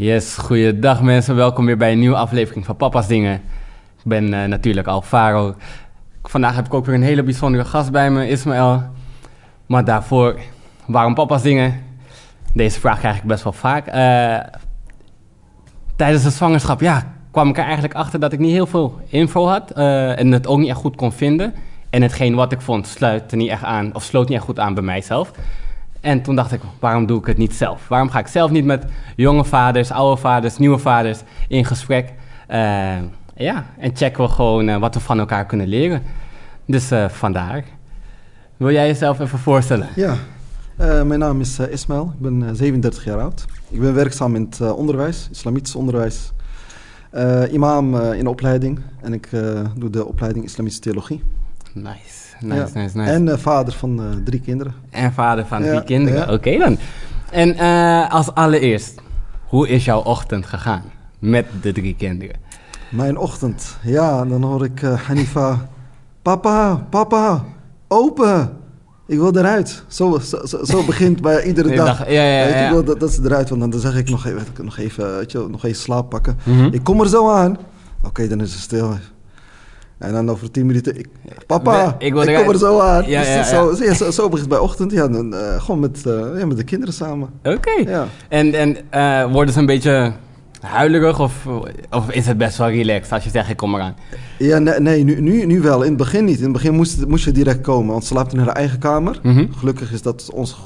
[0.00, 1.36] Yes, goeiedag mensen.
[1.36, 3.34] Welkom weer bij een nieuwe aflevering van Papa's Dingen.
[3.96, 5.54] Ik ben uh, natuurlijk Alvaro.
[6.22, 8.82] Vandaag heb ik ook weer een hele bijzondere gast bij me, Ismaël.
[9.66, 10.38] Maar daarvoor,
[10.86, 11.82] waarom Papa's Dingen?
[12.52, 13.86] Deze vraag krijg ik best wel vaak.
[13.86, 14.38] Uh,
[15.96, 19.46] tijdens de zwangerschap, ja, kwam ik er eigenlijk achter dat ik niet heel veel info
[19.46, 19.72] had.
[19.76, 21.54] Uh, en het ook niet echt goed kon vinden.
[21.90, 24.74] En hetgeen wat ik vond, sluitte niet echt aan, of sloot niet echt goed aan
[24.74, 25.30] bij mijzelf.
[26.00, 27.88] En toen dacht ik, waarom doe ik het niet zelf?
[27.88, 28.84] Waarom ga ik zelf niet met
[29.16, 32.12] jonge vaders, oude vaders, nieuwe vaders in gesprek?
[32.50, 32.96] Uh,
[33.36, 36.02] ja, en checken we gewoon uh, wat we van elkaar kunnen leren.
[36.64, 37.64] Dus uh, vandaar.
[38.56, 39.88] Wil jij jezelf even voorstellen?
[39.94, 40.16] Ja,
[41.04, 42.12] mijn naam is Ismail.
[42.14, 43.44] Ik ben 37 jaar oud.
[43.68, 46.32] Ik ben werkzaam in het onderwijs, islamitisch onderwijs.
[47.50, 49.28] imam in de opleiding en ik
[49.76, 51.22] doe de opleiding islamitische theologie.
[51.74, 52.17] Nice.
[52.40, 53.10] Nice, nice, nice.
[53.10, 54.74] En uh, vader van uh, drie kinderen.
[54.90, 56.78] En vader van drie kinderen, oké okay dan.
[57.30, 59.00] En uh, als allereerst,
[59.46, 60.82] hoe is jouw ochtend gegaan
[61.18, 62.36] met de drie kinderen?
[62.90, 65.68] Mijn ochtend, ja, dan hoor ik Hanifa...
[66.22, 67.44] Papa, papa,
[67.86, 68.50] open!
[69.06, 69.84] Ik wil eruit.
[69.86, 71.98] Zo, zo, zo begint bij iedere dag.
[71.98, 72.10] dag.
[72.10, 74.46] Ja, ja, ja, Ik wil dat, dat ze eruit, want dan zeg ik nog even,
[74.62, 76.38] nog even, weet je, nog even slaap pakken.
[76.42, 76.72] Mm -hmm.
[76.72, 77.50] Ik kom er zo aan.
[77.50, 78.96] Oké, okay, dan is het stil.
[79.98, 81.08] En dan over tien minuten, ik,
[81.46, 83.06] papa, ik, ik kom er zo aan.
[83.06, 83.94] Ja, ja, zo, ja.
[83.94, 86.94] Zo, zo, begint bij ochtend, ja, dan, uh, gewoon met, uh, ja, met de kinderen
[86.94, 87.28] samen.
[87.38, 87.56] Oké.
[87.56, 87.84] Okay.
[87.92, 88.06] Ja.
[88.28, 90.12] En, en uh, worden ze een beetje
[90.60, 91.46] huilerig of,
[91.90, 93.94] of is het best wel relaxed als je zegt, ik kom eraan?
[94.38, 95.82] Ja, nee, nee nu, nu, nu wel.
[95.82, 96.38] In het begin niet.
[96.38, 99.18] In het begin moest, moest je direct komen, want ze slaapt in haar eigen kamer.
[99.22, 99.48] Mm -hmm.
[99.54, 100.56] Gelukkig is dat ons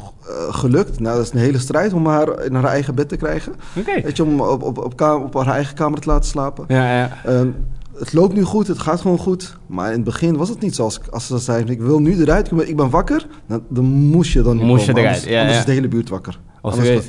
[0.50, 1.00] gelukt.
[1.00, 3.55] Nou, dat is een hele strijd om haar in haar eigen bed te krijgen.
[3.78, 4.02] Okay.
[4.02, 6.64] Weet je, om op, op, op, haar eigen kamer te laten slapen.
[6.69, 7.11] Ja, ja.
[8.03, 9.56] Het loopt nu goed, het gaat gewoon goed.
[9.67, 12.50] Maar in het begin was het niet zoals als ze zeiden: Ik wil nu eruit,
[12.50, 13.27] ben, ik ben wakker.
[13.47, 15.03] Dan, dan moest je dan moest komen.
[15.03, 15.61] Je eruit, anders, ja, anders ja.
[15.61, 16.39] is de hele buurt wakker.
[16.61, 17.00] Als nee.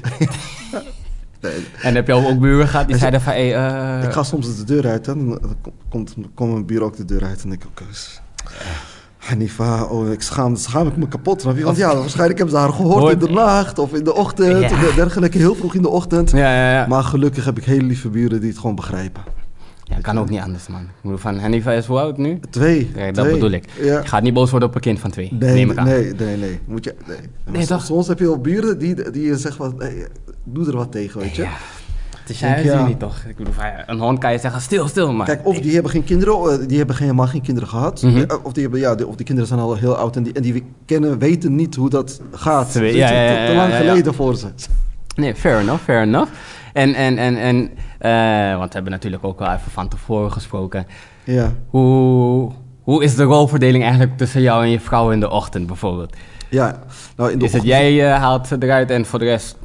[1.81, 3.33] En heb je ook buren gehad die zeiden van...
[3.33, 4.03] Hey, uh...
[4.03, 5.39] Ik ga soms de deur uit dan
[5.89, 7.43] komt, komt mijn buur ook de deur uit.
[7.43, 7.87] En denk ik ook...
[9.17, 11.43] Hanifa, oh, ik schaam, schaam ik me kapot.
[11.43, 14.69] Want ja, waarschijnlijk hebben ze haar gehoord in de nacht of in de ochtend.
[14.69, 14.95] Ja.
[14.95, 16.31] Dergelijke, heel vroeg in de ochtend.
[16.31, 16.87] Ja, ja, ja.
[16.87, 19.32] Maar gelukkig heb ik hele lieve buren die het gewoon begrijpen.
[19.95, 20.81] Ja, kan ook niet anders, man.
[20.81, 22.39] Ik bedoel, van Hanifa is hoe oud nu?
[22.49, 22.91] Twee.
[22.95, 23.33] Ja, dat twee.
[23.33, 23.65] bedoel ik.
[23.81, 23.99] Ja.
[23.99, 25.29] Je gaat niet boos worden op een kind van twee.
[25.39, 25.85] Nee, Neem ik aan.
[25.85, 26.59] nee, nee, nee.
[26.65, 27.17] Moet je, nee.
[27.51, 27.85] Nee, toch?
[27.85, 30.07] Soms heb je wel buren die, die je zegt, wat, hey,
[30.43, 31.41] doe er wat tegen, weet je.
[31.41, 31.51] Ja.
[32.23, 32.87] Het is juist ja.
[32.87, 33.23] niet, toch?
[33.27, 33.53] Ik bedoel,
[33.85, 35.25] een hond kan je zeggen, stil, stil, maar...
[35.25, 38.01] Kijk, of die hebben geen kinderen, die hebben helemaal geen kinderen gehad.
[38.01, 38.13] Mhm.
[38.13, 38.39] Mm -hmm.
[38.43, 40.63] Of, die hebben, ja, of die kinderen zijn al heel oud en die, en die
[40.85, 42.71] kennen, weten niet hoe dat gaat.
[42.71, 44.47] Twee, ja, ja, ja, te, te lang geleden voor ze.
[45.15, 46.31] Nee, fair enough, fair enough.
[46.73, 47.69] En, en, en, en
[48.57, 50.87] want we hebben natuurlijk ook wel even van tevoren gesproken.
[51.23, 51.51] Ja.
[51.69, 56.15] Hoe, hoe is de rolverdeling eigenlijk tussen jou en je vrouw in de ochtend bijvoorbeeld?
[56.49, 56.79] Ja,
[57.15, 57.71] nou in de is ochtend...
[57.71, 59.57] het jij uh, haalt ze eruit en voor de rest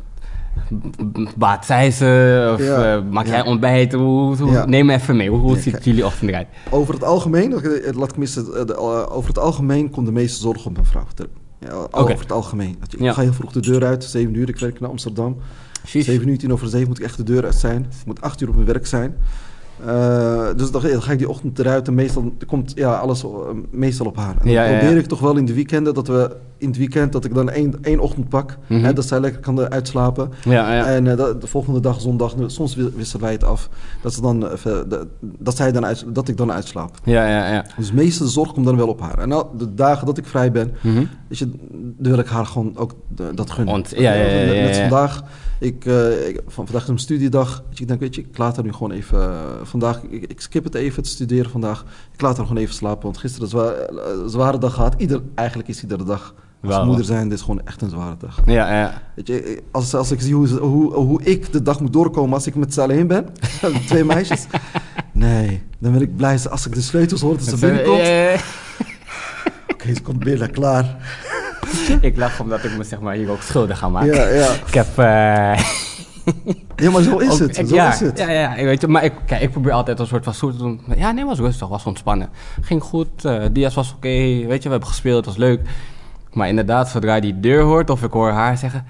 [1.36, 2.50] baat zij ze?
[2.54, 3.32] Of Ja, uh, maak ja.
[3.32, 3.92] jij ontbijt?
[3.92, 4.66] Hoe, hoe, Ja.
[4.66, 5.30] Neem even mee.
[5.30, 6.46] Hoe, hoe ziet jullie ochtend eruit?
[6.70, 10.40] Over het algemeen, eh, laat ik missen, eh, eh, over het algemeen komt de meeste
[10.40, 11.04] zorg op mijn vrouw.
[11.60, 12.78] Ja, over het algemeen.
[12.98, 15.36] Ik ga heel vroeg de deur uit, 7 uur, ik werk naar Amsterdam.
[15.88, 16.04] Sheesh.
[16.06, 17.80] 7 uur, tien over 7 moet ik echt de deur uit zijn.
[18.00, 19.14] Ik moet 8 uur op mijn werk zijn.
[19.86, 23.30] Eh, dus dan, dan ga ik die ochtend eruit en meestal komt ja, alles eh,
[23.70, 24.30] meestal op haar.
[24.30, 24.78] En dan Ja, ja, ja.
[24.78, 27.50] probeer ik toch wel in de weekenden dat we in het weekend dat ik dan
[27.50, 28.56] één, één ochtend pak.
[28.66, 28.84] Mhm.
[28.84, 30.30] Hè, dat zij lekker kan uitslapen.
[30.44, 30.86] Ja, ja.
[30.86, 33.68] En eh, de volgende dag, zondag, soms wi- wisselen wij het af.
[34.02, 34.48] Dat, ze dan,
[35.20, 36.96] dat, zij dan uit, dat ik dan uitslaap.
[37.04, 37.64] ja, ja, ja.
[37.76, 39.18] Dus de meeste zorg komt dan wel op haar.
[39.18, 40.72] En nou, de dagen dat ik vrij ben,
[41.28, 41.50] weet je,
[41.98, 42.94] dan wil ik haar gewoon ook
[43.34, 43.74] dat gunnen.
[43.74, 45.22] Ont- ja, ja, ja, Net- vandaag,
[45.58, 47.62] ik, eh, ik, van, vandaag is een studiedag.
[47.74, 49.20] Ik denk, weet je, ik laat haar nu gewoon even...
[49.22, 51.84] eh, vandaag, ik, ik skip het even, het studeren vandaag.
[52.12, 54.94] Ik laat haar gewoon even slapen, want gisteren een zwa- eh, een zware dag gehad.
[54.98, 58.40] Ieder, eigenlijk is iedere dag als moeder zijn, dit is gewoon echt een zware dag.
[58.46, 59.02] Ja, ja.
[59.16, 62.46] Weet je, als, als ik zie hoe, hoe, hoe ik de dag moet doorkomen als
[62.46, 63.26] ik met ze alleen ben,
[63.86, 64.46] twee meisjes.
[65.12, 67.98] Nee, dan ben ik blij als ik de sleutels hoor dat ze binnenkomt.
[69.72, 70.96] Oké, ze komt binnen, klaar.
[72.00, 74.14] Ik lach omdat ik me zeg maar hier ook schuldig ga maken.
[74.14, 74.50] Ja, ja.
[74.66, 74.86] Ik heb...
[74.98, 75.58] eh,
[76.76, 77.58] Ja, maar zo is ook- het.
[77.58, 78.18] ik- Zo ja, is het.
[78.18, 80.52] Ja, ja, ik weet je, maar ik, kijk, ik probeer altijd een soort van soort
[80.56, 80.80] te doen.
[80.96, 82.28] Ja, nee, was rustig, was ontspannen.
[82.60, 85.60] Ging goed, eh Diaz was oké, weet je, we hebben gespeeld, was leuk.
[86.32, 88.84] Maar inderdaad, zodra je die deur hoort of ik hoor haar zeggen...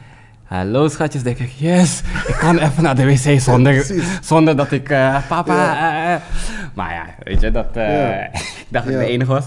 [0.45, 3.87] Hallo schatjes, denk ik, yes, ik kan even naar de wc zonder,
[4.23, 5.55] zonder dat ik, eh, papa...
[6.75, 9.45] Maar ja, weet je, dat, ik dacht dat ik de enige was.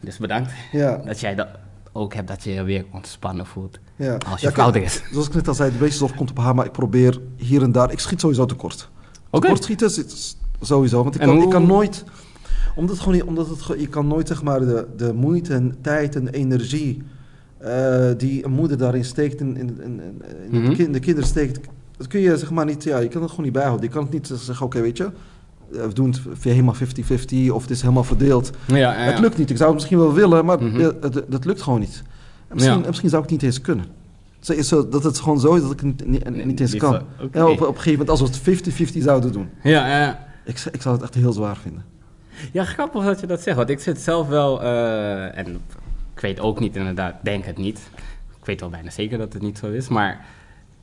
[0.00, 1.46] Dus bedankt Ja, dat jij dat
[1.92, 3.78] ook hebt, dat je je weer ontspannen voelt.
[3.96, 4.16] ja.
[4.30, 5.02] Als je Ja, er is.
[5.12, 7.62] Zoals ik net al zei, de meeste zorg komt op haar, maar ik probeer hier
[7.62, 7.92] en daar...
[7.92, 8.88] Ik schiet sowieso tekort.
[9.30, 9.40] Oké.
[9.46, 12.04] Tekort schieten is sowieso, want ik kan, hoe- ik kan nooit...
[12.76, 15.76] Omdat, het gewoon niet, omdat het, je kan nooit zeg maar de, de moeite en
[15.80, 17.02] tijd en energie...
[17.58, 20.00] eh, die een moeder daarin steekt, in, in, in,
[20.50, 20.70] in Mhm.
[20.70, 21.60] de, kin- de kinderen steekt...
[21.96, 23.86] dat kun je zeg maar niet, ja, je kan het gewoon niet bijhouden.
[23.86, 25.10] Je kan het niet zeggen, oké, weet je,
[25.72, 26.78] we doen het helemaal 50-50
[27.50, 28.50] of het is helemaal verdeeld.
[28.66, 29.50] Ja, ja, Het lukt niet.
[29.50, 30.92] Ik zou het misschien wel willen, maar mm
[31.28, 32.02] dat lukt gewoon niet.
[32.52, 33.84] misschien, misschien zou ik het niet eens kunnen.
[34.40, 37.00] Zo, dat het gewoon zo is dat ik het niet, niet eens kan.
[37.20, 37.42] Okay.
[37.42, 39.48] op, op een gegeven moment, als we het 50-50 zouden doen.
[39.62, 40.26] Ja, ja.
[40.44, 41.84] Ik, ik zou het echt heel zwaar vinden.
[42.52, 43.56] Ja, grappig dat je dat zegt.
[43.56, 45.46] Want ik zit zelf wel, uh, en
[46.14, 47.80] ik weet ook niet inderdaad, denk het niet.
[48.38, 49.88] Ik weet wel bijna zeker dat het niet zo is.
[49.88, 50.24] Maar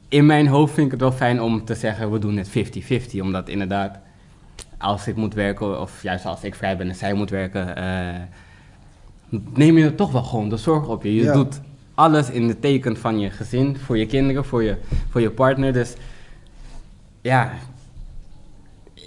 [0.07, 3.19] in mijn hoofd vind ik het wel fijn om te zeggen, we doen het 50-50.
[3.21, 3.99] Omdat inderdaad,
[4.79, 9.39] als ik moet werken, of juist als ik vrij ben en zij moet werken, uh,
[9.53, 11.15] neem je er toch wel gewoon de zorg op je.
[11.15, 11.61] Je doet
[11.93, 14.77] alles in de teken van je gezin, voor je kinderen, voor je,
[15.09, 15.73] voor je partner.
[15.73, 15.93] Dus
[17.21, 17.51] ja,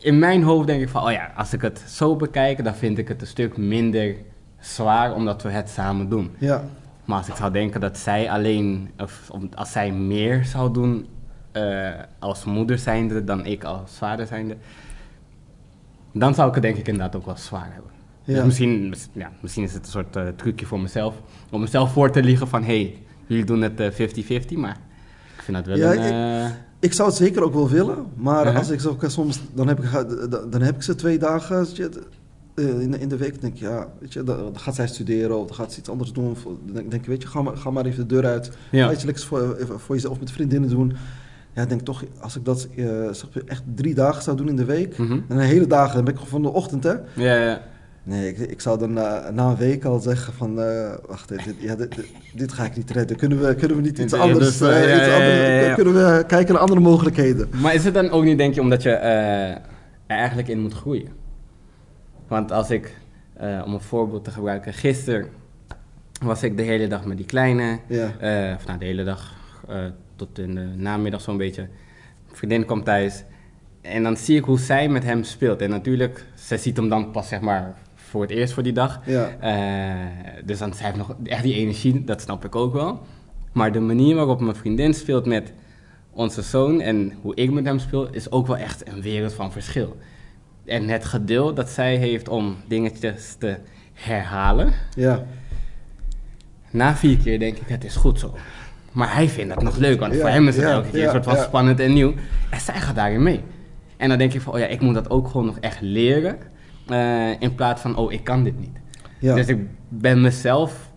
[0.03, 2.99] in mijn hoofd denk ik van, oh ja, als ik het zo bekijk, dan vind
[2.99, 4.17] ik het een stuk minder
[4.61, 6.31] zwaar omdat we het samen doen.
[6.39, 6.65] Ja.
[7.05, 11.07] Maar als ik zou denken dat zij alleen, of als zij meer zou doen
[11.53, 14.57] uh, als moeder zijnde dan ik als vader zijnde,
[16.13, 17.91] dan zou ik het denk ik inderdaad ook wel zwaar hebben.
[18.25, 18.35] Dus ja.
[18.35, 21.15] Dus misschien, ja, misschien is het een soort uh, trucje voor mezelf,
[21.51, 24.77] om mezelf voor te liggen van, hé, hey, jullie doen het 50-50, uh, maar
[25.37, 26.47] ik vind dat wel ja, een...
[26.47, 28.59] Ik, ik zou het zeker ook wel willen, maar uh-huh.
[28.59, 29.91] als ik zo, soms, dan heb ik,
[30.51, 31.67] dan heb ik ze twee dagen
[32.55, 33.41] eh, in, in de week.
[33.41, 36.13] denk ik, ja, weet je, dan gaat zij studeren of dan gaat ze iets anders
[36.13, 36.37] doen.
[36.45, 38.51] Dan denk ik, weet je, ga maar, ga maar even de deur uit.
[38.71, 38.87] Ja.
[38.87, 40.93] Ga iets lekkers voor, voor jezelf met vriendinnen doen.
[41.55, 43.07] Ja, ik denk toch, als ik dat uh,
[43.47, 45.13] echt drie dagen zou doen in de week, mhm.
[45.13, 46.95] en een hele dag, dan ben ik van de ochtend, hè.
[47.15, 47.61] Ja, ja.
[48.05, 51.55] Nee, ik, ik zou dan na, na, een week al zeggen van, uh, wacht, dit,
[51.59, 52.05] ja, dit,
[52.35, 53.17] dit, ga ik niet redden.
[53.17, 56.63] Kunnen we, kunnen we niet iets anders, uh, ja, iets anders kunnen we kijken naar
[56.63, 57.49] andere mogelijkheden.
[57.61, 59.61] Maar is het dan ook niet, denk je, omdat je er
[60.07, 61.09] eigenlijk in moet groeien?
[62.29, 62.97] Want als ik,
[63.65, 65.27] om een voorbeeld te gebruiken, gisteren
[66.23, 67.79] was ik de hele dag met die kleine,
[68.57, 69.35] of nou de hele dag
[70.27, 71.69] tot in de namiddag zo'n beetje.
[72.33, 73.25] vriendin komt thuis
[73.81, 75.61] en dan zie ik hoe zij met hem speelt.
[75.61, 79.01] En natuurlijk, zij ziet hem dan pas zeg maar voor het eerst voor die dag.
[79.07, 79.31] Ja.
[79.43, 83.01] Uh, dus dan heeft nog echt die energie, dat snap ik ook wel.
[83.53, 85.53] Maar de manier waarop mijn vriendin speelt met
[86.11, 89.53] onze zoon en hoe ik met hem speel, is ook wel echt een wereld van
[89.53, 89.97] verschil.
[90.65, 93.57] En het geduld dat zij heeft om dingetjes te
[93.93, 94.73] herhalen.
[94.97, 95.25] Ja.
[96.71, 98.35] Na vier keer denk ik, het is goed zo.
[98.93, 101.25] Maar hij vindt het nog leuk, want voor hem is het elke keer een soort
[101.25, 102.15] van spannend en nieuw.
[102.51, 103.41] En zij gaat daarin mee.
[103.97, 106.37] En dan denk ik van, oh ja, ik moet dat ook gewoon nog echt leren.
[106.89, 108.77] Uh, in plaats van, oh, ik kan dit niet.
[109.19, 109.35] Ja.
[109.35, 109.59] Dus ik
[109.89, 110.91] ben mezelf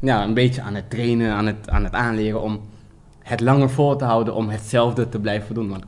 [0.00, 2.60] ja, een beetje aan het trainen, aan het, aan het aanleren om
[3.22, 5.68] het langer vol te houden om hetzelfde te blijven doen.
[5.68, 5.84] Want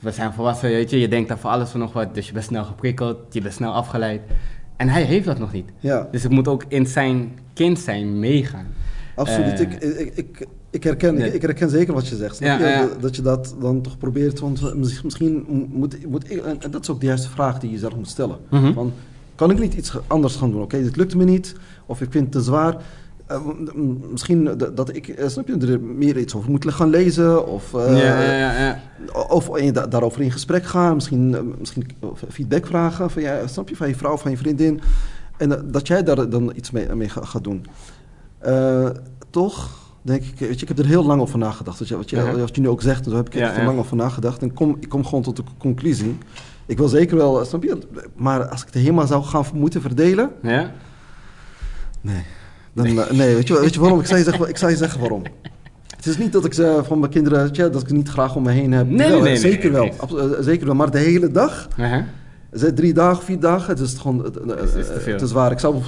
[0.00, 2.32] we zijn volwassen, weet je, je denkt daar voor alles van nog wat, dus je
[2.32, 4.20] bent snel geprikkeld, je bent snel afgeleid.
[4.76, 5.70] En hij heeft dat nog niet.
[5.78, 6.08] Ja.
[6.10, 8.66] Dus ik moet ook in zijn kind zijn meegaan.
[9.18, 9.60] Absoluut.
[9.60, 12.38] Uh, ik, ik, ik, ik, herken, ik, herken zeker wat je zegt.
[12.38, 14.40] Ja, Dat je dat dan toch probeert.
[14.40, 17.96] Want misschien moet, moet ik, en dat is ook de juiste vraag die je zelf
[17.96, 18.36] moet stellen.
[18.50, 18.92] Mm van,
[19.34, 20.62] kan ik niet iets anders gaan doen?
[20.62, 21.54] Oké, dit lukt me niet.
[21.86, 22.76] Of ik vind het te zwaar.
[23.30, 23.40] Uh,
[24.10, 27.46] misschien dat ik, uh, snap je, er meer iets over moet gaan lezen.
[27.46, 28.80] Of, uh, ja, ja, ja,
[29.28, 29.48] of
[29.88, 30.94] daarover in gesprek gaan.
[30.94, 31.86] Misschien, misschien
[32.28, 34.80] feedback vragen van, ja, snap je, van je vrouw, van je vriendin.
[35.36, 37.64] En dat jij daar dan iets mee, mee gaat doen.
[38.46, 38.88] Uh,
[39.30, 41.78] toch denk ik, weet je, ik heb er heel lang over nagedacht.
[41.78, 43.96] Wat je, wat je, wat je nu ook zegt, daar heb ik er lang over
[43.96, 44.42] nagedacht.
[44.42, 46.18] En kom, ik kom gewoon tot de conclusie.
[46.66, 47.78] Ik wil zeker wel, snap je?
[48.16, 50.30] Maar als ik het helemaal zou gaan moeten verdelen.
[50.42, 50.70] Ja?
[52.00, 52.22] Nee.
[52.72, 53.00] Dan, nee.
[53.04, 54.00] Eh, nee, weet, je, weet je waarom?
[54.00, 55.22] Ik zou je zeggen, ik zou je zeggen waarom.
[55.96, 58.42] Het is niet dat ik ze van mijn kinderen, dat ik ze niet graag om
[58.42, 58.88] me heen heb.
[58.88, 59.84] Nee, nee, nee zeker wel.
[59.84, 60.74] Eh, zeker wel.
[60.74, 61.68] Maar de hele dag.
[61.78, 62.74] Uh -huh.
[62.74, 64.36] Drie dagen, vier dagen, het is gewoon het,
[64.74, 65.50] is te, te, zwaar.
[65.50, 65.82] Ik zou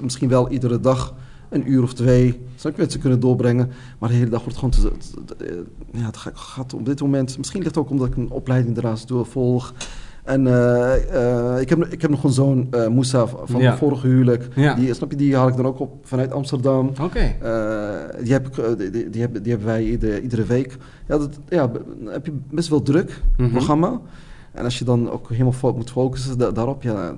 [0.00, 1.14] misschien wel iedere dag
[1.48, 3.70] een uur of twee zou ik met ze kunnen doorbrengen.
[3.98, 4.92] Maar de hele dag wordt gewoon te,
[5.92, 7.38] ja, het gaat op dit moment.
[7.38, 9.74] Misschien ligt het ook omdat ik een opleiding daarnaast doe, volg.
[10.24, 13.66] En uh, uh, ik, heb, ik heb nog een zoon, uh, Moussa, van ja.
[13.66, 14.48] mijn vorige huwelijk.
[14.54, 14.74] Ja.
[14.74, 16.92] Die, snap je, die haal ik dan ook op vanuit Amsterdam.
[17.00, 17.34] Oké.
[18.22, 20.76] die, heb ik, die, die, die, hebben, die hebben wij iedere, iedere week.
[21.08, 21.70] Ja, dat, ja,
[22.04, 24.00] heb je best wel druk, mm programma.
[24.52, 27.14] En als je dan ook helemaal moet focussen daarop, ja,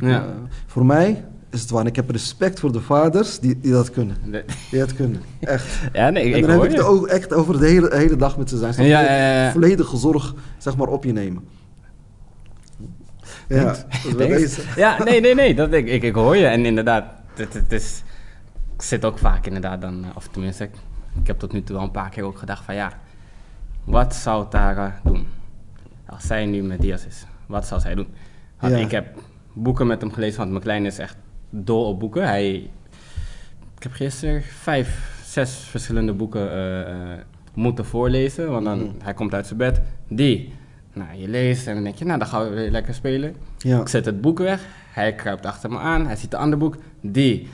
[0.00, 0.26] ja.
[0.66, 1.86] voor mij is het waar.
[1.86, 4.16] ik heb respect voor de vaders die, die dat kunnen.
[4.70, 5.66] Die dat kunnen, echt.
[5.92, 8.36] Ja, nee, ik, en dan heb ik het ook echt over de hele, hele dag
[8.36, 8.86] met ze zijn.
[8.86, 11.44] Ja, ja, ja, Volledige zorg, zeg maar, op je nemen.
[13.48, 13.76] Ja,
[14.76, 16.46] ja nee, nee, nee, dat, ik, ik, ik hoor je.
[16.46, 17.04] En inderdaad,
[17.34, 18.02] het, het is,
[18.74, 20.74] ik zit ook vaak inderdaad dan, of tenminste, ik,
[21.20, 22.92] ik heb tot nu toe al een paar keer ook gedacht van ja,
[23.84, 25.26] wat zou Tara doen?
[26.06, 28.08] Als zij nu met Diaz is, wat zou zij doen?
[28.60, 29.06] Want ik heb
[29.52, 31.16] boeken met hem gelezen, want mijn kleine is echt
[31.50, 32.26] dol op boeken.
[32.26, 32.70] Hij,
[33.76, 37.12] ik heb gisteren vijf, zes verschillende boeken uh,
[37.54, 38.50] moeten voorlezen.
[38.50, 38.90] Want dan, mhm.
[39.02, 40.52] hij komt uit zijn bed, die.
[40.92, 43.36] Nou, je leest en dan denk je, nou, dan gaan we weer lekker spelen.
[43.58, 43.80] Ja.
[43.80, 46.76] Ik zet het boek weg, hij kruipt achter me aan, hij ziet een ander boek,
[47.00, 47.48] die.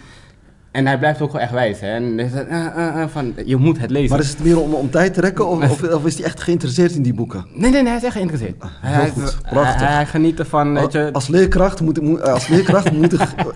[0.77, 1.89] En hij blijft ook wel echt wijzen.
[1.89, 4.11] En uh, uh, uh, van, je moet het lezen.
[4.11, 6.43] Maar is het meer om, om tijd te rekken of, of, of, is hij echt
[6.43, 7.47] geïnteresseerd in die boeken?
[7.53, 8.63] Nee, nee, nee hij is echt geïnteresseerd.
[8.63, 9.89] Ah, hij, goed, prachtig.
[9.89, 11.09] Hij, geniet ervan, weet je...
[11.13, 13.13] Als leerkracht moet, moet als leerkracht moet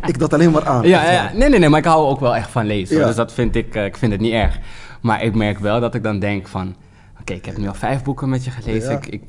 [0.07, 0.87] ik dat alleen maar aan.
[0.87, 3.07] Ja, ja, nee, nee, nee, maar ik hou ook wel echt van lezen.
[3.07, 4.59] Dus dat vind ik, ik vind het niet erg.
[5.01, 6.75] Maar ik merk wel dat ik dan denk van...
[7.21, 8.93] Oké, ik heb nu al vijf boeken met je gelezen.
[8.93, 9.23] ik, ik,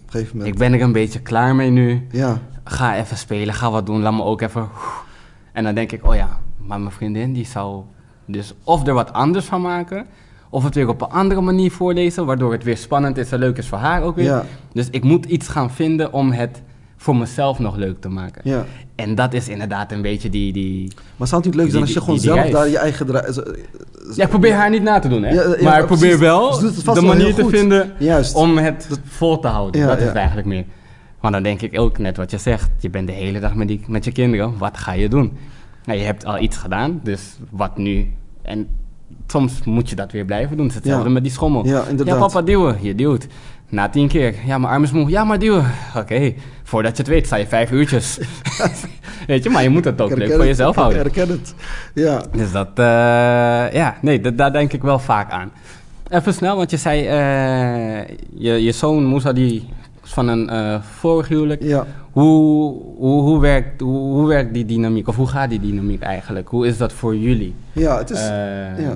[0.43, 2.07] ik, ben er een beetje klaar mee nu.
[2.11, 2.37] Ja.
[2.63, 4.01] Ga even spelen, ga wat doen.
[4.01, 4.69] Laat me ook even...
[5.51, 7.83] En dan denk ik, oh ja, maar mijn vriendin die zou
[8.25, 10.05] dus of er wat anders van maken,
[10.49, 13.57] of het weer op een andere manier voorlezen, waardoor het weer spannend is en leuk
[13.57, 14.25] is voor haar ook weer.
[14.25, 14.45] Ja.
[14.73, 16.61] Dus ik moet iets gaan vinden om het
[16.97, 18.41] voor mezelf nog leuk te maken.
[18.43, 18.65] Ja.
[18.95, 20.53] En dat is inderdaad een beetje die...
[20.53, 23.07] die maar zou het niet leuk zijn als je gewoon zelf daar je eigen...
[24.15, 25.33] Ja, ik probeer haar niet na te doen, hè.
[25.33, 26.59] Ja, maar ik probeer wel
[26.93, 28.35] de manier te vinden Juist.
[28.35, 29.87] om het vol te houden.
[29.87, 30.65] dat is het eigenlijk meer.
[31.21, 32.69] Maar dan denk ik ook net wat je zegt.
[32.79, 34.57] Je bent de hele dag met, die, met je kinderen.
[34.57, 35.37] Wat ga je doen?
[35.85, 38.13] Nou, je hebt al iets gedaan, dus wat nu?
[38.41, 38.67] En
[39.27, 40.65] soms moet je dat weer blijven doen.
[40.65, 41.65] Het is hetzelfde met die schommel.
[41.65, 42.15] Ja, inderdaad.
[42.15, 42.77] Ja, papa, duwen.
[42.81, 43.27] Je duwt.
[43.69, 44.35] Na tien keer.
[44.45, 45.09] Ja, mijn arm is moe.
[45.09, 45.65] Ja, maar duwen.
[45.95, 46.33] Oké.
[46.63, 48.19] Voordat je het weet, sta je vijf uurtjes.
[49.27, 51.05] weet je, maar je moet het ook leuk voor jezelf houden.
[51.05, 51.55] Ik herken het.
[51.93, 52.23] Ja.
[52.31, 52.85] Dus dat, uh,
[53.73, 55.51] ja, nee, daar denk ik wel vaak aan.
[56.09, 59.69] Even snel, want je zei, uh, je, je zoon Moussa, die
[60.11, 61.63] van een uh, vorig huwelijk.
[61.63, 61.85] Ja.
[62.11, 65.07] Hoe, hoe, hoe, werkt, hoe, hoe, werkt die dynamiek?
[65.07, 66.47] Of hoe gaat die dynamiek eigenlijk?
[66.47, 67.55] Hoe is dat voor jullie?
[67.71, 68.19] Ja, het is...
[68.19, 68.29] Uh,
[68.79, 68.95] ja.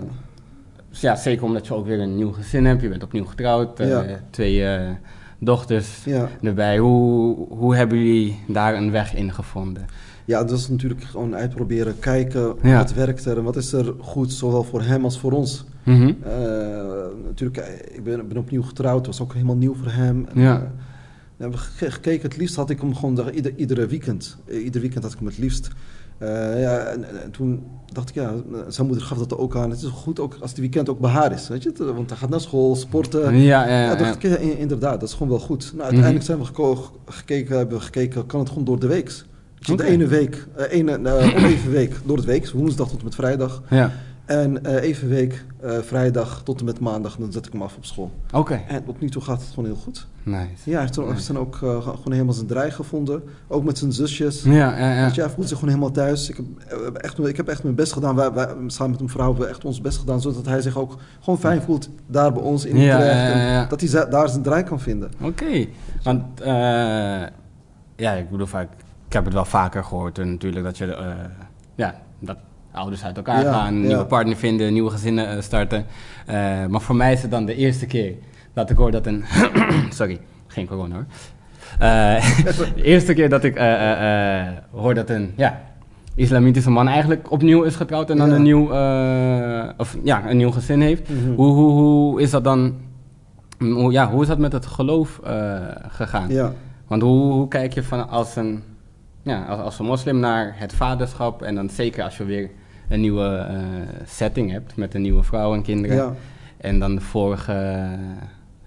[0.90, 2.82] ja, zeker omdat je ook weer een nieuw gezin hebt.
[2.82, 3.80] Je bent opnieuw getrouwd.
[3.80, 4.68] Uh, twee
[5.40, 6.06] dochters
[6.42, 6.78] erbij.
[6.78, 9.86] Hoe, hoe hebben jullie daar een weg in gevonden?
[10.26, 14.32] Ja, dat is natuurlijk gewoon uitproberen, kijken wat werkt er en wat is er goed,
[14.32, 15.66] zowel voor hem als voor ons.
[15.84, 16.18] Mm -hmm.
[17.26, 20.28] natuurlijk, ik ben, ben opnieuw getrouwd, was ook helemaal nieuw voor hem.
[20.34, 20.72] En, ja
[21.38, 24.38] we hebben gekeken, het liefst had ik hem gewoon ieder, iedere weekend.
[24.46, 25.70] Eh, ieder weekend had ik hem het liefst.
[26.20, 27.64] Uh, ja, en, toen
[27.94, 28.34] dacht ik, ja,
[28.68, 29.70] zijn moeder gaf dat ook aan.
[29.70, 31.94] Het is goed ook als het weekend ook bij haar is, weet je.
[31.94, 33.36] Want hij gaat naar school, sporten.
[33.36, 33.96] Ja, ja, ja.
[33.96, 35.72] dacht ik, inderdaad, dat is gewoon wel goed.
[35.72, 36.76] Nou, uiteindelijk zijn we
[37.06, 39.24] gekeken, hebben we gekeken, kan het gewoon door de week.
[39.60, 43.04] Dus de ene week, uh, ene, uh, oneven week door de week, woensdag tot en
[43.04, 43.64] met vrijdag.
[43.70, 43.92] Ja.
[44.26, 47.76] En uh, even week, uh, vrijdag tot en met maandag, dan zet ik hem af
[47.76, 48.12] op school.
[48.34, 48.62] Oké.
[48.68, 50.08] En tot nu toe gaat het gewoon heel goed.
[50.24, 50.70] Nice.
[50.70, 53.24] Ja, hij heeft dan ook uh, gewoon helemaal zijn draai gevonden.
[53.48, 54.44] Ook met zijn zusjes.
[54.44, 55.06] Ja, ja, ja.
[55.06, 56.30] Dus ja, hij voelt zich gewoon helemaal thuis.
[56.30, 56.36] Ik
[56.68, 58.16] heb echt, ik heb echt mijn best gedaan.
[58.16, 60.22] Wij, wij, samen met mijn vrouw hebben we echt ons best gedaan.
[60.22, 63.66] Zodat hij zich ook gewoon fijn voelt daar bij ons in ja, ja.
[63.66, 65.12] Dat hij daar zijn draai kan vinden.
[65.22, 65.68] Oké.
[66.04, 66.24] Want,
[67.96, 68.70] ja, ik bedoel vaak...
[69.08, 71.16] Ik heb het wel vaker gehoord natuurlijk dat je...
[71.76, 72.38] ja, dat
[72.76, 75.86] ouders uit elkaar gaan, nieuwe partner vinden, nieuwe gezinnen uh, starten.
[76.30, 78.14] Uh, maar voor mij is het dan de eerste keer
[78.54, 79.24] dat ik hoor dat een...
[79.90, 81.06] sorry, geen corona hoor.
[81.82, 83.58] Uh, de eerste keer dat ik
[84.72, 85.62] hoor dat een ja,
[86.16, 88.64] islamitische man eigenlijk opnieuw is getrouwd en dan een, nieuw,
[89.78, 91.10] of, ja, een nieuw gezin heeft.
[91.10, 91.36] Mm -hmm.
[91.36, 92.74] hoe, hoe, hoe is dat dan...
[93.60, 95.20] Hoe, ja, hoe is dat met het geloof
[95.88, 96.30] gegaan?
[96.30, 96.54] Ja.
[96.88, 98.64] Want hoe, hoe kijk je van als een
[99.26, 101.42] ja, als, als een moslim naar het vaderschap.
[101.42, 102.50] En dan zeker als je weer
[102.90, 103.58] een nieuwe uh,
[104.06, 105.96] setting hebt met een nieuwe vrouw en kinderen.
[105.96, 106.14] Ja.
[106.58, 107.54] En dan de vorige.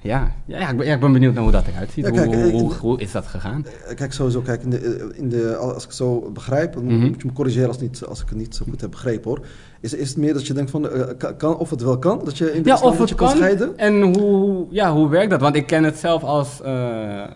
[0.01, 2.09] ja, ja, ik ben, ja, ik ben benieuwd naar hoe dat eruit ziet.
[2.09, 3.67] hoe, hoe, hoe, hoe, is dat gegaan?
[3.87, 6.89] Eh, kijk, sowieso, kijk, in de, in de, als ik het zo begrijp, dan mm
[6.89, 7.01] -hmm.
[7.01, 9.41] moet je me corrigeren als, niet, als ik het niet zo goed heb begrepen hoor.
[9.81, 11.03] Is, is het meer dat je denkt van, uh,
[11.37, 13.79] kan, of het wel kan, dat je in de ja, of het kan, scheiden?
[13.79, 15.41] En hoe, ja, hoe werkt dat?
[15.41, 16.69] Want ik ken het zelf als, uh,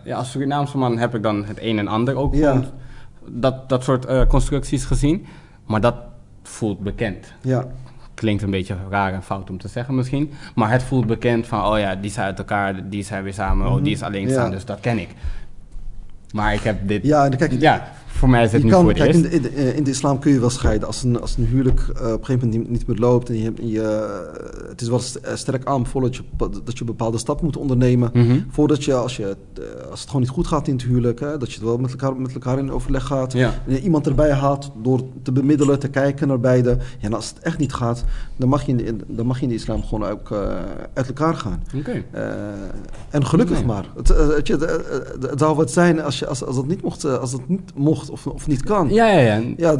[0.03, 2.63] ja, als Surinaamse man heb ik dan het een en ander ook ja.
[3.29, 5.25] dat, dat soort uh, constructies gezien.
[5.65, 5.95] Maar dat
[6.43, 7.33] voelt bekend.
[7.41, 7.65] Ja.
[8.13, 10.31] Klinkt een beetje raar en fout om te zeggen misschien.
[10.55, 13.67] Maar het voelt bekend van, oh ja, die zijn uit elkaar, die zijn weer samen,
[13.67, 15.09] oh, die is alleen staan, dus dat ken ik.
[16.33, 17.05] Maar ik heb dit...
[17.05, 19.55] Ja, kijk, ja, voor mij is het nu kan, voor het kijk, in, de, in,
[19.55, 20.87] eh, in, de, islam kun je wel scheiden.
[20.87, 23.29] Als een, als een huwelijk uh, op een gegeven moment niet, meer loopt...
[23.29, 25.01] en je, je, uh, het is wel
[25.33, 28.09] sterk aanbevolen dat je, dat je bepaalde stappen moet ondernemen...
[28.13, 28.45] Mm -hmm.
[28.49, 29.35] voordat je, als, je,
[29.89, 31.19] als het gewoon niet goed gaat in het huwelijk...
[31.19, 33.33] Hè, dat je het wel met elkaar, met elkaar in overleg gaat...
[33.33, 33.53] Ja.
[33.67, 36.69] en je iemand erbij haalt door te bemiddelen, te kijken naar beide...
[36.69, 38.03] Ja, en als het echt niet gaat,
[38.35, 40.37] dan mag je in de, dan mag je in de islam gewoon ook uh,
[40.93, 41.63] uit elkaar gaan.
[41.75, 42.05] Okay.
[43.09, 43.67] en gelukkig okay.
[43.67, 43.85] maar.
[43.95, 44.61] Het, het, het,
[45.29, 48.02] het, zou wat zijn als, je, als, als, dat niet mocht, als dat niet mocht
[48.09, 48.89] of, of niet kan.
[48.89, 49.41] Ja, ja, ja.
[49.57, 49.75] Ja,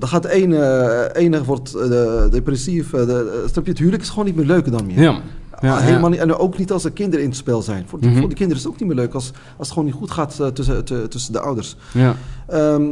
[0.00, 2.92] dan gaat de ene, ene wordt uh, depressief.
[2.92, 5.00] Uh, de, snap je, het huwelijk is gewoon niet meer leuk dan meer.
[5.00, 5.20] Ja.
[5.60, 7.84] Helemaal niet, en ook niet als er kinderen in het spel zijn.
[7.86, 8.18] Voor, mhm.
[8.18, 10.10] voor de kinderen is het ook niet meer leuk als, als het gewoon niet goed
[10.10, 11.76] gaat tussen, tussen de ouders.
[11.92, 12.16] Ja.
[12.46, 12.84] Ehm,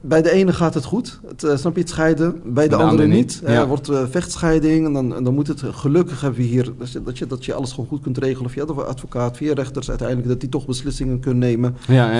[0.00, 2.40] bij de ene gaat het goed, het, snap je, het scheiden.
[2.44, 3.40] Bij de, andere, niet.
[3.44, 7.02] Er wordt vechtscheiding en dan, en dan moet het gelukkig hebben we hier dat je,
[7.02, 10.28] dat je, dat je alles gewoon goed kunt regelen via de advocaat, via rechters uiteindelijk,
[10.28, 11.76] dat die toch beslissingen kunnen nemen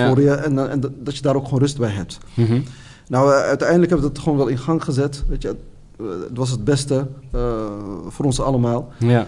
[0.07, 2.17] voor je en, en dat je daar ook gewoon rust bij hebt.
[2.33, 2.59] Mhm.
[3.07, 5.23] Nou, uiteindelijk hebben we dat gewoon wel in gang gezet.
[5.27, 5.55] Weet je,
[5.99, 7.41] eh, het was het beste uh,
[8.07, 8.91] voor ons allemaal.
[8.97, 9.27] Ja.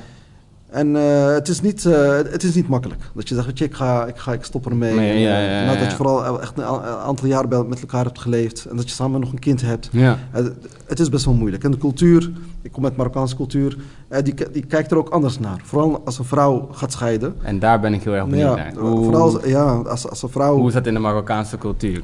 [0.78, 3.02] En uh, het, is niet, uh, het is niet makkelijk.
[3.14, 4.94] Dat je zegt, weet je, ik, ga, ik, ga, ik stop ermee.
[4.94, 8.66] Nee, ja, ja, ja, nadat je vooral echt een aantal jaren met elkaar hebt geleefd.
[8.66, 9.90] En dat je samen nog een kind hebt.
[9.92, 10.18] Ja.
[10.32, 10.54] Het,
[10.86, 11.64] het is best wel moeilijk.
[11.64, 12.32] En de cultuur,
[12.62, 13.78] ik kom uit Marokkaanse cultuur,
[14.24, 15.62] die, die kijkt er ook anders naar.
[15.64, 17.36] Vooral als een vrouw gaat scheiden.
[17.42, 18.74] En daar ben ik heel erg benieuwd naar.
[18.76, 20.56] Vooral als, ja, als, als een vrouw...
[20.56, 22.02] Hoe is dat in de Marokkaanse cultuur?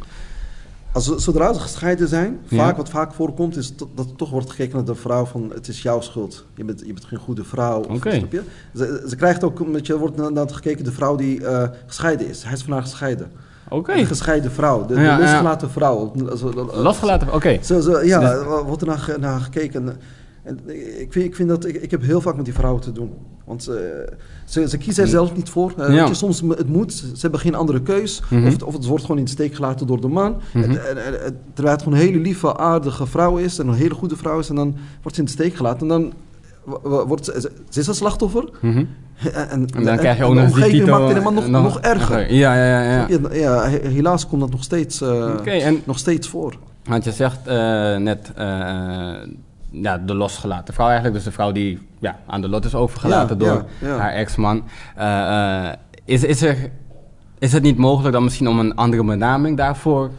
[0.94, 4.76] Als, zodra ze gescheiden zijn, vaak, wat vaak voorkomt, is dat, er toch wordt gekeken
[4.76, 6.46] naar de vrouw van het is jouw schuld.
[6.56, 7.86] Je bent, je bent geen goede vrouw.
[8.32, 8.42] Je?
[8.76, 12.44] Ze, ze, krijgt ook, met je wordt naar gekeken, de vrouw die uh, gescheiden is.
[12.44, 13.32] Hij is van haar gescheiden.
[13.70, 13.96] Oké.
[13.96, 16.14] De gescheiden vrouw, de, de losgelaten vrouw.
[16.74, 17.60] Losgelaten, oké.
[18.04, 18.44] Ja, dus...
[18.66, 19.98] wordt er naar, naar gekeken.
[20.44, 20.60] En
[21.00, 23.12] ik, vind, ik, vind dat, ik, ik, heb heel vaak met die vrouwen te doen.
[23.46, 23.76] Want uh,
[24.46, 25.74] ze, ze, kiezen er zelf niet voor.
[25.80, 26.06] Uh, ja.
[26.06, 28.22] je, soms het moet, ze hebben geen andere keus.
[28.22, 28.48] Mm -hmm.
[28.48, 30.32] of, het, of, het, wordt gewoon in de steek gelaten door de man.
[30.32, 30.72] Mm -hmm.
[30.72, 33.60] en, en, en, terwijl het gewoon een hele lieve, aardige vrouw is.
[33.60, 34.50] En een hele goede vrouw is.
[34.50, 35.82] En dan wordt ze in de steek gelaten.
[35.82, 36.14] En dan
[37.08, 38.50] wordt ze, ze is een slachtoffer.
[38.62, 38.88] Mm -hmm.
[39.34, 42.34] en, en, dan krijg je ook nog een die maakt het nog, nog, nog erger.
[42.34, 43.34] Ja, ja, ja, ja.
[43.34, 46.58] ja, helaas komt dat nog steeds, uh, okay, nog steeds voor.
[46.84, 47.46] Want je zegt
[48.00, 48.32] net
[49.82, 51.16] ja, de losgelaten vrouw eigenlijk.
[51.16, 54.64] Dus de vrouw die ja, aan de lot is overgelaten door haar ex-man.
[54.98, 55.70] Uh,
[56.06, 56.58] is, is, er,
[57.40, 60.10] is het niet mogelijk dan misschien om een andere benaming daarvoor uh,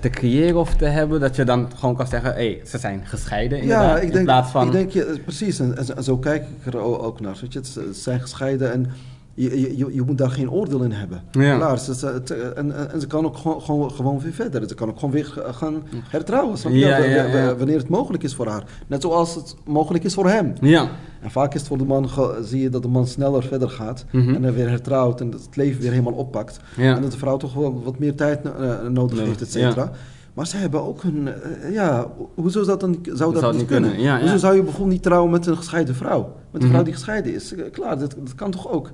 [0.00, 1.20] te creëren of te hebben?
[1.20, 3.88] Dat je dan gewoon kan zeggen, hé, hey, ze zijn gescheiden inderdaad.
[3.88, 4.66] Ja, ik denk, in plaats van...
[4.66, 5.58] ik denk je, precies.
[5.58, 7.36] En, en, zo kijk ik er ook naar.
[7.40, 8.92] Weet je, ze zijn gescheiden en
[9.34, 11.22] je, je, je moet daar geen oordeel in hebben.
[11.30, 11.56] Ja.
[11.56, 14.68] Klaar, ze, en, en ze kan ook gewoon, gewoon, gewoon weer verder.
[14.68, 16.58] Ze kan ook gewoon weer gaan hertrouwen.
[16.72, 18.64] Ja, ja, wanneer het mogelijk is voor haar.
[18.86, 20.52] Net zoals het mogelijk is voor hem.
[20.60, 20.88] Ja.
[21.20, 22.08] En vaak is het voor de man,
[22.42, 24.04] zie je dat de man sneller verder gaat.
[24.10, 24.44] Mhm.
[24.44, 26.60] En weer hertrouwt en het leven weer helemaal oppakt.
[26.76, 29.90] En dat de vrouw toch wel wat meer tijd uh, nodig heeft, et cetera.
[30.34, 31.28] Maar ze hebben ook een.
[31.62, 33.90] Uh, ja, hoezo zou dat, dan, zou dat, niet kunnen?
[33.90, 34.20] kunnen?
[34.20, 36.32] hoezo zou je bijvoorbeeld niet trouwen met een gescheiden vrouw?
[36.50, 36.84] Met een vrouw mhm.
[36.84, 37.54] die gescheiden is?
[37.72, 38.92] Klaar, dat, dat kan toch ook?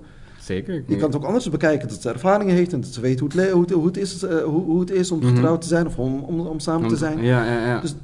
[0.50, 0.74] Zeker.
[0.86, 3.28] Je kan het ook anders bekijken, dat ze ervaringen heeft en dat ze weet hoe
[3.34, 5.34] het, hoe het, hoe het, is, uh, hoe, hoe het is om mhm.
[5.34, 7.22] getrouwd te zijn of om, om, om samen te zijn.
[7.22, 7.80] Ja, ja, ja.
[7.80, 7.94] Dus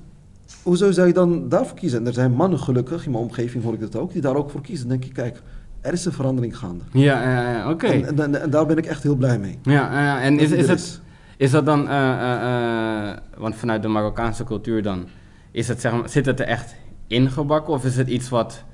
[0.63, 2.01] hoezo zou je dan daarvoor kiezen?
[2.01, 4.51] En er zijn mannen gelukkig, in mijn omgeving hoor ik dat ook, die daar ook
[4.51, 4.89] voor kiezen.
[4.89, 5.43] Dan denk je, kijk,
[5.81, 6.85] er is een verandering gaande.
[6.93, 7.87] Ja, ja, ja oké.
[7.87, 9.59] En, en, en, daar ben ik echt heel blij mee.
[9.63, 11.01] Ja, ja en is, is, het,
[11.37, 15.07] is dat dan, uh, uh, want vanuit de Marokkaanse cultuur dan,
[15.51, 16.75] is het, zeg maar, zit het er echt
[17.07, 18.65] ingebakken of is het iets wat,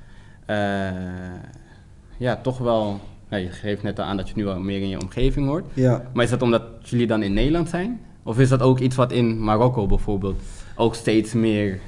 [2.17, 3.01] ja, toch wel
[3.37, 5.65] je geeft net al aan dat je nu al meer in je omgeving hoort.
[5.75, 6.11] Ja.
[6.15, 8.01] Maar is dat omdat jullie dan in Nederland zijn?
[8.23, 10.41] Of is dat ook iets wat in Marokko bijvoorbeeld
[10.77, 11.81] ook steeds meer...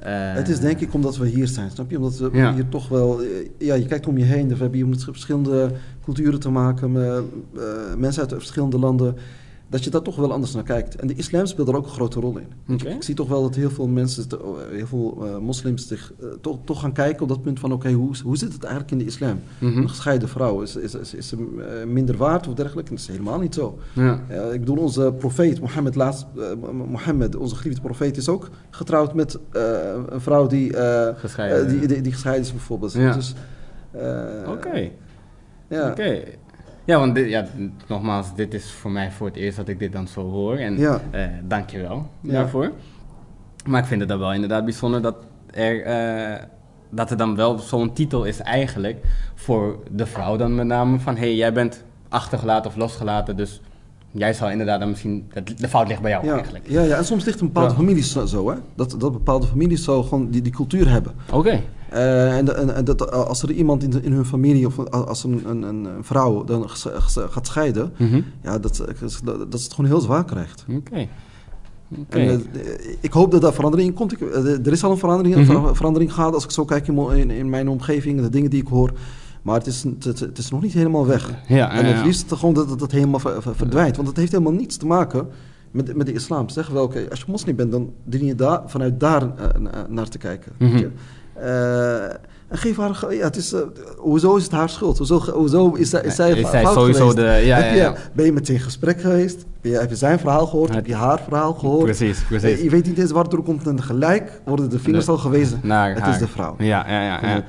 [0.00, 0.06] Uh...
[0.34, 1.96] Het is denk ik omdat we hier zijn, snap je?
[1.96, 3.22] Omdat we hier toch wel...
[3.22, 5.70] Eh, ja, je kijkt om je heen, we hebben hier met verschillende
[6.04, 7.22] culturen te maken, met,
[7.56, 7.62] uh,
[7.96, 9.16] mensen uit verschillende landen
[9.68, 10.96] dat je daar toch wel anders naar kijkt.
[10.96, 12.76] En de islam speelt er ook een grote rol in.
[12.86, 14.26] Ik, zie toch wel dat heel veel mensen,
[14.70, 17.92] heel veel uh, moslims, zich, uh, toch, toch gaan kijken op dat punt van: oké,
[17.92, 19.40] hoe, hoe zit het eigenlijk in de islam?
[19.58, 19.82] Mm -hmm.
[19.82, 21.36] Een gescheiden vrouw, is, is, is, is ze
[21.86, 22.90] minder waard of dergelijke?
[22.90, 23.78] Dat is helemaal niet zo.
[23.92, 24.20] Ja.
[24.52, 26.26] ik bedoel, onze profeet, Mohammed, laatst,
[26.72, 29.38] Mohammed, onze geliefde profeet, is ook getrouwd met
[30.08, 30.74] een vrouw die,
[31.14, 31.68] gescheiden.
[31.68, 32.92] die, die, die, gescheiden is, bijvoorbeeld.
[32.92, 33.12] Ja.
[33.12, 33.34] Dus,
[34.46, 34.90] Oké.
[35.68, 35.90] Ja.
[35.90, 36.22] Oké.
[36.88, 37.46] Ja, want dit, ja,
[37.86, 40.56] nogmaals, dit is voor mij voor het eerst dat ik dit dan zo hoor.
[40.56, 41.00] En ja.
[41.14, 42.72] Uh, dank je wel daarvoor.
[43.66, 45.16] Maar ik vind het dan wel inderdaad bijzonder dat
[45.50, 46.44] er, uh,
[46.90, 51.14] dat er dan wel zo'n titel is eigenlijk voor de vrouw dan met name van...
[51.14, 53.60] hé, hey, jij bent achtergelaten of losgelaten, dus
[54.10, 55.30] jij zou inderdaad dan misschien...
[55.56, 56.32] De fout ligt bij jou ja.
[56.34, 56.68] eigenlijk.
[56.68, 58.56] Ja, ja, en soms ligt een bepaalde familie zo, hè.
[58.74, 61.12] Dat, dat bepaalde families zo gewoon die, die cultuur hebben.
[61.32, 61.60] Oké.
[61.92, 65.62] Uh, en, en, dat, als er iemand in, in hun familie of als een, een,
[65.62, 66.68] een vrouw dan
[67.28, 68.24] gaat scheiden, mm -hmm.
[68.42, 70.64] ja, dat, dat, dat ze het gewoon heel zwaar krijgt.
[70.68, 70.76] Oké.
[70.78, 71.08] Okay.
[72.14, 72.38] Uh,
[73.00, 74.12] ik hoop dat daar verandering in komt.
[74.12, 75.76] Ik, uh, er is al een verandering, mm -hmm.
[75.76, 78.68] verandering gaande als ik zo kijk in, in, in, mijn omgeving, de dingen die ik
[78.68, 78.92] hoor.
[79.42, 81.30] Maar het is, het, het is nog niet helemaal weg.
[81.46, 83.96] Ja, en het liefst gewoon dat, dat het helemaal verdwijnt.
[83.96, 85.28] Want het heeft helemaal niets te maken
[85.70, 86.48] met, met de islam.
[86.48, 89.30] Zeg wel, oké, als je moslim bent, dan dien je daar, vanuit daar
[89.88, 90.52] naar te kijken.
[90.58, 90.92] Mm -hmm.
[91.42, 92.04] Uh,
[92.48, 93.60] en geef haar, ja, het is, uh,
[93.96, 94.98] hoezo is het haar schuld?
[94.98, 97.16] Hoezo, hoezo is, zij, is zij, is zij sowieso geweest?
[97.16, 97.94] de, ja, ja, ja.
[98.12, 99.44] Ben je met in gesprek geweest?
[99.60, 100.74] Je, heb je zijn verhaal gehoord?
[100.74, 101.84] Heb je haar verhaal gehoord?
[101.84, 102.60] Precies, precies.
[102.60, 105.60] Je weet niet eens waardoor komt en gelijk worden de vingers al gewezen.
[105.62, 106.08] Het haar.
[106.08, 106.54] is de vrouw.
[106.58, 107.44] Ja, ja, ja.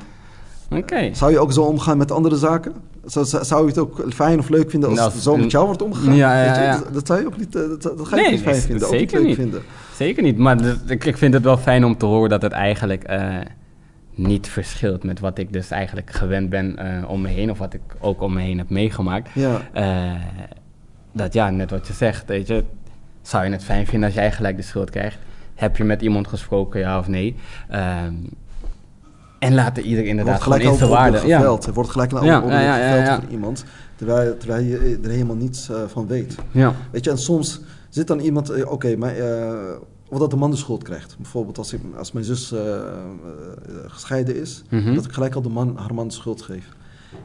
[1.11, 2.73] Zou je ook zo omgaan met andere zaken?
[3.05, 5.81] Zou, zou je het ook fijn of leuk vinden als nou, zo met jou wordt
[5.81, 6.15] omgegaan?
[6.15, 6.77] Ja, ja, ja.
[6.77, 8.87] Dat, dat, zou je ook niet, dat, dat ga je niet fijn vinden.
[8.87, 9.35] Zeker ook niet.
[9.35, 9.61] Vinden.
[9.95, 10.37] Zeker niet.
[10.37, 13.03] Maar ik, ik vind het wel fijn om te horen dat het eigenlijk
[14.19, 17.73] niet verschilt met wat ik dus eigenlijk gewend ben uh, om me heen, of wat
[17.73, 19.29] ik ook om me heen heb meegemaakt.
[19.33, 19.61] Ja.
[19.75, 20.21] Uh,
[21.11, 22.63] dat ja, net wat je zegt, weet je,
[23.21, 25.17] zou je het fijn vinden als jij gelijk de schuld krijgt?
[25.55, 27.35] Heb je met iemand gesproken, ja of nee?
[29.39, 31.27] Uh, en laten ieder inderdaad wordt gelijk zijn waarde.
[31.27, 31.41] Ja.
[31.41, 33.63] Er wordt gelijk een ja, ja, ja, ja, van iemand,
[33.95, 36.35] terwijl, terwijl je er helemaal niets uh, van weet.
[36.51, 36.73] Ja.
[36.91, 39.13] Weet je, en soms zit dan iemand, oké, okay, maar
[40.09, 41.15] of dat de man de schuld krijgt.
[41.17, 42.73] Bijvoorbeeld als, ik, als mijn zus uh, uh,
[43.87, 44.95] gescheiden is, Mhm.
[44.95, 46.69] dat ik gelijk al de man, haar man de schuld geef.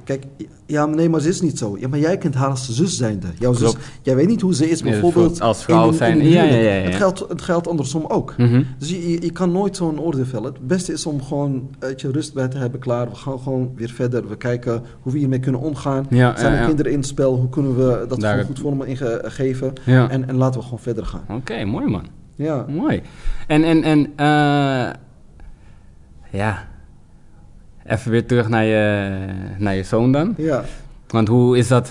[0.05, 0.25] Kijk,
[0.67, 1.77] ja, nee, maar ze is niet zo.
[1.81, 3.27] Ja, maar jij kent haar als zus zijnde.
[3.39, 5.41] Jouw zus, jij weet niet hoe ze is, bijvoorbeeld.
[5.41, 6.29] als vrouw zijn.
[6.29, 8.35] ja, ja, ja, Het, geldt, het geldt andersom ook.
[8.37, 8.63] Mhm.
[8.79, 10.53] Dus je, je kan nooit zo'n oordeel vellen.
[10.53, 13.09] Het beste is om gewoon uit je rust bij te hebben klaar.
[13.09, 14.29] We gaan gewoon weer verder.
[14.29, 16.07] We kijken hoe we hiermee kunnen omgaan.
[16.11, 17.35] Ja, Zijn er kinderen in het spel?
[17.37, 19.73] Hoe kunnen we dat Daar- goed vormen ingeven?
[19.85, 20.11] Ja.
[20.11, 21.25] En, en laten we gewoon verder gaan.
[21.31, 22.07] Oké, mooi man.
[22.35, 22.65] Ja.
[22.69, 23.03] Mooi.
[23.47, 24.91] En, en, en, eh
[26.31, 26.69] ja.
[27.87, 29.19] Even weer terug naar je,
[29.59, 30.35] naar je zoon dan.
[30.37, 30.65] Ja.
[31.07, 31.91] Want hoe is dat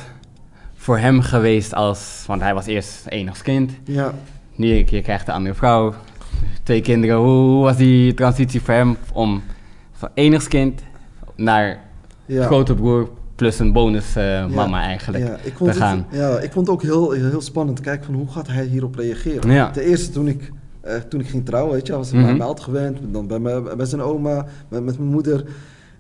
[0.75, 2.23] voor hem geweest als...
[2.27, 3.71] Want hij was eerst enigskind.
[3.83, 4.13] Ja.
[4.55, 5.93] Nu je, krijgt een andere vrouw.
[6.63, 7.15] Twee kinderen.
[7.17, 9.43] Hoe, hoe was die transitie voor hem om
[9.91, 10.81] van enigskind
[11.35, 11.79] naar
[12.25, 12.45] Ja.
[12.45, 16.05] grote broer plus een bonus eh, mama eigenlijk Ja, ik vond te gaan?
[16.09, 18.95] Het, ja, ik vond het ook heel, heel spannend kijken van hoe gaat hij hierop
[18.95, 19.51] reageren.
[19.51, 19.71] Ja.
[19.71, 20.51] Ten eerste toen ik,
[20.81, 22.25] eh, toen ik ging trouwen, weet je, was ik Mhm.
[22.25, 25.43] bij mij altijd gewend, dan bij, mijn, bij zijn oma, met, met mijn moeder.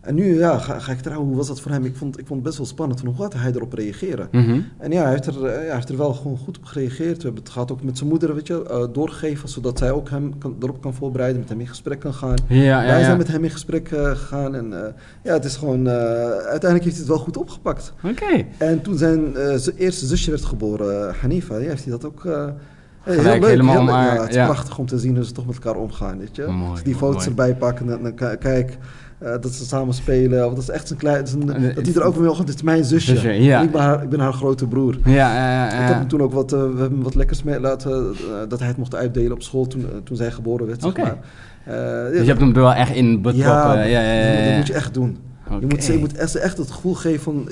[0.03, 1.85] En nu ja, ga, ga ik trouwen, hoe was dat voor hem?
[1.85, 4.27] Ik vond, ik vond het best wel spannend van hoe gaat hij erop reageren.
[4.31, 4.59] Mhm.
[4.77, 7.17] En ja, hij heeft, er, eh, hij heeft er wel gewoon goed op gereageerd.
[7.17, 10.37] We hebben het gehad ook met zijn moeder, weet je, doorgegeven, zodat zij ook hem
[10.37, 12.35] kan, erop kan voorbereiden, met hem in gesprek kan gaan.
[12.47, 13.05] Ja, ja, Wij ja.
[13.05, 17.05] zijn met hem in gesprek eh, gegaan en ja, het is gewoon, uiteindelijk heeft hij
[17.05, 17.93] het wel goed opgepakt.
[18.03, 18.45] Oké.
[18.57, 22.23] En toen zijn zijn eerste zusje werd geboren, Hanifa, ja, heeft hij dat ook...
[22.23, 23.93] heel leuk, helemaal heel leuk.
[23.93, 24.45] ja, het is ja.
[24.45, 26.45] prachtig om te zien hoe ze toch met elkaar omgaan, weet je.
[26.45, 27.27] Mooi, Als die foto's mooi.
[27.27, 28.77] erbij pakken en dan kijk,
[29.17, 30.45] eh, dat ze samen spelen.
[30.47, 32.61] Of dat is echt zijn klein, een- Eh, dat hij er ook wel, dit is
[32.61, 33.11] mijn zusje.
[33.11, 33.59] Zusje, ja.
[33.59, 34.97] En ik, ben haar, ik ben haar grote broer.
[35.05, 37.43] Ja, ja, ja, Ik heb hem toen ook wat, eh, we hebben hem wat lekkers
[37.43, 38.15] mee laten,
[38.47, 41.17] dat hij het mocht uitdelen op school toen, toen zij geboren werd, zeg maar.
[41.65, 43.43] Eh, Dus je hebt hem er wel echt in betrokken.
[43.77, 44.45] Ja, ja, ja.
[44.47, 45.17] dat moet je echt doen.
[45.59, 47.47] Je moet, je moet echt, echt het gevoel geven van,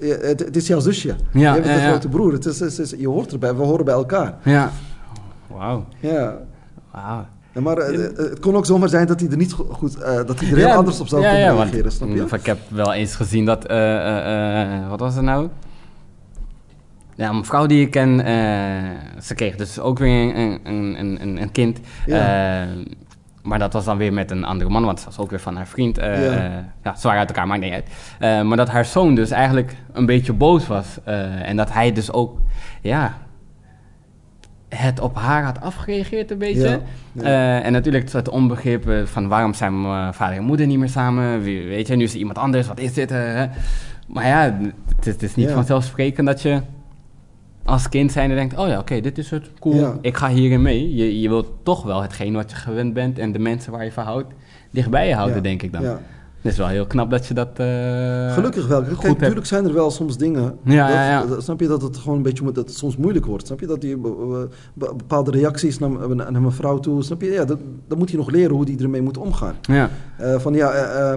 [0.00, 1.14] het, het is jouw zusje.
[1.32, 1.88] Ja, je bent ja.
[1.88, 2.32] grote broer.
[2.32, 4.34] Het is, het is- je hoort erbij, we horen bij elkaar.
[4.44, 4.70] Ja.
[5.46, 5.84] Wauw.
[6.00, 6.36] Ja.
[6.92, 7.26] Wauw.
[7.52, 9.96] Ja, maar eh, eh, het kon ook zomaar zijn dat hij er niet go- goed,
[9.96, 12.24] eh, dat hij er heel Ja, anders op zou ja, kunnen reageren, snap je?
[12.24, 13.66] Of Ik heb wel eens gezien dat,
[14.88, 15.48] wat was het nou?
[17.14, 18.18] Ja, een vrouw die ik ken,
[19.22, 21.78] ze kreeg dus ook weer een, een, een, een, kind.
[23.42, 25.56] Maar dat was dan weer met een andere man, want het was ook weer van
[25.56, 25.96] haar vriend.
[25.96, 26.96] Ja.
[26.96, 28.46] ze waren uit elkaar, maakt niet uit.
[28.46, 30.86] Maar dat haar zoon dus eigenlijk een beetje boos was.
[31.42, 32.38] en dat hij dus ook,
[32.80, 33.14] ja,
[34.76, 36.68] het op haar had afgereageerd een beetje.
[36.68, 36.80] Ja,
[37.12, 37.22] ja.
[37.22, 40.88] Eh, en natuurlijk het onbegrip eh, van waarom zijn mijn vader en moeder niet meer
[40.88, 41.40] samen.
[41.42, 43.10] Wie- Weet je, nu is er iemand anders, wat is dit?
[43.10, 43.42] eh,
[44.06, 44.58] maar ja,
[44.96, 45.54] het is, het is niet Ja.
[45.54, 46.60] vanzelfsprekend dat je
[47.64, 48.56] als kind zijnde denkt...
[48.56, 50.94] oh ja, oké, dit is het, cool, ik ga hierin mee.
[50.94, 53.18] Je, je wilt toch wel hetgeen wat je gewend bent...
[53.18, 54.32] en de mensen waar je van houdt,
[54.70, 55.82] dichtbij je houden, denk ik dan.
[56.40, 58.82] Het is wel heel knap dat je dat eh, Gelukkig wel.
[58.82, 59.18] Kijk, hebt.
[59.18, 60.42] natuurlijk zijn er wel soms dingen.
[60.64, 61.26] Ja, dat, ja, ja.
[61.26, 63.46] dat- snap je dat het gewoon een beetje dat het soms moeilijk wordt?
[63.46, 67.30] Snap je dat die be- bepaalde reacties naar, naar mijn vrouw toe, snap je?
[67.30, 69.54] Ja, dat, dan moet je nog leren hoe die ermee moet omgaan.
[69.62, 71.12] Ja, Eh, van ja, eh,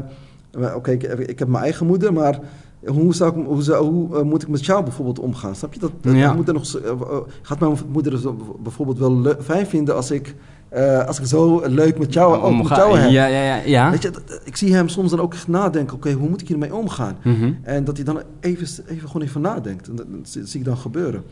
[0.52, 2.40] eh, oké, ik, ik heb mijn eigen moeder, maar
[2.86, 5.56] hoe, zou ik, hoe, zou, hoe eh, moet ik met jou bijvoorbeeld omgaan?
[5.56, 5.92] Snap je dat?
[6.02, 6.28] dat Ja.
[6.28, 8.20] dat moet er nog, eh, eh, gaat mijn moeder
[8.64, 10.36] bijvoorbeeld wel fijn vinden als ik,
[10.74, 13.10] eh, als ik zo leuk met jou, ook met jou heb?
[13.12, 13.62] ja, ja, ja.
[13.66, 13.92] ja.
[13.92, 16.48] Weet je, dat- ik zie hem soms dan ook echt nadenken, oké, hoe moet ik
[16.48, 17.18] hiermee omgaan?
[17.24, 17.52] Mhm.
[17.64, 19.88] En dat hij dan even, even gewoon even nadenkt.
[19.88, 21.24] En dat, dat zie ik dan gebeuren.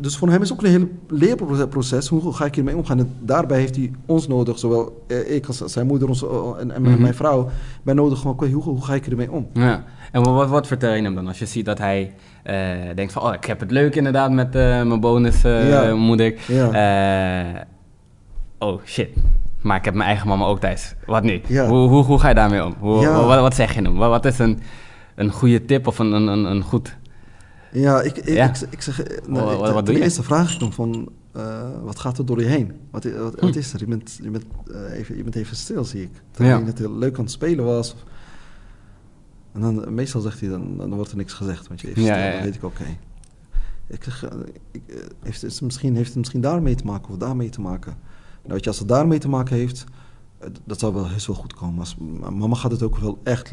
[0.00, 2.08] Dus voor hem is ook een heel leerproces.
[2.08, 2.98] Hoe ga ik hiermee omgaan?
[2.98, 6.70] En daarbij heeft hij ons nodig, zowel eh, ik als zijn moeder ons, eh, en,
[6.70, 7.00] en Mhm.
[7.00, 7.48] mijn vrouw,
[7.82, 8.18] bij nodig.
[8.20, 9.46] Gewoon, hoe, hoe ga ik ermee om?
[9.52, 12.56] Ja, en wat, wat, vertel je hem dan als je ziet dat hij eh,
[12.94, 13.22] denkt van...
[13.22, 16.34] oh, ik heb het leuk inderdaad met eh, mijn bonusmoeder.
[16.48, 16.70] Ja.
[17.54, 17.60] Eh,
[18.60, 19.08] oh, shit.
[19.60, 20.94] Maar ik heb mijn eigen mama ook thuis.
[21.06, 21.40] Wat nu?
[21.46, 21.68] Ja.
[21.68, 22.74] Hoe, hoe, hoe ga je daarmee om?
[22.78, 23.24] Hoe, Ja.
[23.26, 23.94] wat, wat zeg je hem?
[23.96, 24.60] Wat, is een,
[25.14, 26.96] een goede tip of een, een, een, een goed...
[27.72, 28.48] Ja, ik, ik, Ja.
[28.48, 29.02] ik, ik zeg...
[29.26, 30.02] nou, Wat- ik- wat je?
[30.02, 31.08] eerste vraag ik hem van...
[31.32, 32.72] eh, wat gaat er door je heen?
[32.90, 33.30] Wat, Hm.
[33.40, 33.78] wat is er?
[33.80, 36.10] Je bent, je, bent, eh, even, je bent even stil, zie ik.
[36.30, 37.94] Terwijl je net heel leuk aan het spelen was.
[39.52, 41.68] En dan, meestal zegt hij, dan, dan wordt er niks gezegd.
[41.68, 42.84] Want je even Ja, stil, dan weet ik, oké.
[43.86, 44.24] Ik zeg,
[45.22, 47.96] heeft, het misschien, heeft het misschien daarmee te maken of daarmee te maken?
[48.50, 49.84] Nou, weet je, als het daarmee te maken heeft...
[50.64, 51.78] dat zou wel heel wel goed komen.
[51.78, 51.96] Als,
[52.30, 53.48] mama gaat het ook wel echt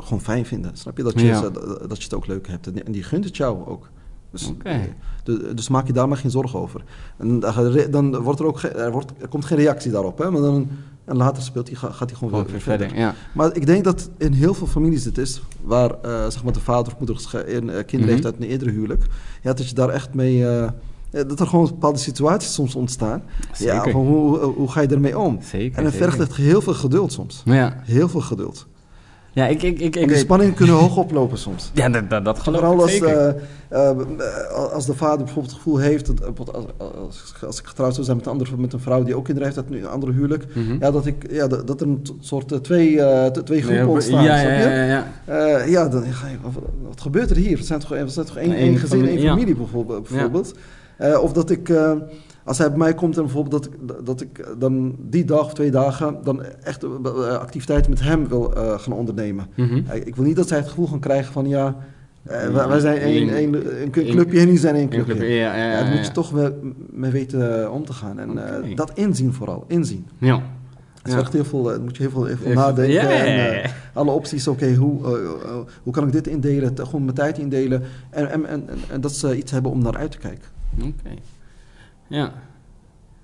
[0.00, 0.76] gewoon fijn vinden.
[0.76, 1.02] Snap je?
[1.02, 1.50] Dat je,
[1.88, 2.82] dat je het ook leuk hebt.
[2.82, 3.90] En, die gunt het jou ook.
[4.30, 4.52] Dus,
[5.54, 6.84] dus, maak je daar maar geen zorgen over.
[7.16, 7.40] En
[7.90, 10.18] dan wordt er ook er, wordt, er komt geen reactie daarop.
[10.18, 10.30] Hè?
[10.30, 10.68] Maar dan,
[11.04, 12.96] en later speelt hij, gaat hij gewoon weer, verder.
[12.96, 13.14] Ja.
[13.32, 16.60] Maar ik denk dat in heel veel families het is, waar uh, zeg maar de
[16.60, 19.06] vader of moeder in uh, kinderen heeft uit een eerdere huwelijk,
[19.42, 20.38] ja, dat je daar echt mee.
[20.38, 20.68] Uh,
[21.14, 23.22] dat er gewoon bepaalde situaties soms ontstaan.
[23.52, 23.88] Zeker.
[23.88, 25.38] Ja, hoe, hoe, ga je ermee om?
[25.42, 27.42] Zeker, en het vergt echt heel veel geduld soms.
[27.44, 27.80] Ja.
[27.84, 28.66] Heel veel geduld.
[29.34, 31.70] Ja, ik, ik, ik, ik de spanningen kunnen hoog oplopen soms.
[31.72, 33.34] Ja, dat, dat, dat geloof Vooral ik zeker.
[33.70, 36.06] Als, uh, als de vader bijvoorbeeld het gevoel heeft...
[36.06, 39.16] Dat, als, als, als ik getrouwd zou zijn met een, andere, met een vrouw die
[39.16, 39.66] ook kinderen heeft...
[39.66, 40.46] uit een andere huwelijk...
[40.54, 40.76] Mhm.
[40.80, 44.50] ja, dat, ik, ja, dat, er een soort twee, uh, twee groepen ontstaan, ja, ja,
[44.50, 45.64] ja, ja, ja.
[45.64, 46.36] ja dan ga je...
[46.88, 47.56] Wat gebeurt er hier?
[47.56, 50.08] Het zijn toch, het zijn toch één, één gezin, één familie bijvoorbeeld.
[50.08, 50.54] bijvoorbeeld.
[50.98, 51.72] Of dat ik
[52.44, 55.54] als hij bij mij komt en bijvoorbeeld dat ik, dat ik dan die dag of
[55.54, 56.90] twee dagen dan echt uh,
[57.26, 59.46] activiteiten met hem wil gaan ondernemen.
[59.54, 59.82] Mhm.
[60.04, 61.76] ik wil niet dat zij het gevoel gaan krijgen van ja,
[62.30, 65.14] uh, wij, zijn een, een, een, clubje en die zijn één clubje.
[65.14, 66.32] clubje ja, ja, ja, daar moet je toch
[66.90, 68.18] mee, weten om te gaan.
[68.18, 68.74] En okay.
[68.74, 70.06] dat inzien vooral, inzien.
[70.18, 70.42] Ja.
[71.02, 73.10] Het is echt heel veel, uh, moet je heel veel, heel veel nadenken.
[73.10, 74.98] En, alle opties, oké, okay, hoe,
[75.82, 76.72] hoe kan ik dit indelen?
[76.76, 77.82] Gewoon mijn tijd indelen.
[78.10, 80.48] En, en, en, en, dat ze iets hebben om naar uit te kijken.
[80.82, 81.14] Oké.
[82.06, 82.32] Ja.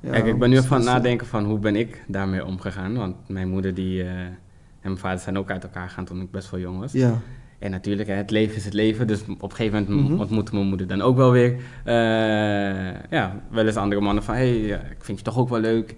[0.00, 2.96] ja Kijk, ik ben nu van het nadenken van hoe ben ik daarmee omgegaan.
[2.96, 4.38] Want mijn moeder die, uh, en
[4.80, 6.92] mijn vader zijn ook uit elkaar gegaan toen ik best wel jong was.
[6.92, 7.18] Ja.
[7.58, 9.06] En natuurlijk, hè, het leven is het leven.
[9.06, 10.20] Dus op een gegeven moment mm -hmm.
[10.20, 11.50] ontmoette mijn moeder dan ook wel weer...
[11.52, 14.34] Uh, ja, wel eens andere mannen van...
[14.34, 15.94] hé, hey, ik vind je toch ook wel leuk.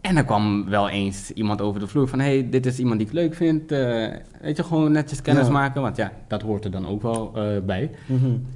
[0.00, 2.18] En er kwam wel eens iemand over de vloer van...
[2.18, 3.72] hé, hey, dit is iemand die ik leuk vind.
[3.72, 4.08] Uh,
[4.40, 5.82] weet je, gewoon netjes kennis maken.
[5.82, 7.32] Want ja, dat hoort er dan ook wel
[7.64, 7.90] bij.
[8.06, 8.46] Mm -hmm.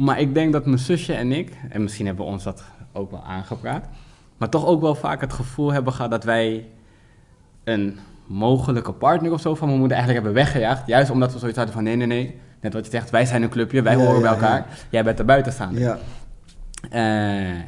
[0.00, 3.10] Maar ik denk dat mijn zusje en ik, en misschien hebben we ons dat ook
[3.10, 3.88] wel aangepraat,
[4.36, 6.66] maar toch ook wel vaak het gevoel hebben gehad dat wij
[7.64, 10.86] een mogelijke partner of zo van mijn moeder eigenlijk hebben weggejaagd.
[10.86, 12.38] Juist omdat we zoiets hadden van nee, nee, nee.
[12.60, 14.66] Net wat je zegt, wij zijn een clubje, wij horen bij elkaar.
[14.90, 15.74] Jij bent er buiten staan.
[15.74, 15.98] Ja.
[16.82, 17.60] Uh,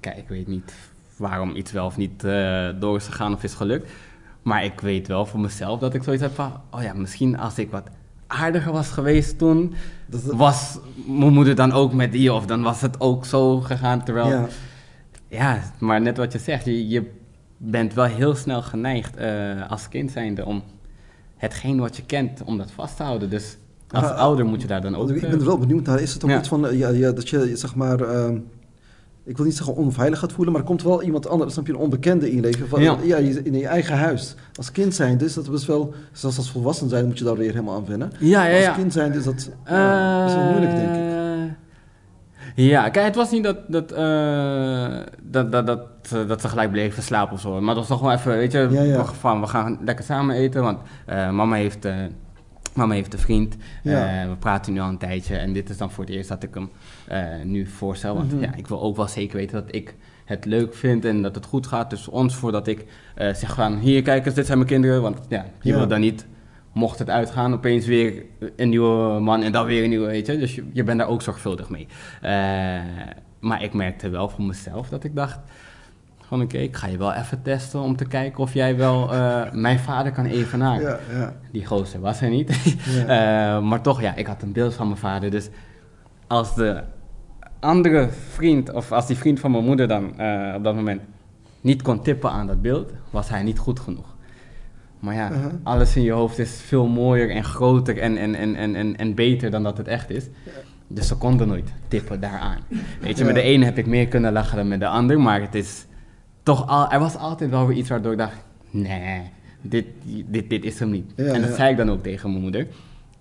[0.00, 0.74] kijk, ik weet niet
[1.16, 3.90] waarom iets wel of niet uh, door is gegaan of is gelukt.
[4.42, 6.52] Maar ik weet wel voor mezelf dat ik zoiets heb van...
[6.70, 7.88] Oh ja, misschien als ik wat
[8.28, 9.74] aardiger was geweest toen,
[10.24, 14.04] was mijn moeder dan ook met die, of dan was het ook zo gegaan.
[14.04, 14.48] Terwijl, ja,
[15.28, 17.10] ja maar net wat je zegt, je, je
[17.56, 20.62] bent wel heel snel geneigd uh, als kind zijnde om
[21.36, 23.30] hetgeen wat je kent, om dat vast te houden.
[23.30, 23.56] Dus
[23.90, 25.10] als ah, ouder moet je daar dan ook...
[25.10, 26.00] Ik ben er wel benieuwd naar.
[26.00, 28.00] Is het ook iets van, uh, ja, ja, dat je, zeg maar...
[28.00, 28.28] Uh,
[29.28, 31.72] ik wil niet zeggen onveilig gaat voelen, maar er komt wel iemand anders, snap je,
[31.72, 32.68] een onbekende in je leven.
[32.68, 32.96] Van, ja.
[33.44, 34.34] in je eigen huis.
[34.54, 37.50] Als kind zijn, dus dat was wel, zelfs als volwassen zijn, moet je daar weer
[37.50, 38.12] helemaal aan wennen.
[38.18, 38.68] Ja, ja, ja.
[38.68, 41.02] Als kind zijn, dus dat uh, is wel moeilijk, denk ik.
[42.54, 45.88] Ja, kijk, het was niet dat, dat, uh, dat, dat, dat,
[46.28, 47.60] dat ze gelijk bleven slapen of zo.
[47.60, 49.04] Maar het was toch wel even, weet je, ja, ja.
[49.04, 50.62] Van, we gaan lekker samen eten.
[50.62, 51.86] Want mama heeft
[52.74, 53.56] Mama heeft een vriend.
[53.82, 55.36] We praten nu al een tijdje.
[55.36, 56.70] En dit is dan voor het eerst dat ik hem
[57.44, 58.14] nu voorstel.
[58.14, 58.50] Want mm -hmm.
[58.50, 59.94] ja, ik wil ook wel zeker weten dat ik
[60.24, 62.34] het leuk vind en dat het goed gaat tussen ons.
[62.34, 65.02] Voordat ik uh, zeg van, hier kijk eens, dit zijn mijn kinderen.
[65.02, 65.76] Want ja, je ja.
[65.76, 66.26] wil dan niet,
[66.72, 68.22] mocht het uitgaan, opeens weer
[68.56, 70.38] een nieuwe man en dan weer een nieuwe, weet je.
[70.38, 71.86] Dus je, je bent daar ook zorgvuldig mee.
[73.40, 75.38] maar ik merkte wel voor mezelf dat ik dacht
[76.28, 79.52] van oké, ik ga je wel even testen om te kijken of jij wel uh,
[79.66, 80.82] mijn vader kan evenaren.
[80.82, 81.34] Ja, ja.
[81.52, 82.76] Die gozer was er niet.
[83.68, 85.30] Maar toch, ja, ik had een beeld van mijn vader.
[85.30, 85.48] Dus
[86.26, 86.82] als de
[87.60, 91.00] andere vriend, of als die vriend van mijn moeder dan uh, op dat moment
[91.60, 94.16] niet kon tippen aan dat beeld, was hij niet goed genoeg.
[94.98, 95.46] Maar ja, -huh.
[95.62, 99.14] alles in je hoofd is veel mooier en groter en, en, en, en, en, en
[99.14, 100.26] beter dan dat het echt is.
[100.86, 102.58] Dus ze konden nooit tippen daaraan.
[103.00, 105.40] Weet je, met de ene heb ik meer kunnen lachen dan met de ander, maar
[105.40, 105.86] het is
[106.42, 109.22] toch al, er was altijd wel weer iets waardoor ik dacht, nee,
[109.60, 109.86] dit,
[110.26, 111.14] dit, dit is hem niet.
[111.14, 112.66] en dat zei ik dan ook tegen mijn moeder.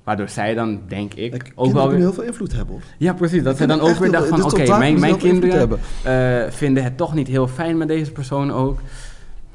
[0.08, 1.98] Waardoor zij dan, denk ik, ook wel weer...
[1.98, 2.76] heel veel invloed hebben.
[2.76, 2.84] Of?
[2.98, 3.44] Ja, precies.
[3.44, 5.70] Dat zij dan ook weer dacht van, oké, okay, mijn, mijn kinderen
[6.06, 8.80] uh, vinden het toch niet heel fijn met deze persoon ook.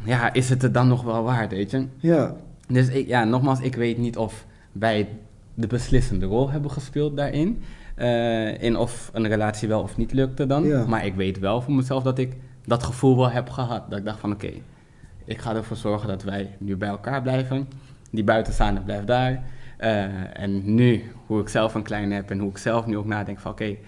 [0.03, 1.87] Ja, is het er dan nog wel waard, weet je?
[1.97, 2.35] Ja.
[2.69, 5.09] Dus ik, ja, nogmaals, ik weet niet of wij
[5.55, 7.63] de beslissende rol hebben gespeeld daarin.
[7.97, 10.65] Uh, in of een relatie wel of niet lukte dan.
[10.65, 10.87] Ja.
[10.87, 13.91] Maar ik weet wel voor mezelf dat ik dat gevoel wel heb gehad.
[13.91, 14.63] Dat ik dacht van oké, okay,
[15.25, 17.69] ik ga ervoor zorgen dat wij nu bij elkaar blijven.
[18.11, 19.43] Die buitenstaande blijft daar.
[19.83, 20.05] Uh,
[20.43, 23.39] en nu, hoe ik zelf een kleine heb en hoe ik zelf nu ook nadenk
[23.39, 23.79] van oké, okay,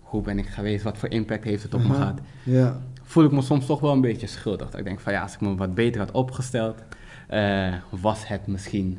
[0.00, 2.18] hoe ben ik geweest, wat voor impact heeft het op me gehad.
[2.42, 2.80] Ja.
[3.02, 4.70] Voel ik me soms toch wel een beetje schuldig.
[4.70, 6.82] Dat ik denk van ja, als ik me wat beter had opgesteld,
[7.30, 8.98] uh, was het misschien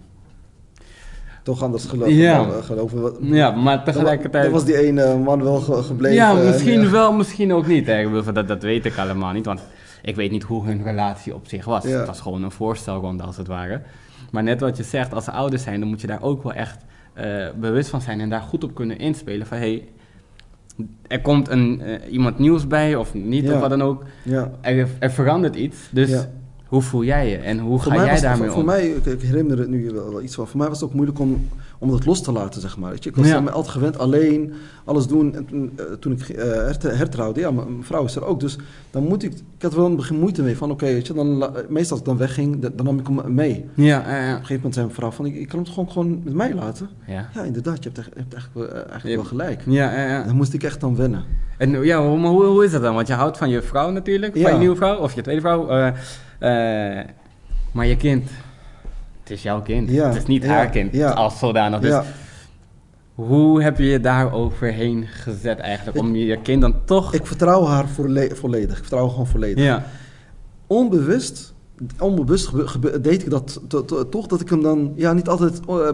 [1.44, 2.14] toch anders geloven.
[2.14, 3.14] Ja, geloven.
[3.22, 4.52] ja maar tegelijkertijd...
[4.52, 6.16] Was die ene man wel gebleven.
[6.16, 7.88] Ja, misschien wel, misschien ook niet.
[7.88, 8.24] Hè.
[8.34, 9.46] Dat, dat weet ik allemaal niet.
[9.46, 9.62] Want
[10.02, 11.84] Ik weet niet hoe hun relatie op zich was.
[11.84, 13.82] Het was gewoon een voorstelronde als het ware.
[14.34, 16.54] Maar net wat je zegt, als ze ouders zijn, dan moet je daar ook wel
[16.54, 16.86] echt
[17.18, 19.48] uh, bewust van zijn en daar goed op kunnen inspelen.
[19.48, 19.88] Van hey,
[21.08, 24.04] er komt een, uh, iemand nieuws bij of niet of wat dan ook.
[24.24, 24.52] Ja.
[24.62, 25.90] Er, er verandert iets.
[25.92, 26.28] Dus
[26.74, 28.54] hoe voel jij je en hoe ga jij daarmee om?
[28.54, 30.48] Voor mij, ik, herinner het nu wel, iets van.
[30.48, 32.92] Voor mij was het ook moeilijk om, om dat los te laten, zeg maar.
[32.92, 33.10] Weet je?
[33.10, 33.38] Ik was ja.
[33.38, 35.36] altijd gewend alleen alles doen.
[35.36, 36.44] En toen, toen ik uh,
[36.98, 38.40] hertrouwde, ja, mijn vrouw is er ook.
[38.40, 38.58] Dus
[38.92, 41.38] dan moet ik, ik had wel een begin moeite mee van, oké, weet je, dan,
[41.70, 43.66] meestal als ik dan wegging, dan, nam ik hem mee.
[43.74, 44.32] Ja, ja, ja.
[44.32, 46.34] Op een gegeven moment zei mijn vrouw van, ik, ik kan het gewoon, gewoon met
[46.34, 46.90] mij laten.
[47.08, 49.62] Ja, ja inderdaad, je hebt, je hebt eigenlijk, uh, eigenlijk wel gelijk.
[49.66, 50.24] Ja, ja, ja.
[50.24, 51.24] Dan moest ik echt dan wennen.
[51.58, 52.96] En ja, hoe, hoe, hoe is dat dan?
[52.96, 55.70] Want je houdt van je vrouw natuurlijk, van je nieuwe vrouw, of je tweede vrouw.
[55.70, 55.88] Uh,
[57.72, 58.30] maar je kind,
[59.20, 59.90] het is jouw kind.
[59.90, 61.80] het is niet haar kind als zodanig.
[61.80, 62.02] Dus
[63.16, 65.98] hoe heb je je daar overheen gezet eigenlijk?
[65.98, 67.14] Om je kind dan toch...
[67.14, 68.78] Ik vertrouw haar volledig.
[68.78, 69.64] Ik vertrouw gewoon volledig.
[69.64, 69.86] Ja.
[70.68, 71.54] Onbewust,
[72.00, 72.52] onbewust
[73.04, 73.62] deed ik dat
[74.10, 74.94] toch dat ik hem dan...
[74.96, 75.60] Ja, niet altijd...
[75.70, 75.90] Uh,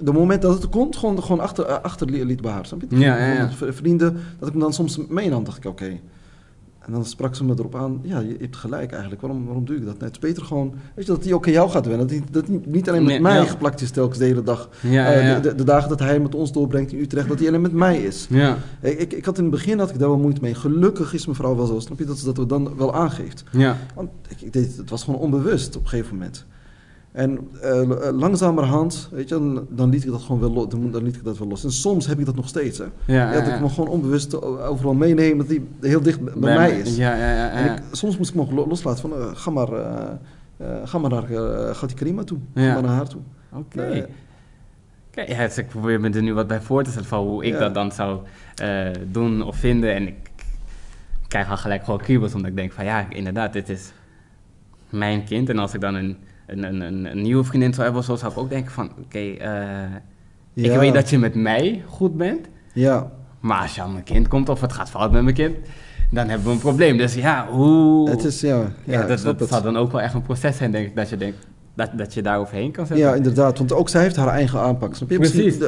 [0.00, 2.80] de moment dat het komt, gewoon, gewoon achter, achter liet behaarsen.
[2.88, 3.50] Ja, ja, ja.
[3.72, 6.00] Vrienden, dat ik hem dan soms meenam, dacht ik, oké.
[6.88, 9.76] En dan sprak ze me erop aan, ja, je hebt gelijk eigenlijk, waarom, waarom doe
[9.76, 9.98] ik dat?
[9.98, 12.06] Nee, het is beter gewoon, weet je, dat hij ook in jou gaat winnen.
[12.06, 14.68] Dat hij dat niet alleen met mij geplakt is telkens de hele dag.
[14.80, 17.60] Ja, uh, de, de, dagen dat hij met ons doorbrengt in Utrecht, dat hij alleen
[17.60, 18.26] met mij is.
[18.30, 18.58] Ja.
[18.80, 20.54] Ik, ik, ik, had in het begin had ik daar wel moeite mee.
[20.54, 23.44] Gelukkig is mevrouw wel zo, snap je, dat ze dat we dan wel aangeeft.
[23.52, 23.76] Ja.
[23.94, 26.46] Want ik, ik deed, het was gewoon onbewust op een gegeven moment.
[27.12, 30.68] En uh, langzamerhand, weet je, dan, dan, liet ik dat gewoon wel los.
[30.68, 31.64] Dan, dan, liet ik dat wel los.
[31.64, 32.78] En soms heb ik dat nog steeds.
[32.78, 32.84] Hè.
[32.84, 36.78] Ja, ja, dat ik me gewoon onbewust overal meenemen dat die heel dicht bij, mij
[36.78, 36.96] is.
[36.96, 39.68] Ja, ja, ja, En ik, soms moest ik me loslaten van, uh, ga maar,
[40.84, 41.26] ga maar naar
[41.74, 42.38] Gati Karima toe.
[42.54, 43.20] Ga maar naar haar toe.
[43.52, 43.78] Oké.
[43.78, 44.06] Okay.
[45.10, 47.44] Kijk, ja, dus ik probeer me er nu wat bij voor te stellen van hoe
[47.44, 48.20] ik dat dan zou
[49.10, 49.94] doen of vinden.
[49.94, 50.30] En ik
[51.28, 53.92] krijg al gelijk gewoon kriebels, omdat ik denk van ja, inderdaad, dit is
[54.90, 55.48] mijn kind.
[55.48, 56.16] En als ik dan een
[56.48, 59.90] een, een, een, nieuwe vriendin zou hebben, zo zou ik ook denken van, oké, okay,
[60.54, 62.46] uh, ik weet dat je met mij goed bent.
[62.72, 63.10] Ja.
[63.40, 65.56] Maar als je aan mijn kind komt of het gaat fout met mijn kind,
[66.10, 66.96] dan hebben we een probleem.
[66.96, 68.10] Dus ja, hoe...
[68.10, 68.72] Het is, ja...
[68.84, 71.16] ja, dat, dat zal dan ook wel echt een proces zijn, denk ik, dat je
[71.16, 71.46] denkt,
[71.78, 73.06] dat, dat je daar overheen kan zetten.
[73.06, 73.58] Ja, inderdaad.
[73.58, 74.94] Want ook zij heeft haar eigen aanpak.
[74.94, 75.16] Snap je?
[75.16, 75.58] Precies.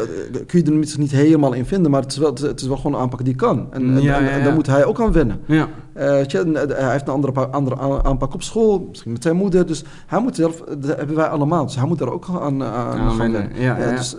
[0.46, 2.94] kun je er niet helemaal in vinden, maar het is wel, het is wel gewoon
[2.94, 3.66] een aanpak die kan.
[3.70, 5.40] En, en, ja, en daar moet hij ook aan wennen.
[5.46, 5.68] Ja.
[5.96, 9.66] Uh, hij heeft een andere, andere aanpak op school, misschien met zijn moeder.
[9.66, 11.66] Dus hij moet zelf, dat hebben wij allemaal.
[11.66, 13.50] Dus hij moet daar ook aan, aan, aan wennen.
[13.54, 14.16] Ja, ja, dus,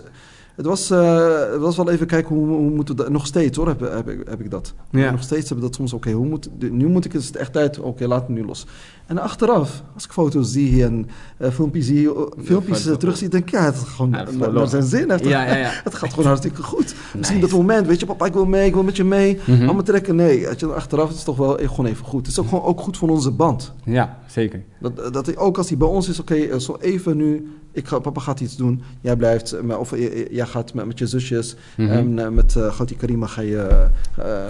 [0.54, 3.12] het was, uh, het was wel even kijken hoe, hoe moeten we dat...
[3.12, 4.74] Nog steeds hoor, heb, heb, ik, heb ik dat.
[4.90, 5.10] Ja.
[5.10, 7.78] Nog steeds hebben we dat soms, oké, hoe moet, nu moet ik het echt tijd,
[7.78, 8.66] oké, okay, laat het nu los.
[9.06, 12.10] En achteraf, als ik foto's zie en uh, filmpjes, zie, uh,
[12.42, 15.10] filmpjes uh, terugzie, denk ik, ja, het, gewoon, ja, naar zijn zin.
[15.10, 15.70] Het, ja, ja, ja.
[15.84, 16.84] het gaat gewoon hartstikke goed.
[16.84, 17.16] Nice.
[17.16, 19.34] Misschien dat moment, weet je, papa, ik wil mee, ik wil met je mee.
[19.34, 19.64] Mm -hmm.
[19.64, 20.40] Allemaal trekken, nee.
[20.40, 22.20] Je, achteraf is het toch wel gewoon even goed.
[22.20, 23.72] Het is ook gewoon ook goed voor onze band.
[23.84, 24.62] Ja, zeker.
[24.80, 27.98] Dat, dat ook als hij bij ons is, oké, okay, zo even nu ik ga,
[27.98, 29.96] papa gaat iets doen, jij blijft, of
[30.30, 32.18] jij gaat met, met je zusjes, mm -hmm.
[32.18, 33.88] en met uh, Gauti Karima ga je...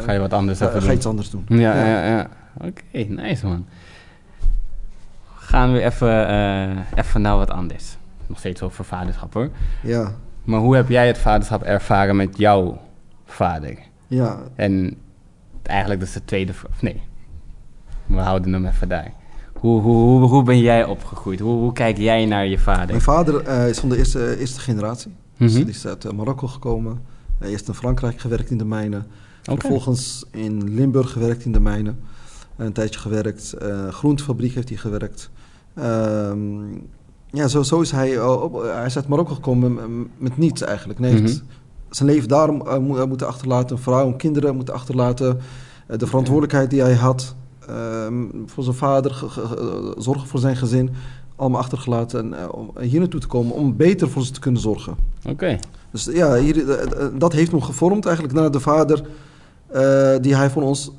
[0.04, 1.44] Ga je wat anders Ga je iets anders doen.
[1.48, 2.06] Ja, ja, ja.
[2.06, 2.30] ja.
[2.56, 3.66] Oké, okay, nice man.
[5.52, 7.96] Gaan we even, even naar wat anders.
[8.26, 9.50] Nog steeds over vaderschap hoor.
[9.82, 10.14] Ja.
[10.44, 12.78] Maar hoe heb jij het vaderschap ervaren met jouw
[13.24, 13.78] vader?
[14.06, 14.38] Ja.
[14.54, 14.96] En
[15.62, 16.52] eigenlijk dat is de tweede...
[16.80, 17.02] Nee,
[18.06, 19.12] we houden hem even daar.
[19.52, 21.40] Hoe, hoe, hoe, ben jij opgegroeid?
[21.40, 22.86] Hoe, hoe kijk jij naar je vader?
[22.86, 25.10] Mijn vader uh, is van de eerste, eerste generatie.
[25.10, 25.46] Mm -hmm.
[25.46, 27.00] dus die is uit uh, Marokko gekomen.
[27.38, 29.06] Hij heeft in Frankrijk gewerkt in de mijnen.
[29.40, 29.56] Okay.
[29.56, 32.00] Vervolgens in Limburg gewerkt in de mijnen.
[32.56, 33.54] Een tijdje gewerkt.
[33.62, 35.30] Uh, groentefabriek heeft hij gewerkt.
[35.78, 36.88] Um,
[37.30, 38.22] ja, zo, zo is hij...
[38.22, 40.98] Op, hij is uit Marokko gekomen met, met niets eigenlijk.
[40.98, 41.40] Nee, mm -hmm.
[41.90, 42.62] Zijn leven daarom
[43.08, 43.76] moeten achterlaten.
[43.76, 45.40] Een vrouw en kinderen moeten achterlaten.
[45.86, 47.34] de verantwoordelijkheid die hij had...
[47.68, 49.24] Ehm, voor zijn vader,
[49.98, 50.90] zorgen voor zijn gezin,
[51.36, 54.96] allemaal achtergelaten en om hier naartoe te komen om beter voor ze te kunnen zorgen.
[55.28, 55.58] Oké.
[55.90, 56.64] Dus ja, hier,
[57.18, 59.02] dat heeft hem gevormd eigenlijk naar de vader
[59.74, 60.92] uh, die hij voor ons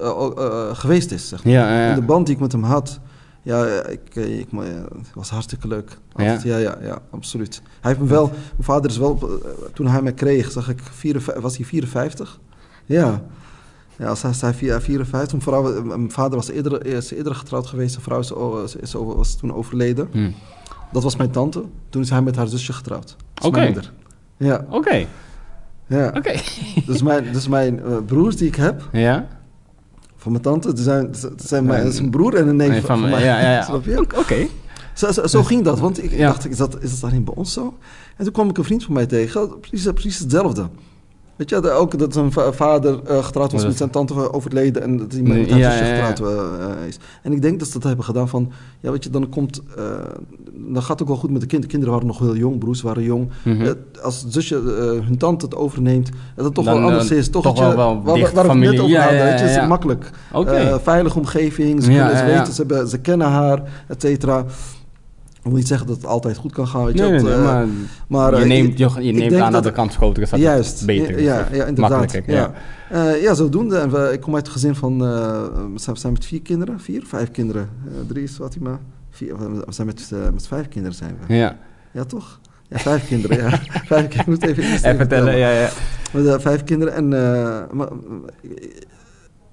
[0.73, 1.27] geweest is.
[1.27, 1.53] Zeg maar.
[1.53, 1.89] ja, ja, ja.
[1.89, 2.99] En de band die ik met hem had,
[3.43, 4.47] ja, ik, ik,
[5.13, 5.97] was hartstikke leuk.
[6.13, 6.57] Altijd, ja?
[6.57, 7.61] Ja, ja, absoluut.
[7.81, 9.41] Hij heeft me wel, mijn vader is wel,
[9.73, 12.39] toen hij mij kreeg, zag ik, vier, was hij 54?
[12.85, 13.23] Ja.
[13.97, 15.43] Ja, als hij zei 54.
[15.43, 17.91] Vrouw, mijn vader was eerder, is eerder getrouwd geweest.
[17.91, 20.07] Zijn vrouw is, is, was toen overleden.
[20.11, 20.33] Hmm.
[20.91, 21.63] Dat was mijn tante.
[21.89, 23.15] Toen is hij met haar zusje getrouwd.
[23.41, 23.47] Oké.
[23.47, 23.77] Okay.
[24.37, 24.65] Ja.
[24.69, 25.05] Oké.
[25.87, 26.11] Ja.
[26.15, 26.35] Oké.
[26.85, 28.89] dus mijn, dus mijn broers die ik heb...
[28.91, 29.27] Ja.
[30.23, 32.99] Van mijn tante, dat zijn, zijn mijn, is een broer en een neef nee, van,
[32.99, 33.23] van mij.
[33.23, 33.99] Ja, ja, ja.
[33.99, 34.17] Oké.
[34.17, 34.49] Okay.
[34.93, 36.27] Zo, zo, zo, ging dat, want ik ja.
[36.27, 37.77] dacht, is dat, is dat alleen bij ons zo?
[38.17, 40.69] En toen kwam ik een vriend van mij tegen, precies, precies hetzelfde.
[41.35, 45.11] Weet je, ook dat zijn vader uh, getrouwd was met zijn tante overleden en dat
[45.11, 46.97] hij met haar ja, ja, getrouwd uh, is.
[47.21, 49.83] En ik denk dat ze dat hebben gedaan van, ja weet je, dan komt, uh,
[50.53, 51.61] dan gaat het ook wel goed met de kinderen.
[51.61, 53.29] De kinderen waren nog heel jong, broers waren jong.
[53.43, 53.73] Mm -hmm.
[54.01, 54.55] als zusje
[55.05, 57.29] hun tante het overneemt, dat het toch dan, wel anders is.
[57.29, 60.09] Toch, toch wel, wel dicht, waar, waar net over ja, hadden, weet je, is makkelijk.
[60.31, 60.79] Okay.
[60.79, 64.45] veilige omgeving, ze, kunnen, ze weten, ze, hebben, ze kennen haar, et cetera.
[65.43, 66.85] Ik wil niet zeggen dat het altijd goed kan gaan.
[66.85, 67.67] Weet je, nee, nee, maar,
[68.07, 70.77] maar, je eh, neemt, je, je neemt aan dat, de kans groter is dat juist,
[70.77, 71.23] het beter is.
[71.23, 72.11] Ja, ja inderdaad.
[72.11, 72.21] Ja.
[72.25, 72.51] Ja.
[72.91, 73.77] Uh, ja, zodoende.
[73.77, 74.93] En we, ik kom uit een gezin van...
[74.93, 75.41] Uh,
[75.73, 76.79] we zijn met vier kinderen.
[76.79, 77.69] Vier, vijf kinderen.
[78.07, 78.79] Drie is Fatima.
[79.09, 81.33] Vier, we zijn met, met vijf kinderen zijn we.
[81.33, 81.57] Ja.
[81.91, 82.39] Ja, toch?
[82.67, 83.49] Ja, vijf kinderen, ja.
[83.93, 84.29] vijf kinderen.
[84.29, 85.69] moet even, even, even vertellen, ja, ja.
[86.11, 86.93] Met, vijf kinderen.
[86.93, 87.07] En
[87.71, 87.87] maar,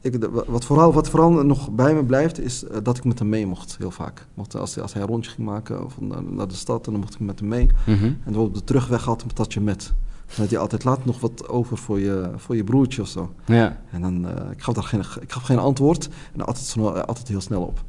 [0.01, 3.29] ik, wat, vooral, wat vooral nog bij me blijft, is uh, dat ik met hem
[3.29, 4.27] mee mocht, heel vaak.
[4.35, 7.15] Mocht, als, als hij een rondje ging maken of naar, naar de stad, dan mocht
[7.15, 7.69] ik met hem mee.
[7.87, 8.19] Mm -hmm.
[8.25, 9.93] En op de terugweg had een patatje met.
[10.27, 13.33] Dan had hij altijd, laat nog wat over voor je, voor je broertje of zo.
[13.45, 13.81] Ja.
[13.91, 16.77] En dan, uh, ik, gaf daar geen, ik gaf geen antwoord en altijd,
[17.07, 17.85] altijd heel snel op.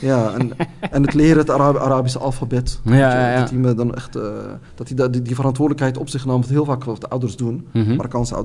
[0.00, 0.50] ja, en,
[0.90, 2.80] en het leren het Arab Arabische alfabet.
[2.84, 4.22] Ja, ja, ja, Dat hij me dan echt, uh,
[4.74, 7.68] dat hij die, die, verantwoordelijkheid op zich nam, wat heel vaak wat de ouders doen,
[7.72, 7.96] mm -hmm.
[7.96, 8.44] Marokkaanse,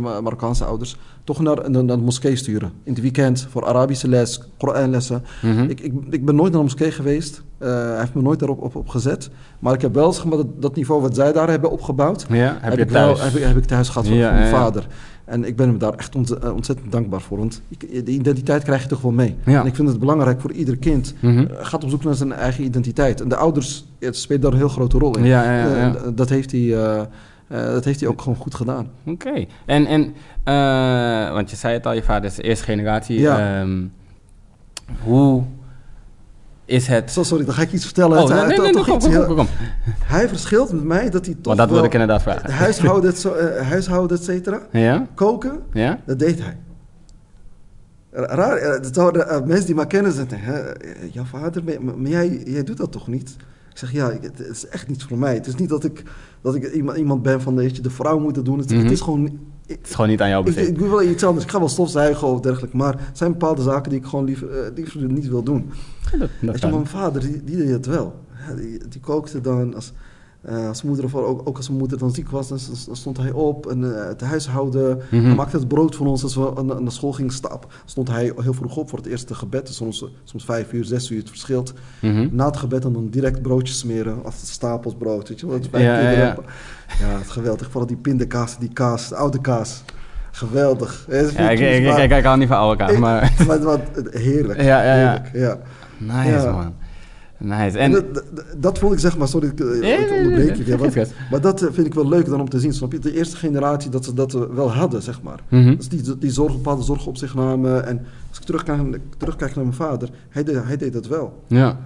[0.00, 2.72] Marokkaanse ouders toch naar, naar, de moskee sturen.
[2.82, 5.24] In het weekend voor Arabische les, Koranlessen.
[5.42, 7.42] Mm ik, ik, ik ben nooit naar de moskee geweest.
[7.58, 9.30] Uh, hij heeft me nooit daarop op, op gezet.
[9.58, 12.26] Maar ik heb wel zeg maar, dat, dat niveau wat zij daar hebben opgebouwd...
[12.28, 13.18] Ja, heb, heb ik thuis?
[13.18, 14.86] Wel, heb, heb, ik thuis gehad van, ja, mijn ja, vader.
[15.26, 17.38] En ik ben hem daar echt eh, ontzettend dankbaar voor.
[17.38, 19.36] Want de identiteit krijg je toch wel mee.
[19.44, 19.60] Ja.
[19.60, 21.14] En ik vind het belangrijk voor ieder kind.
[21.20, 21.48] Mm -hmm.
[21.50, 23.20] gaat op zoek naar zijn eigen identiteit.
[23.20, 25.24] En de ouders het speelt daar een heel grote rol in.
[25.24, 25.94] Ja, ja, ja.
[25.94, 26.60] Uh, dat heeft hij...
[26.60, 27.00] Uh,
[27.48, 28.88] uh, dat heeft hij ook gewoon goed gedaan.
[29.04, 29.44] Oké.
[29.64, 30.14] En, en
[30.44, 33.20] uh, want je zei het al, je vader is de eerste generatie.
[33.20, 33.60] Ja.
[33.60, 33.92] Um,
[35.02, 35.42] hoe
[36.66, 37.10] is het...
[37.10, 38.22] Zo, sorry, dan ga ik iets vertellen.
[38.22, 39.46] Oh, nee, nee, nee, toch iets, kom, kom, kom,
[40.04, 42.50] Hij verschilt met mij dat hij toch Want dat wilde ik inderdaad vragen.
[42.50, 44.60] Huishouden, uh, huishouden et cetera.
[44.72, 45.06] Ja?
[45.14, 46.00] Koken, ja?
[46.06, 46.56] dat deed hij.
[48.10, 50.76] Raar, uh, mensen die maar kennen zeggen,
[51.12, 53.36] jouw vader, maar jij, jij doet dat toch niet?
[53.76, 55.34] Ik zeg, ja, het is echt niet voor mij.
[55.34, 56.02] Het is niet dat ik,
[56.40, 58.58] dat ik iemand, iemand ben van, weet je, de vrouw moet doen.
[58.58, 58.84] Het, mm -hmm.
[58.84, 59.38] het is gewoon...
[59.66, 60.64] het is gewoon niet aan jou besteed.
[60.64, 61.44] Ik, ik, doe wel iets anders.
[61.44, 62.76] Ik ga wel stofzuigen of dergelijke.
[62.76, 65.70] Maar er zijn bepaalde zaken die ik gewoon liever, uh, liever niet wil doen.
[66.12, 68.14] Ja, dat, dat je, mijn vader, die, die deed het wel.
[68.88, 69.92] Die kookte dan als
[70.50, 72.58] uh, als moeder, of ook, ook als mijn moeder dan ziek was, dan,
[72.92, 75.00] stond hij op en uh, het huishouden.
[75.10, 77.72] Mm Hij maakte het brood voor ons als we naar school gingen stap.
[77.84, 79.68] Stond hij heel vroeg op voor het eerste gebed.
[79.68, 81.72] Soms, soms vijf uur, zes uur, het verschilt.
[82.00, 84.24] Mm Na het gebed en dan direct broodjes smeren.
[84.24, 85.58] Als stapels brood, weet je wel.
[85.72, 86.36] Ja, ja, ja.
[86.98, 87.70] ja, het geweldig.
[87.70, 89.82] Vooral die pindakaas, die kaas, de oude kaas.
[90.30, 91.06] Geweldig.
[91.08, 93.32] Ja, ik, ik, ik, ik, hou niet van oude kaas, maar...
[93.46, 93.80] maar, maar
[94.10, 94.60] heerlijk.
[94.62, 95.10] Ja, ja, ja.
[95.10, 95.58] Heerlijk, ja.
[95.98, 96.74] Nice, man.
[97.38, 97.78] Nice.
[97.78, 97.92] En...
[97.92, 98.24] Dat,
[98.56, 100.64] dat, vond ik zeg maar, sorry, ik, eh, ik onderbreek je.
[100.64, 100.76] Ja,
[101.30, 102.98] maar dat eh, vind ik wel leuk dan om te zien, snap je?
[102.98, 105.40] De eerste generatie dat ze dat wel hadden, zeg maar.
[105.48, 105.76] Mm -hmm.
[105.76, 107.86] Dus die, die zorg, bepaalde zorgen op zich namen.
[107.86, 111.42] En als ik terugkijk, terugkijk naar mijn vader, hij deed, hij deed dat wel.
[111.46, 111.78] Ja.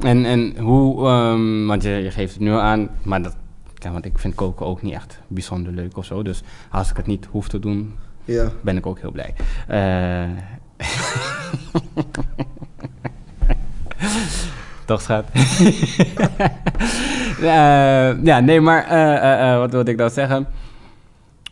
[0.00, 3.36] En, en hoe, um, want je, je geeft het nu aan, maar dat,
[3.74, 6.22] ja, want ik vind koken ook niet echt bijzonder leuk of zo.
[6.22, 7.92] Dus als ik het niet hoef te doen,
[8.24, 8.52] ja.
[8.60, 9.34] ben ik ook heel blij.
[9.70, 10.30] Uh,
[14.84, 15.24] Toch, schat?
[17.40, 20.46] uh, ja, nee, maar uh, uh, wat wilde ik dan zeggen?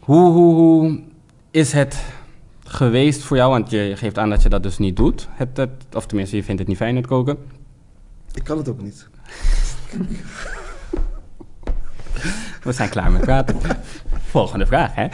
[0.01, 1.01] Hoe, hoe, hoe
[1.51, 1.97] is het
[2.65, 3.51] geweest voor jou?
[3.51, 5.29] Want je geeft aan dat je dat dus niet doet.
[5.31, 7.39] Het, het, of tenminste, je vindt het niet fijn, het koken.
[8.35, 9.09] Ik kan het ook niet.
[12.63, 13.57] We zijn klaar met praten.
[14.27, 15.07] Volgende vraag, hè?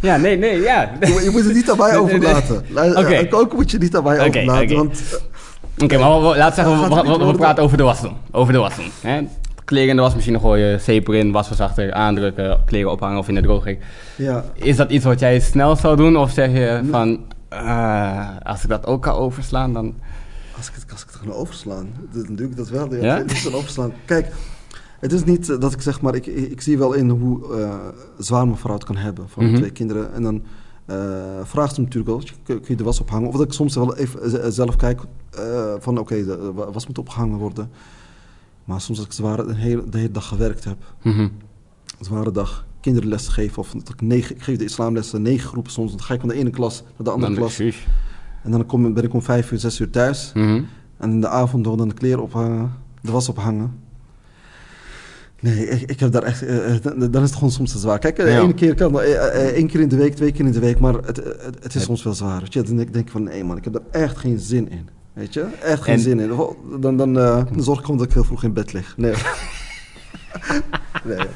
[0.00, 0.92] Ja, nee, nee, ja.
[1.00, 2.64] Je, moet het niet aan mij overlaten.
[2.70, 2.98] Oké.
[2.98, 3.28] Okay.
[3.28, 4.76] Koken moet je niet aan mij okay, overlaten, okay.
[4.76, 5.22] want...
[5.82, 8.16] Oké, maar laten we zeggen, we, we, praten over de wasdom.
[8.30, 8.84] Over de wasdom.
[9.00, 9.22] Hè?
[9.64, 13.78] Kleren in de wasmachine gooien, zeep erin, wasverzachter, aandrukken, kleren ophangen of in de droger.
[14.16, 14.44] Ja.
[14.54, 16.16] Is dat iets wat jij snel zou doen?
[16.16, 17.20] Of zeg je van,
[17.52, 19.94] uh, als ik dat ook kan overslaan, dan...
[20.56, 22.94] Als ik het, als ik het kan overslaan, dan doe ik dat wel.
[22.94, 23.16] Ja, ja?
[23.16, 23.92] Het is overslaan.
[24.04, 24.26] Kijk,
[25.00, 27.74] het is niet dat ik zeg maar, ik, ik, zie wel in hoe uh,
[28.18, 29.56] zwaar mijn vrouw het kan hebben mm -hmm.
[29.56, 30.14] twee kinderen.
[30.14, 30.42] En dan
[30.86, 30.96] uh,
[31.42, 33.28] vraagt ze natuurlijk wel, kun je de was ophangen?
[33.28, 35.00] Of dat ik soms wel even zelf kijk
[35.38, 37.70] uh, van oké, okay, de was moet opgehangen worden.
[38.64, 41.30] Maar soms als ik zware, de, hele, de hele dag gewerkt heb, mm -hmm.
[41.98, 45.72] een zware dag, kinderles geven of dat ik, negen, ik geef de islamlessen negen groepen
[45.72, 47.86] soms, dan ga ik van de ene klas naar de andere dan klas.
[48.42, 50.32] En dan kom, ben ik om vijf uur, zes uur thuis.
[50.34, 50.66] Mm -hmm.
[50.96, 53.83] En in de avond door dan de kleren ophangen, de was ophangen.
[55.44, 56.42] Nee, ik, ik, heb daar echt.
[56.42, 56.74] Uh,
[57.10, 57.98] dan is het gewoon soms te zwaar.
[57.98, 59.00] Kijk, de ene keer kan uh,
[59.34, 61.82] één keer in de week, twee keer in de week, maar het, het, het is
[61.82, 62.40] soms wel zwaar.
[62.40, 62.62] Weet je?
[62.62, 64.88] Dan denk ik van nee man, ik heb daar echt geen zin in.
[65.12, 65.46] Weet je?
[65.62, 66.28] Echt geen zin in.
[66.80, 68.94] Dan, dan, dan zorg ik gewoon dat ik heel vroeg in bed lig.
[68.96, 69.12] Nee.
[71.04, 71.26] nee,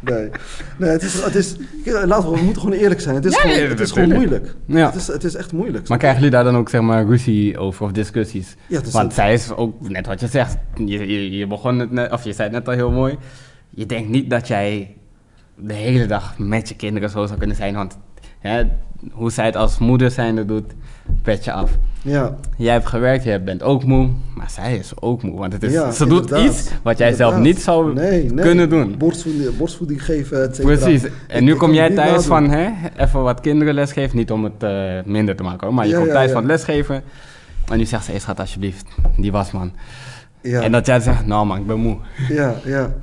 [0.00, 0.30] nee.
[0.78, 3.14] nee het is, het is, laten we, we moeten gewoon eerlijk zijn.
[3.14, 4.54] Het is gewoon, het is gewoon moeilijk.
[4.66, 4.86] Ja.
[4.86, 5.88] Het, is, het is echt moeilijk.
[5.88, 8.56] Maar krijgen jullie daar dan ook zeg maar ruzie over of discussies?
[8.66, 12.12] Ja, Want zij is ook, net wat je zegt, je, je, je begon het net,
[12.12, 13.18] of je zei het net al heel mooi.
[13.78, 14.96] Je denkt niet dat jij
[15.56, 17.74] de hele dag met je kinderen zo zou kunnen zijn.
[17.74, 17.98] Want
[18.38, 18.62] hè,
[19.12, 20.72] hoe zij het als moeder zijnde doet,
[21.22, 21.70] petje af.
[22.02, 22.36] Ja.
[22.56, 25.38] Jij hebt gewerkt, jij bent ook moe, maar zij is ook moe.
[25.38, 27.94] Want het is, ze doet iets wat jij zelf niet zou
[28.34, 28.94] kunnen doen.
[28.98, 31.06] Borstvoeding, borstvoeding geven, et Precies.
[31.28, 34.16] En nu kom jij thuis van hè, even wat kinderen lesgeven.
[34.16, 37.02] Niet om het uh, minder te maken, maar je komt thuis van lesgeven.
[37.70, 39.72] En nu zegt ze, schat alsjeblieft, die wasman.
[40.40, 40.62] Ja.
[40.62, 41.96] En dat jij zegt, nou man, ik ben moe.
[42.28, 42.94] Ja, ja.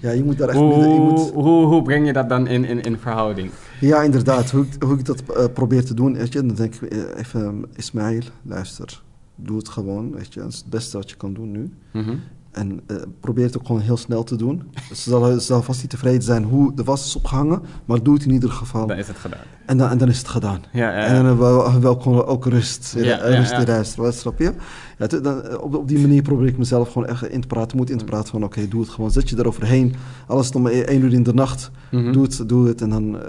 [0.00, 0.58] Ja, je moet daar echt...
[0.58, 1.30] hoe, je moet...
[1.30, 3.50] hoe, hoe breng je dat dan in, in, in verhouding?
[3.80, 4.50] Ja, inderdaad.
[4.50, 7.64] Hoe, hoe ik dat uh, probeer te doen, weet je, dan denk ik eh, even,
[7.76, 9.02] Ismail, luister,
[9.34, 10.40] doe het gewoon, weet je.
[10.40, 11.72] Dat is het beste wat je kan doen nu.
[11.92, 12.20] Mm -hmm.
[12.50, 14.62] En uh, probeer het ook gewoon heel snel te doen.
[14.94, 18.14] Ze zal, ze zal vast niet tevreden zijn hoe de was is opgehangen, maar doe
[18.14, 18.86] het in ieder geval.
[18.86, 19.44] Dan is het gedaan.
[19.66, 20.62] En dan, en dan is het gedaan.
[20.72, 21.04] Ja, ja, ja.
[21.04, 24.52] En dan hebben we wel, ook rust, ja, rust in huis, snap je?
[25.08, 27.76] Dan, op, op die manier probeer ik mezelf gewoon echt in te praten.
[27.76, 29.10] Moet in te praten van oké, doe het gewoon.
[29.10, 29.94] Zet je eroverheen.
[30.26, 31.70] Alles om één uur in de nacht.
[31.90, 32.80] Mm Doe het, doe het.
[32.80, 33.20] En dan, uh,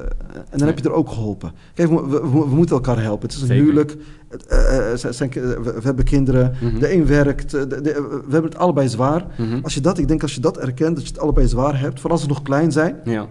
[0.50, 1.52] en dan heb je er ook geholpen.
[1.74, 3.28] Kijk, we, we, we moeten elkaar helpen.
[3.28, 3.98] Het is een huwelijk.
[4.52, 6.56] Uh, zijn, we, hebben kinderen.
[6.62, 6.80] Mm -hmm.
[6.80, 7.52] De een werkt.
[7.52, 7.82] De, de,
[8.26, 9.26] we hebben het allebei zwaar.
[9.38, 9.60] Mm -hmm.
[9.64, 12.00] Als je dat, ik denk als je dat erkent, dat je het allebei zwaar hebt.
[12.00, 12.96] Vooral als ze nog klein zijn.
[13.04, 13.28] Ja.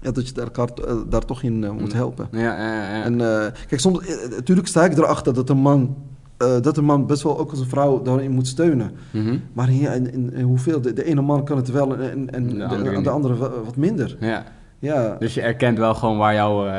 [0.00, 0.68] Ja, dat je elkaar
[1.08, 2.28] daar toch in uh, moet helpen.
[2.30, 3.04] Ja, ja, ja.
[3.04, 4.00] En uh, kijk, soms,
[4.30, 5.96] natuurlijk sta ik erachter dat een man
[6.42, 8.90] uh, dat een man best wel ook als een vrouw daarin moet steunen.
[9.10, 9.42] Mm -hmm.
[9.52, 10.80] Maar hier, in, in, hoeveel?
[10.80, 13.76] De, de, ene man kan het wel en, en de, andere, de, de andere wat
[13.76, 14.16] minder.
[14.20, 14.44] Ja.
[14.78, 15.16] Ja.
[15.18, 16.72] Dus je erkent wel gewoon waar, jouw, uh,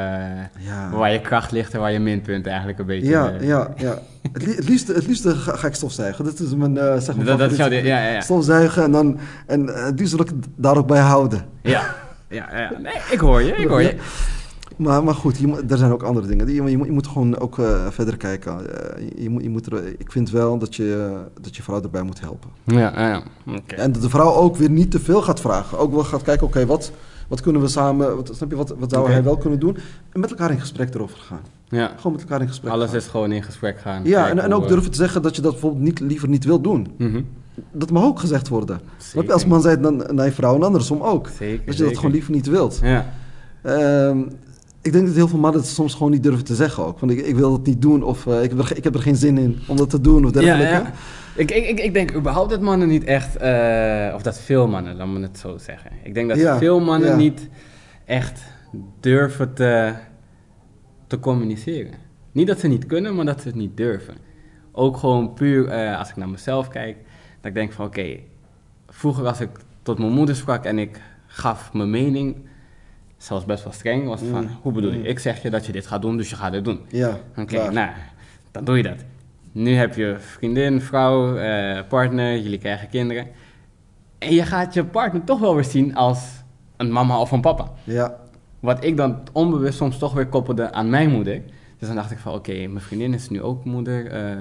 [0.60, 0.90] ja.
[0.92, 3.10] waar je kracht ligt en waar je minpunten eigenlijk een beetje...
[3.10, 4.00] Ja, uh, ja, ja.
[4.32, 6.26] Het, li het, liefst, het liefst ga, ga, ik stofzuigen.
[6.26, 8.22] Dat is mijn, uh, zeg maar, dat, dat is jouw, ja, ja, ja.
[8.22, 11.46] Stofzuigen en, dan, en die zal ik daar ook bij houden.
[11.62, 11.96] Ja,
[12.30, 12.72] ja, ja.
[12.80, 13.96] Nee, ik hoor je, ik hoor je.
[14.78, 16.48] Maar, maar goed, je, er zijn ook andere dingen.
[16.48, 18.60] Je, je, moet, je moet gewoon ook uh, verder kijken.
[18.60, 22.04] Uh, je moet, je moet er, ik vind wel dat je, dat je vrouw erbij
[22.04, 22.50] moet helpen.
[22.64, 23.24] Ja, ja.
[23.48, 23.80] Okay.
[23.80, 25.78] En dat de vrouw ook weer niet te veel gaat vragen.
[25.78, 26.92] Ook wel gaat kijken, oké, okay, wat,
[27.28, 28.16] wat kunnen we samen...
[28.16, 29.14] Wat, snap je, wat, wat zou okay.
[29.14, 29.78] hij wel kunnen doen?
[30.12, 31.42] En met elkaar in gesprek erover gaan.
[31.70, 31.92] Ja.
[31.96, 32.98] Gewoon met elkaar in gesprek Alles gaan.
[32.98, 34.04] is gewoon in gesprek gaan.
[34.04, 36.64] Ja, en, en ook durven te zeggen dat je dat bijvoorbeeld niet, liever niet wilt
[36.64, 36.88] doen.
[36.98, 37.26] Mm -hmm.
[37.72, 38.80] Dat mag ook gezegd worden.
[38.98, 39.34] Zeker.
[39.34, 41.28] Als man zei dan naar je vrouw en andersom ook.
[41.38, 42.80] Zeker, dat je dat gewoon liever niet wilt.
[42.84, 43.06] Ja.
[43.64, 44.30] Um,
[44.88, 47.00] ik denk dat heel veel mannen het soms gewoon niet durven te zeggen ook.
[47.00, 49.02] Want ik, ik wil het niet doen of uh, ik, heb er, ik heb er
[49.02, 50.64] geen zin in om dat te doen of dergelijke.
[50.64, 50.92] Ja, ja.
[51.36, 55.08] Ik, ik, ik denk überhaupt dat mannen niet echt, uh, of dat veel mannen, laat
[55.08, 55.92] me het zo zeggen.
[56.04, 57.50] Ik denk dat ja, veel mannen niet
[58.06, 58.42] echt
[59.00, 59.94] durven te,
[61.08, 61.94] te communiceren.
[62.32, 64.16] Niet dat ze niet kunnen, maar dat ze het niet durven.
[64.72, 66.98] Ook gewoon puur uh, als ik naar mezelf kijk,
[67.42, 68.24] dat ik denk van oké, okay,
[68.88, 69.50] vroeger als ik
[69.82, 72.36] tot mijn moeder sprak en ik gaf mijn mening,
[73.18, 74.58] zelfs best wel streng, was van, mm.
[74.62, 74.98] hoe bedoel je?
[74.98, 75.06] Mm.
[75.06, 76.80] Ik zeg je dat je dit gaat doen, dus je gaat dit doen.
[76.88, 77.90] Ja, Oké, okay, nou,
[78.52, 79.04] dan doe je dat.
[79.52, 83.28] Nu heb je vriendin, vrouw, uh, partner, jullie krijgen kinderen.
[84.18, 86.20] En je gaat je partner toch wel weer zien als
[86.78, 87.72] een mama of een papa.
[87.84, 88.18] Ja.
[88.60, 91.42] Wat ik dan onbewust soms toch weer koppelde aan mijn moeder.
[91.80, 94.06] Dus dan dacht ik van, oké, okay, mijn vriendin is nu ook moeder.
[94.06, 94.38] Uh,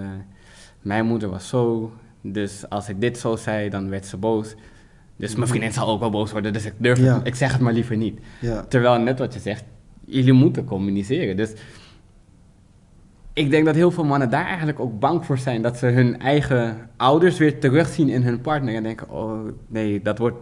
[0.80, 1.92] mijn moeder was zo.
[2.20, 4.54] Dus als ik dit zo zei, dan werd ze boos.
[5.16, 7.14] Dus mijn vriendin zal ook wel boos worden, dus ik durf ja.
[7.14, 8.18] het, ik zeg het maar liever niet.
[8.40, 8.64] Ja.
[8.68, 9.64] Terwijl net wat je zegt,
[10.04, 11.36] jullie moeten communiceren.
[11.36, 11.52] Dus
[13.32, 15.62] ik denk dat heel veel mannen daar eigenlijk ook bang voor zijn.
[15.62, 18.74] Dat ze hun eigen ouders weer terugzien in hun partner.
[18.74, 20.36] En denken, oh nee, dat wordt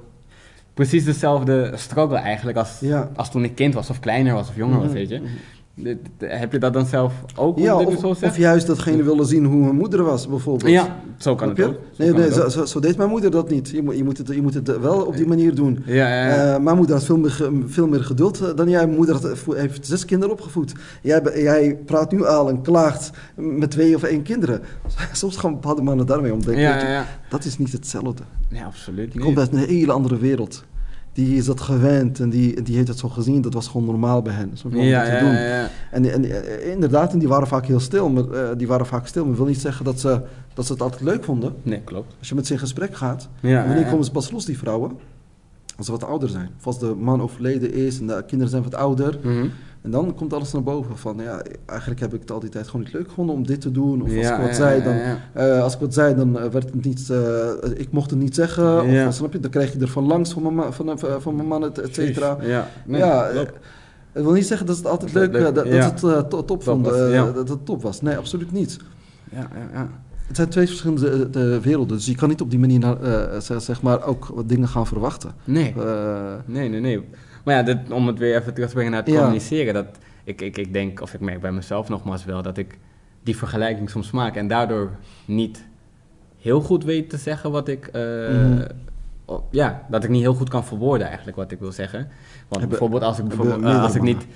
[0.74, 3.10] precies dezelfde struggle eigenlijk als, ja.
[3.16, 4.94] als toen ik kind was of kleiner was of jonger was, mhm.
[4.94, 5.22] weet je.
[6.18, 7.58] Heb je dat dan zelf ook?
[7.58, 10.70] Ja, of, of, juist datgene willen zien hoe mijn moeder was, bijvoorbeeld.
[10.70, 11.78] Ja, zo kan het ook.
[11.96, 13.68] nee, nee, zo, zo, zo, deed mijn moeder dat niet.
[13.68, 15.82] Je moet, je moet, het, je moet het wel op die manier doen.
[15.86, 16.54] Ja, ja, ja.
[16.54, 18.84] Uh, mijn moeder had veel meer, veel meer geduld eh, dan jij.
[18.84, 20.72] Mijn moeder had, heeft zes kinderen opgevoed.
[21.02, 24.60] Jij, jij praat nu al en klaagt met twee of één kinderen.
[25.12, 26.62] Soms gaan bepaalde mannen daarmee om denken.
[26.62, 27.06] Ja, ja, ja.
[27.28, 28.22] Dat is niet hetzelfde.
[28.50, 29.14] Nee, absoluut niet.
[29.14, 30.64] Je komt uit een hele andere wereld
[31.14, 33.40] die is dat gewend en die, die heeft het zo gezien.
[33.40, 34.50] Dat was gewoon normaal bij hen.
[34.54, 35.32] Zo ja, ja, doen.
[35.32, 38.08] Ja, en, en, eh, inderdaad, en die waren vaak heel stil.
[38.08, 39.26] Maar, uh, die waren vaak stil.
[39.26, 40.20] Maar wil niet zeggen dat ze,
[40.54, 41.54] dat ze het altijd leuk vonden.
[41.62, 42.14] Nee, klopt.
[42.18, 44.92] Als je met ze in gesprek gaat, ja, wanneer komen ze pas los, die vrouwen?
[45.76, 46.50] Als ze wat ouder zijn.
[46.58, 49.18] Of als de man overleden is en de kinderen zijn wat ouder.
[49.22, 49.50] Mm -hmm.
[49.84, 52.66] En dan komt alles naar boven van, ja, eigenlijk heb ik het al die tijd
[52.68, 54.02] gewoon niet leuk gevonden om dit te doen.
[54.02, 54.96] Of als ja, ik wat zei, dan,
[55.36, 59.06] uh, als ik wat zei, dan werd het niet, uh, ik mocht het niet zeggen.
[59.06, 61.64] Of, snap je, dan krijg je er van langs van mijn, van, van, mijn man,
[61.64, 62.36] et, et cetera.
[62.40, 63.50] Ja, nee, ja ik
[64.12, 67.66] wil niet zeggen dat het altijd leuk, dat, dat het uh, top vond, dat het
[67.66, 68.02] top was.
[68.02, 68.78] Nee, absoluut niet.
[69.30, 69.88] Ja, ja, ja.
[70.26, 72.96] Het zijn twee verschillende de, werelden, dus je kan niet op die manier naar,
[73.58, 75.30] zeg maar ook wat dingen gaan verwachten.
[75.44, 75.74] Nee.
[76.46, 77.08] nee, nee, nee.
[77.44, 79.86] Maar ja, dit, om het weer even terug te brengen naar het communiceren, dat
[80.24, 82.78] ik, ik, ik denk, of ik merk bij mezelf nogmaals wel, dat ik
[83.22, 84.90] die vergelijking soms maak en daardoor
[85.24, 85.64] niet
[86.38, 87.90] heel goed weet te zeggen wat ik.
[87.92, 88.66] Mm
[89.50, 92.08] Ja, dat ik niet heel goed kan verwoorden eigenlijk wat ik wil zeggen.
[92.48, 94.26] Want bijvoorbeeld als ik bijvoorbeeld uh, als ik niet.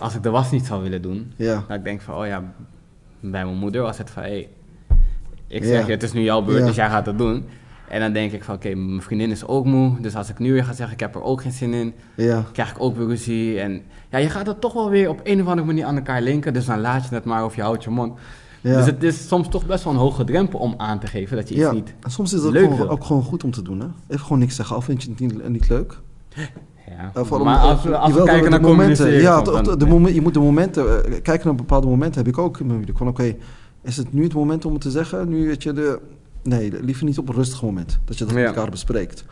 [0.00, 1.64] Als ik de was niet zou willen doen, ja.
[1.68, 2.52] dan ik denk van, oh ja,
[3.20, 4.48] bij mijn moeder was het van, hé, hey,
[5.46, 7.44] ik zeg je, het is nu jouw beurt, dus jij gaat het doen.
[7.90, 10.00] En dan denk ik van, oké, mijn vriendin is ook moe.
[10.00, 12.44] Dus als ik nu weer ga zeggen, ik heb er ook geen zin in, ja.
[12.52, 13.60] krijg ik ook weer ruzie.
[13.60, 16.22] En ja, je gaat het toch wel weer op een of andere manier aan elkaar
[16.22, 16.52] linken.
[16.52, 18.18] Dus dan laat je het maar of je houdt je mond.
[18.60, 18.76] Ja.
[18.76, 21.48] Dus het is soms toch best wel een hoge drempel om aan te geven dat
[21.48, 23.80] je iets niet en soms is het ook gewoon, ook gewoon, goed om te doen,
[23.80, 23.86] hè?
[24.08, 25.98] Even gewoon niks zeggen, al vind je het niet, niet leuk.
[26.88, 30.34] Ja, uh, maar als we, als we kijken naar momenten, ja, de, de, je moet
[30.34, 33.36] de momenten, uh, kijken naar bepaalde momenten heb ik ook in mijn Van oké,
[33.82, 35.28] is het nu het moment om het te zeggen?
[35.28, 36.00] Nu weet je de,
[36.42, 37.98] Nee, liever niet op een rustig moment.
[38.04, 39.24] Dat je dat met elkaar bespreekt.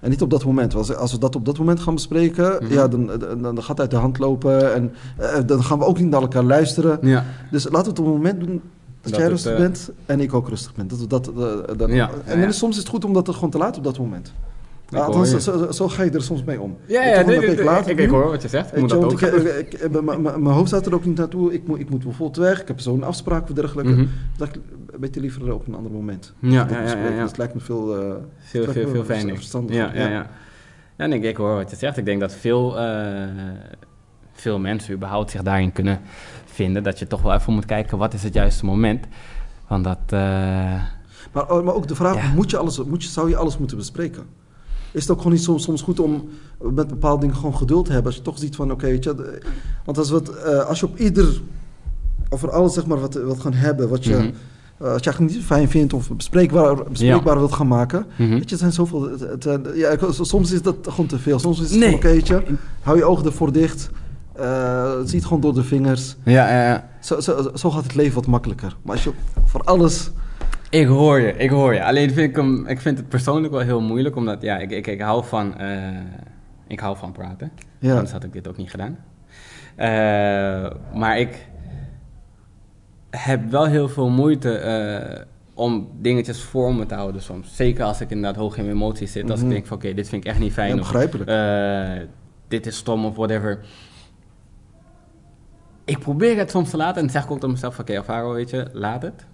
[0.00, 0.74] En niet op dat moment.
[0.74, 2.72] Als, als we dat op dat moment gaan bespreken, mhm.
[2.72, 4.74] ja, dan, dan, dan, gaat het uit de hand lopen.
[4.74, 6.98] En uh, dan gaan we ook niet naar elkaar luisteren.
[7.02, 7.24] Ja.
[7.50, 8.62] Dus laten we het op een moment doen
[9.00, 10.88] dat, jij rustig uh, bent en ik ook rustig ben.
[10.88, 13.58] Dat, dat, uh, dan, ja, en ja, soms is het goed om dat gewoon te
[13.58, 14.32] laten op dat moment.
[14.88, 16.76] Ja, zo, zo, ga je er soms mee om.
[16.86, 18.72] Ja, ja, nee, ik, later, ik, ik, hoor wat je zegt.
[18.72, 19.20] Ik moet dat ook
[20.22, 21.52] Mijn hoofd staat er ook niet naartoe.
[21.52, 22.60] Ik moet, ik moet bijvoorbeeld weg.
[22.60, 23.90] Ik heb zo'n afspraak of dergelijke.
[23.90, 24.10] Mm -hmm.
[24.36, 24.54] Dat ik
[24.90, 26.32] een beetje liever op een ander moment.
[26.38, 28.02] Ja, ja, ja, ja, Het lijkt me veel...
[28.02, 29.40] Uh, veel, veel, veel fijner.
[29.68, 30.30] Ja, ja, ja.
[30.96, 31.96] Ja, nee, ik hoor wat je zegt.
[31.96, 33.24] Ik denk dat veel, uh,
[34.32, 36.00] veel mensen überhaupt zich daarin kunnen
[36.44, 36.82] vinden.
[36.82, 39.06] Dat je toch wel even moet kijken, wat is het juiste moment?
[39.68, 39.98] Want dat...
[40.10, 40.20] Uh,
[41.32, 43.76] maar, oh, maar ook de vraag, moet je alles, moet je, zou je alles moeten
[43.76, 44.26] bespreken?
[44.96, 46.28] Is het ook gewoon niet soms, soms goed om
[46.58, 48.10] met bepaalde dingen gewoon geduld te hebben.
[48.10, 49.40] Als je toch ziet van, oké, weet je...
[49.84, 51.40] Want als, wat, uh, als je op ieder...
[52.28, 54.14] Over alles, zeg maar, wat, wat gaan hebben, wat je...
[54.14, 54.32] Mm -hmm.
[54.82, 57.38] Uh, als je eigenlijk niet fijn vindt of bespreekbaar, bespreekbaar ja.
[57.38, 57.98] wilt gaan maken.
[57.98, 58.38] Mm -hmm.
[58.38, 59.10] Weet je, er zijn zoveel...
[59.10, 61.38] Het, het, ja, soms is dat gewoon te veel.
[61.38, 61.98] Soms is het nee.
[61.98, 63.90] gewoon, oké, okay, hou je ogen ervoor dicht.
[64.40, 66.16] Uh, ziet gewoon door de vingers.
[66.24, 66.88] Ja, ja, ja.
[67.00, 68.76] Zo, zo, zo, gaat het leven wat makkelijker.
[68.82, 69.10] Maar als je
[69.44, 70.10] voor alles
[70.80, 71.84] ik hoor je, ik hoor je.
[71.84, 74.86] Alleen vind ik, hem, ik vind het persoonlijk wel heel moeilijk, omdat ja, ik, ik,
[74.86, 75.88] ik hou van, uh,
[76.66, 77.52] ik hou van praten.
[77.78, 77.92] Ja.
[77.92, 78.98] Anders had ik dit ook niet gedaan.
[79.78, 81.48] Uh, maar ik
[83.10, 84.62] heb wel heel veel moeite
[85.18, 85.22] uh,
[85.54, 87.56] om dingetjes voor me te houden soms.
[87.56, 89.30] Zeker als ik inderdaad hoog in emoties zit.
[89.30, 89.54] Als ik mhm.
[89.54, 90.68] denk van oké, dit vind ik echt niet fijn.
[90.68, 91.30] Ja, begrijpelijk.
[91.30, 92.08] Of,
[92.48, 93.60] dit is stom of whatever.
[95.84, 98.32] Ik probeer het soms te laten en zeg ik ook tot mezelf: Oké, okay, Alvaro,
[98.32, 99.26] weet je, laat het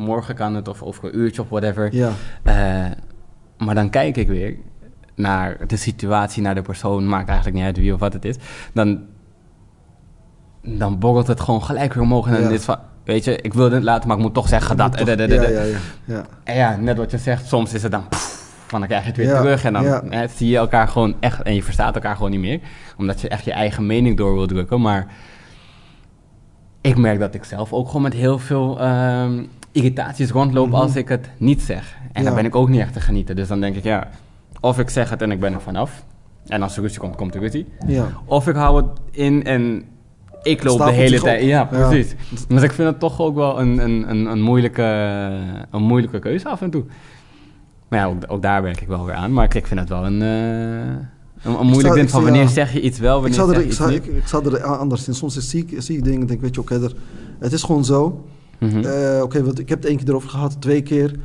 [0.00, 1.94] morgen kan het of over een uurtje of whatever.
[1.94, 2.12] Ja.
[2.44, 2.90] Uh,
[3.58, 4.56] maar dan kijk ik weer
[5.14, 8.36] naar de situatie, naar de persoon, maakt eigenlijk niet uit wie of wat het is.
[8.72, 9.00] Dan,
[10.62, 12.26] dan borrelt het gewoon gelijk weer omhoog.
[12.26, 12.48] En dan ja.
[12.48, 14.96] is van, weet je, ik wilde het laten, maar ik moet toch zeggen dat.
[14.96, 16.26] Toch, ja, ja, ja, ja.
[16.44, 18.04] En ja, net wat je zegt, soms is het dan...
[18.66, 21.42] van dan krijg je het weer terug en dan hè, zie je elkaar gewoon echt...
[21.42, 22.60] en je verstaat elkaar gewoon niet meer.
[22.96, 24.80] Omdat je echt je eigen mening door wil drukken.
[24.80, 25.06] Maar
[26.80, 28.84] ik merk dat ik zelf ook gewoon met heel veel...
[28.84, 30.98] Um, irritaties rondlopen als mhm.
[30.98, 31.96] ik het niet zeg.
[32.12, 33.36] En dan ben ik ook niet echt te genieten.
[33.36, 34.08] Dus dan denk ik, ja,
[34.60, 36.04] of ik zeg het en ik ben er vanaf.
[36.46, 37.66] En als er ruzie komt, komt er ruzie.
[37.86, 38.06] Ja.
[38.24, 39.84] Of ik hou het in en
[40.42, 41.44] ik loop de hele tijd.
[41.44, 42.10] Ja, precies.
[42.10, 42.38] Ja.
[42.48, 44.82] Dus ik vind het toch ook wel een, een, een, een, moeilijke,
[45.70, 46.84] een moeilijke keuze af en toe.
[47.88, 49.32] Maar ja, ook, ook daar werk ik wel weer aan.
[49.32, 50.20] Maar ik vind het wel een...
[50.22, 53.78] Uh, een, moeilijk ding van wanneer zeg je iets wel, wanneer ik zeg je iets
[54.32, 54.44] niet.
[54.44, 55.14] Ik, er anders in.
[55.14, 56.90] Soms zie ik, zie ik dingen en denk, weet je, oké, okay,
[57.38, 58.24] het is gewoon zo.
[58.60, 58.84] Mm -hmm.
[58.84, 61.18] uh, Oké, okay, ik heb het één keer erover gehad, twee keer.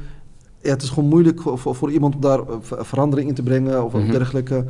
[0.61, 3.85] Ja, het is gewoon moeilijk voor, voor iemand om daar eh, verandering in te brengen
[3.85, 4.11] of mm -hmm.
[4.11, 4.65] dergelijke.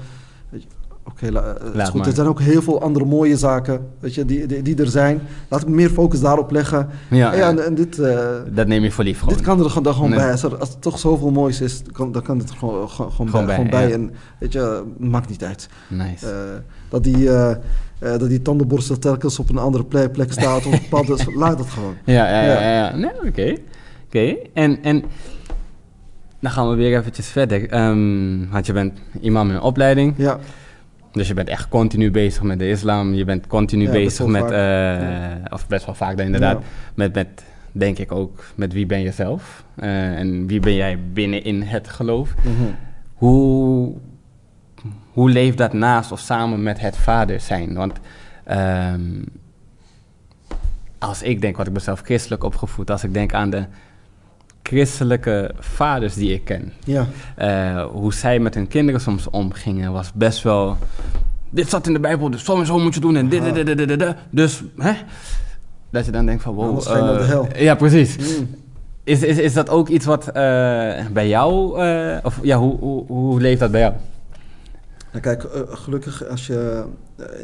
[1.08, 2.06] Oké, okay, uh, goed.
[2.06, 5.22] Er zijn ook heel veel andere mooie zaken weet je, die, die, die er zijn.
[5.48, 6.90] Laat ik meer focus daarop leggen.
[7.10, 7.98] Ja, ja en, en, dit...
[7.98, 8.20] Uh,
[8.52, 9.34] dat neem je voor lief gewoon.
[9.34, 10.20] Dit kan er gewoon, gewoon nee.
[10.20, 10.32] bij.
[10.32, 13.12] Als er, als er toch zoveel moois is, kan, dan kan het er gewoon, gewoon,
[13.12, 13.56] gewoon bij.
[13.56, 13.94] Gewoon bij.
[13.94, 15.70] En weet je, maakt niet uit.
[15.88, 16.26] Nice.
[16.26, 16.32] Uh,
[16.90, 17.18] dat die...
[17.18, 17.52] Uh,
[18.00, 20.66] dat die tandenborstel telkens op een andere plek, plek staat.
[20.66, 21.96] of pad, dus laat dat gewoon.
[22.04, 22.62] Ja, ja, ja.
[22.62, 22.96] ja, ja.
[22.96, 23.28] Nee, oké.
[23.28, 23.52] Okay.
[23.52, 24.50] Oké, okay.
[24.54, 25.04] en, en
[26.40, 27.88] dan gaan we weer eventjes verder.
[27.88, 30.14] Um, want je bent imam in een opleiding.
[30.18, 30.40] Ja.
[31.16, 33.14] Dus je bent echt continu bezig met de islam.
[33.14, 35.42] Je bent continu ja, bezig met, uh, ja.
[35.50, 36.64] of best wel vaak dan inderdaad,
[36.94, 39.64] met, met, denk ik ook, met wie ben je zelf?
[39.76, 42.34] Uh, en wie ben jij binnenin het geloof?
[42.44, 42.76] Mm -hmm.
[43.14, 43.94] Hoe
[45.12, 47.74] hoe leeft dat naast of samen met het vader zijn?
[47.74, 48.00] Want
[48.52, 49.24] um,
[51.00, 53.66] als ik denk, wat ik mezelf christelijk opgevoed, als ik denk aan de
[54.68, 57.08] christelijke vaders die ik ken, ja.
[57.42, 60.78] Uh, hoe zij met hun kinderen soms omgingen, was best wel.
[61.50, 63.66] Dit zat in de Bijbel, dus zo en zo moet je doen en dit, dit,
[63.66, 64.94] dit, dit, dit, Dus, hè?
[65.90, 66.82] Dat je dan denkt van, wow.
[66.82, 67.48] Uh, de hel.
[67.56, 68.18] Ja, precies.
[68.18, 68.50] Mm.
[69.04, 70.34] is, is, is dat ook iets wat
[71.14, 71.82] bij jou,
[72.24, 73.94] of ja, hoe, hoe, hoe leeft dat bij jou?
[75.16, 76.84] Nou, kijk, gelukkig als je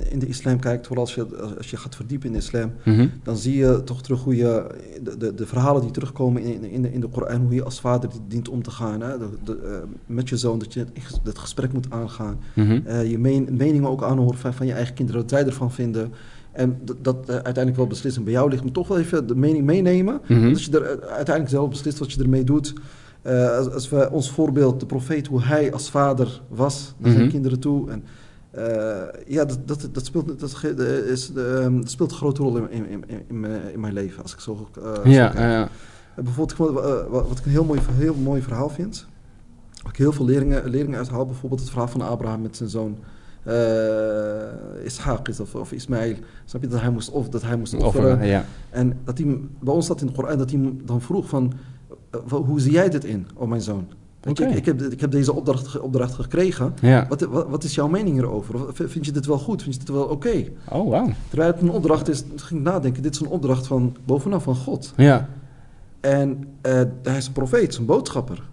[0.09, 3.07] in de islam kijkt, vooral als je, als je gaat verdiepen in de islam, mhm.
[3.23, 4.67] dan zie je toch terug hoe je,
[5.03, 7.79] de, de, de verhalen die terugkomen in, in, de, in de Koran, hoe je als
[7.79, 10.85] vader dient om te gaan hè, de, met je zoon, dat je
[11.23, 13.05] het gesprek moet aangaan, mhm.
[13.07, 13.17] je
[13.49, 16.13] meningen ook aanhoren van, van je eigen kinderen, wat zij ervan vinden.
[16.51, 19.65] En dat, uh, uiteindelijk wel beslissing bij jou ligt, maar toch wel even de mening
[19.65, 20.21] meenemen.
[20.27, 22.73] Mm Dat je er uiteindelijk zelf beslist wat je ermee doet.
[23.23, 27.23] Uh, als, als, we ons voorbeeld, de profeet, hoe hij als vader was naar zijn
[27.23, 27.31] mhm.
[27.31, 27.89] kinderen toe.
[27.89, 28.03] En,
[28.55, 30.63] uh, ja, dat, dat, dat, speelt, dat,
[31.05, 34.39] is, um, dat speelt een grote rol in, in, in, in, mijn leven, als ik
[34.39, 34.69] zo,
[35.03, 35.69] ja, ja, ja.
[36.15, 39.05] Bijvoorbeeld, wat, wat ik een heel mooi, heel mooi verhaal vind,
[39.83, 42.97] waar ik heel veel leringen, leringen uithaal, bijvoorbeeld het verhaal van Abraham met zijn zoon
[43.47, 46.15] uh, Ishaq is of, of Ismaël.
[46.45, 48.25] Snap je dat hij moest, of, dat hij moest offeren?
[48.25, 48.45] ja.
[48.69, 51.53] En dat hij, bij ons staat in de Koran dat hij dan vroeg van, uh,
[52.29, 53.87] hoe zie jij dit in, oh mijn zoon?
[54.27, 54.49] Okay.
[54.49, 56.73] Je, ik, heb, ik heb deze opdracht, opdracht gekregen.
[56.81, 57.05] Ja.
[57.09, 58.59] Wat, wat, wat, is jouw mening hierover?
[58.73, 59.61] Vind je dit wel goed?
[59.63, 60.13] Vind je dit wel oké?
[60.13, 60.51] Okay?
[60.69, 61.09] Oh, wow.
[61.29, 64.55] Terwijl het een opdracht is, ging ik nadenken, dit is een opdracht van bovenaf van
[64.55, 64.93] God.
[64.95, 65.29] Ja.
[65.99, 66.29] En
[66.65, 68.43] uh, hij is een profeet, een boodschapper.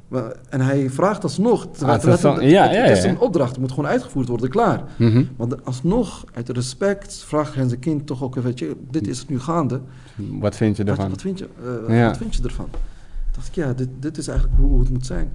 [0.49, 3.91] En hij vraagt alsnog, ah, het, is, ja, het is een opdracht, het moet gewoon
[3.91, 4.83] uitgevoerd worden, klaar.
[4.97, 5.29] Mm -hmm.
[5.37, 8.55] Maar alsnog, uit respect, vraagt hij zijn kind toch ook even,
[8.91, 9.81] dit is nu gaande.
[10.15, 10.97] Wat vind je ervan?
[10.97, 11.49] Wat, wat vind, je,
[11.89, 12.69] uh, wat vind je ervan?
[13.39, 15.33] Dacht ik, ja, dit, dit is eigenlijk hoe, het moet zijn.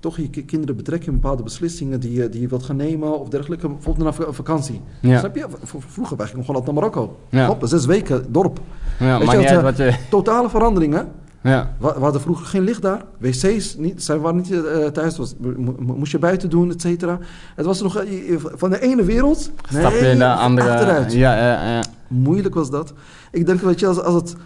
[0.00, 3.28] Toch je kinderen betrekken in bepaalde beslissingen die, je, die je wilt gaan nemen of
[3.28, 3.68] dergelijke.
[3.68, 4.80] Bijvoorbeeld naar vakantie.
[5.00, 5.18] Ja.
[5.18, 5.46] Snap je?
[5.64, 7.18] Vroeger wij gingen gewoon altijd naar Marokko.
[7.28, 7.46] Ja.
[7.46, 8.60] Hop, zes weken, dorp.
[8.98, 9.94] Ja, Weet je, wat je...
[10.10, 11.08] Totale veranderingen.
[11.42, 11.74] Ja.
[11.78, 13.04] We, hadden vroeger geen licht daar.
[13.18, 15.16] Wc's, niet, zij waren niet uh, thuis.
[15.16, 15.34] Was,
[15.78, 17.18] moest je buiten doen, et cetera.
[17.54, 19.50] Het was nog uh, van de ene wereld...
[19.68, 20.70] Stap je in de andere...
[20.70, 21.12] Achteruit.
[21.12, 21.84] Ja, ja, ja.
[22.08, 22.92] Moeilijk was dat.
[23.30, 24.36] Ik denk, weet je, als, als het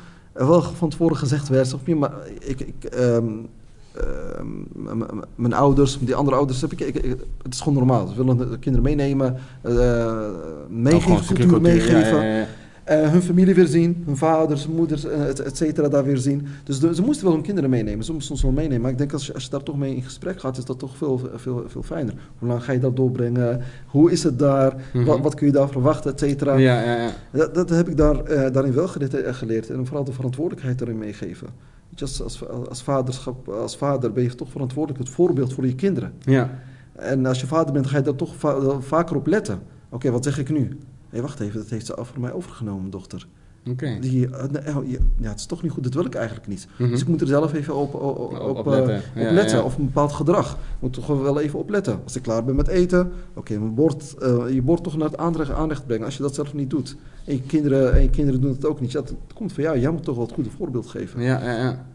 [0.47, 1.75] wel van tevoren gezegd werd...
[1.75, 2.61] Of meer, maar ik...
[2.61, 3.49] ik um,
[3.97, 4.93] uh,
[5.35, 8.07] mijn ouders, die andere ouders, heb ik, ik, ik, het is gewoon normaal.
[8.07, 9.37] Ze willen de kinderen meenemen,
[9.67, 10.29] uh,
[10.69, 12.17] meegeven, cultuur meegeven.
[12.17, 12.47] Ja, ja, ja.
[12.91, 16.47] Uh, hun familie weer zien, hun vaders, moeders, uh, et, cetera, daar weer zien.
[16.65, 18.81] Dus de, ze moesten wel hun kinderen meenemen, ze moesten ons wel meenemen.
[18.81, 20.79] Maar ik denk als je, als je daar toch mee in gesprek gaat, is dat
[20.79, 22.15] toch veel, veel, veel fijner.
[22.39, 23.61] Hoe lang ga je dat doorbrengen?
[23.87, 24.73] Hoe is het daar?
[24.73, 25.05] Mm -hmm.
[25.05, 26.57] wat, wat, kun je daar verwachten, et cetera?
[26.57, 27.11] Ja, ja, ja.
[27.31, 29.71] Dat, dat heb ik daar, uh, daarin wel geleerd.
[29.71, 31.49] En vooral de verantwoordelijkheid daarin meegeven.
[32.01, 36.13] Als, als, als, vaderschap, als vader ben je toch verantwoordelijk het voorbeeld voor je kinderen.
[36.19, 36.51] Ja.
[36.93, 39.55] En als je vader bent, ga je daar toch va vaker op letten.
[39.55, 40.79] Oké, okay, wat zeg ik nu?
[41.11, 43.27] Hé, wacht even, dat heeft ze voor mij overgenomen, dochter.
[43.67, 43.71] Oké.
[43.71, 44.99] Okay.
[45.19, 46.67] Ja, het is toch niet goed, dat wil ik eigenlijk niet.
[46.67, 46.91] Mm -hmm.
[46.91, 48.95] Dus ik moet er zelf even op, op, op, op letten.
[48.95, 49.65] Uh, op ja, letten ja.
[49.65, 50.53] Of een bepaald gedrag.
[50.53, 52.01] Ik moet toch wel even opletten.
[52.05, 55.09] Als ik klaar ben met eten, oké, okay, mijn bord, uh, je bord toch naar
[55.09, 56.05] het aanrecht, aanrecht brengen.
[56.05, 56.97] Als je dat zelf niet doet.
[57.25, 58.93] En je kinderen, en je kinderen doen het ook niet.
[58.93, 59.79] Ja, dat komt van jou.
[59.79, 61.23] Jij moet toch wel het goede voorbeeld geven.
[61.23, 61.87] Ja, ja, ja.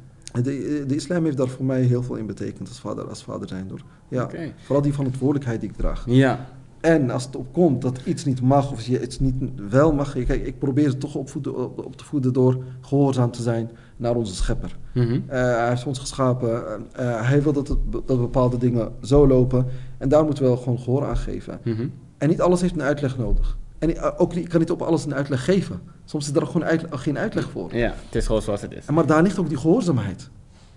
[0.42, 3.48] De, de islam heeft daar voor mij heel veel in betekend als vader, als vader
[3.48, 3.82] zijn door.
[4.08, 4.54] Ja, okay.
[4.64, 6.04] Vooral die verantwoordelijkheid die ik draag.
[6.08, 6.46] Ja.
[6.86, 9.36] En als het opkomt dat iets niet mag of je iets niet
[9.70, 10.14] wel mag.
[10.14, 14.16] Kijk, ik probeer het toch opvoeden, op, op te voeden door gehoorzaam te zijn naar
[14.16, 14.78] onze schepper.
[14.94, 15.14] Mm -hmm.
[15.14, 16.50] uh, hij heeft ons geschapen.
[16.50, 19.66] Uh, hij wil dat, het, dat bepaalde dingen zo lopen.
[19.98, 21.60] En daar moeten we wel gewoon gehoor aan geven.
[21.64, 21.92] Mm -hmm.
[22.18, 23.58] En niet alles heeft een uitleg nodig.
[23.80, 25.82] En ook, ik kan niet op alles een uitleg geven.
[26.06, 27.76] Soms is er gewoon uitleg, geen uitleg voor.
[27.76, 28.86] Ja, het is gewoon zoals het is.
[28.86, 30.30] En maar daar ligt ook die gehoorzaamheid.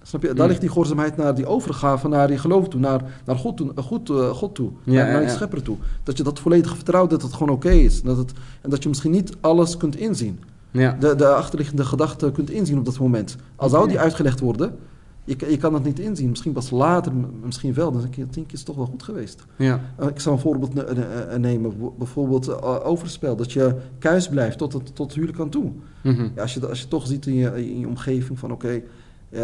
[0.09, 0.29] Snap je?
[0.29, 0.49] Daar mm.
[0.49, 4.11] ligt die gehoorzaamheid naar die overgave, naar die geloof toe, naar, naar God toe, God,
[4.11, 5.77] uh, God toe ja, naar, naar die schepper toe.
[6.03, 8.03] Dat je dat volledig vertrouwt, dat het gewoon oké okay is.
[8.03, 10.39] Dat het, en dat je misschien niet alles kunt inzien.
[10.71, 10.97] Ja.
[11.01, 13.37] De, de achterliggende gedachten kunt inzien op dat moment.
[13.57, 14.77] Al zou die uitgelegd worden,
[15.25, 16.29] je, je kan dat niet inzien.
[16.29, 17.13] Misschien pas later,
[17.45, 17.93] misschien wel.
[17.93, 19.45] Dan denk je, denk is toch wel goed geweest.
[19.57, 19.81] Ja.
[20.01, 21.75] Uh, ik zal een voorbeeld ne ne nemen.
[21.99, 23.37] Bijvoorbeeld overspel.
[23.37, 25.73] Dat je kuis blijft tot het, tot het huwelijk aan toe.
[26.03, 26.31] Mm -hmm.
[26.35, 28.67] ja, als, je, als je toch ziet in je, in je omgeving van oké...
[28.67, 28.85] Okay,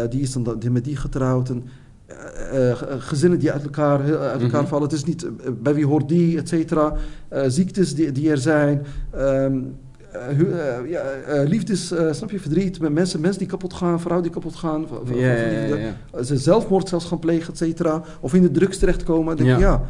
[0.09, 1.49] die is dan die met die getrouwd.
[1.49, 1.63] En,
[2.53, 4.67] uh, uh, gezinnen die uit elkaar, uit elkaar mm -hmm.
[4.67, 4.83] vallen.
[4.83, 5.29] Het is niet
[5.61, 6.95] bij wie hoort die, et cetera.
[7.47, 8.85] ziektes die, die er zijn.
[9.15, 9.75] Um,
[10.87, 11.03] ja,
[11.43, 12.79] liefdes, snap je, verdriet.
[12.79, 14.85] Met mensen, mensen die kapot gaan, vrouwen die kapot gaan.
[15.13, 18.03] Ja, ja, Ze zelfmoord zelfs gaan plegen, et cetera.
[18.19, 19.37] Of in de drugs terechtkomen.
[19.37, 19.85] Dan denk ik, ja.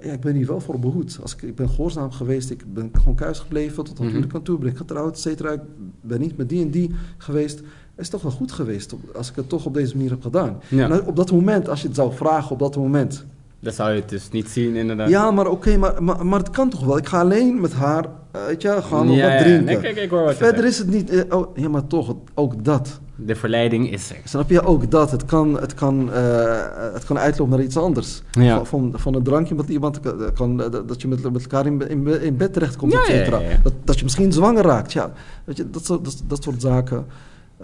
[0.00, 1.18] Ja, ik ben hier wel voor behoed.
[1.22, 4.58] Als ik, ik ben gehoorzaam geweest, ik ben gewoon thuis gebleven tot huwelijk aan toe,
[4.58, 5.50] ben ik getrouwd, et cetera.
[5.50, 5.60] Ik
[6.00, 7.62] ben niet met die en die geweest
[8.02, 10.60] is toch wel goed geweest als ik het toch op deze manier heb gedaan.
[10.68, 10.90] Ja.
[10.90, 13.24] En op dat moment, als je het zou vragen op dat moment.
[13.60, 15.08] Dan zou je het dus niet zien, inderdaad.
[15.08, 16.96] Ja, maar oké, okay, maar, maar, maar het kan toch wel.
[16.96, 18.04] Ik ga alleen met haar,
[18.46, 19.64] weet je, gaan ja, wat drinken.
[19.64, 22.64] Nee, kijk, ik hoor wat Verder is het niet, uh, oh, ja, maar toch, ook
[22.64, 23.00] dat.
[23.16, 24.16] De verleiding is er.
[24.24, 25.10] Snap je, ook dat.
[25.10, 28.22] Het kan, het kan, uh, het kan uitlopen naar iets anders.
[28.30, 28.56] Ja.
[28.56, 30.00] Van, van, van een drankje met iemand,
[30.34, 33.38] kan, dat je met, met elkaar in, in, in bed terechtkomt, ja, et cetera.
[33.38, 35.12] Ja, dat, dat je misschien zwanger raakt, ja.
[35.44, 37.06] Weet je, dat, dat, dat, dat soort zaken.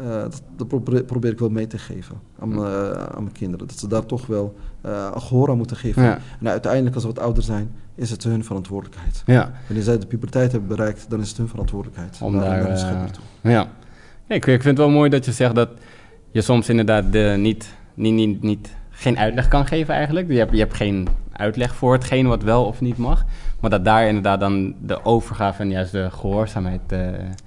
[0.03, 2.61] Dat, dat probeer, probeer, ik wel mee te geven aan, hm.
[3.15, 3.67] aan mijn kinderen.
[3.67, 6.03] Dat ze daar toch wel een gehoor aan moeten geven.
[6.03, 6.19] Ja.
[6.41, 9.23] En uiteindelijk, als ze wat ouder zijn, is het hun verantwoordelijkheid.
[9.27, 9.53] Ja.
[9.67, 12.19] Wanneer zij de puberteit hebben bereikt, dan is het hun verantwoordelijkheid.
[12.23, 13.51] Om daar, naar toe.
[13.53, 13.69] Ja.
[14.27, 15.69] ik, ik vind het wel mooi dat je zegt dat
[16.31, 20.31] je soms inderdaad de, niet, niet, niet, niet, geen uitleg kan geven eigenlijk.
[20.31, 23.25] Je hebt, je hebt geen uitleg voor hetgeen wat wel of niet mag.
[23.61, 26.81] Maar dat daar inderdaad dan de overgave en juist de gehoorzaamheid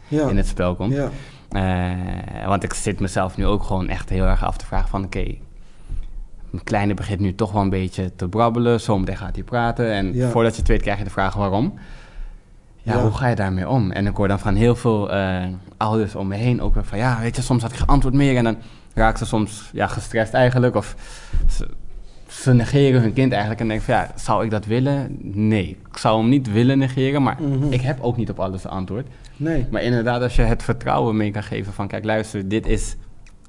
[0.09, 0.93] uh, in het spel komt.
[0.93, 1.09] Ja.
[1.55, 5.03] Uh, want ik zit mezelf nu ook gewoon echt heel erg af te vragen van...
[5.03, 5.41] oké, okay,
[6.49, 8.81] mijn kleine begint nu toch wel een beetje te brabbelen.
[8.81, 9.91] Zometeen gaat hij praten.
[9.91, 11.73] En voordat je het weet krijg je de vraag waarom.
[12.83, 13.91] Ja, hoe ga je daarmee om?
[13.91, 15.43] En ik hoor dan van heel veel uh,
[15.77, 16.97] ouders om me heen ook weer van...
[16.97, 18.57] ja, weet je, soms had ik geantwoord meer en dan
[18.93, 20.75] raakt ze soms ja, gestrest eigenlijk.
[20.75, 20.95] Of
[21.49, 21.67] ze,
[22.31, 23.95] ze negeren hun kind eigenlijk en denken van...
[23.95, 25.17] ja, zou ik dat willen?
[25.21, 27.71] Nee, ik zou hem niet willen negeren, maar mhm.
[27.71, 29.07] ik heb ook niet op alles antwoord.
[29.37, 29.67] Nee.
[29.71, 31.87] Maar inderdaad, als je het vertrouwen mee kan geven van...
[31.87, 32.95] kijk, luister, dit is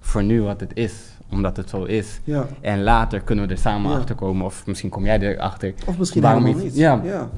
[0.01, 0.93] voor nu wat het is
[1.31, 2.21] omdat het zo is.
[2.25, 2.47] Ja.
[2.61, 3.97] En later kunnen we er samen ja.
[3.97, 4.47] achter komen.
[4.47, 5.75] Of misschien kom jij erachter.
[5.87, 6.77] Of misschien helemaal niet.
[6.77, 7.01] Ja.
[7.05, 7.31] ja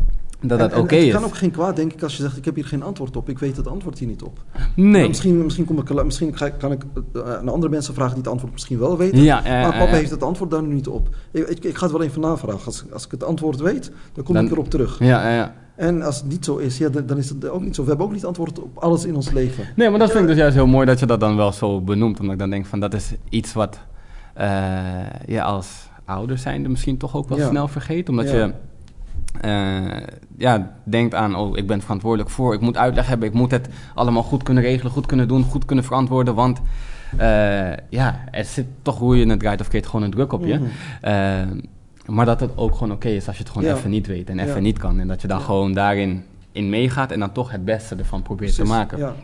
[0.49, 1.05] dat dat oké is.
[1.05, 3.16] Het kan ook geen kwaad, denk ik, als je zegt: Ik heb hier geen antwoord
[3.16, 3.28] op.
[3.28, 4.38] Ik weet het antwoord hier niet op.
[4.76, 5.09] Nee.
[5.09, 6.82] misschien, misschien, kom ik, misschien kan ik
[7.16, 9.22] uh, andere mensen vragen die het antwoord misschien wel weten.
[9.22, 11.09] Ja, maar papa heeft het antwoord daar nu niet op.
[11.30, 12.64] Ik, ik, ik, ga het wel even navragen.
[12.64, 14.99] Als, als ik het antwoord weet, dan kom ik erop terug.
[14.99, 15.55] Ja, ja.
[15.76, 17.82] En als het niet zo is, ja, dan, is het ook niet zo.
[17.82, 19.64] We hebben ook niet antwoord op alles in ons leven.
[19.76, 21.80] Nee, maar dat vind ik dus juist heel mooi dat je dat dan wel zo
[21.80, 22.20] benoemt.
[22.20, 23.78] Omdat ik dan denk van dat is iets wat
[24.38, 24.45] uh,
[25.26, 28.09] je als ouder zijnde misschien toch ook wel snel vergeet.
[28.09, 28.53] Omdat je
[29.45, 29.97] uh,
[30.37, 33.68] ja, denkt aan, oh, ik ben verantwoordelijk voor, ik moet uitleg hebben, ik moet het
[33.95, 36.61] allemaal goed kunnen regelen, goed kunnen doen, goed kunnen verantwoorden, want
[37.14, 37.20] uh,
[37.89, 40.59] ja, er zit toch hoe je het draait of keert gewoon een druk op je.
[40.59, 41.61] Mm
[42.07, 44.39] maar dat het ook gewoon oké is als je het gewoon even niet weet en
[44.39, 45.01] even niet kan.
[45.01, 48.55] En dat je dan gewoon daarin in meegaat en dan toch het beste ervan probeert
[48.55, 49.14] te maken.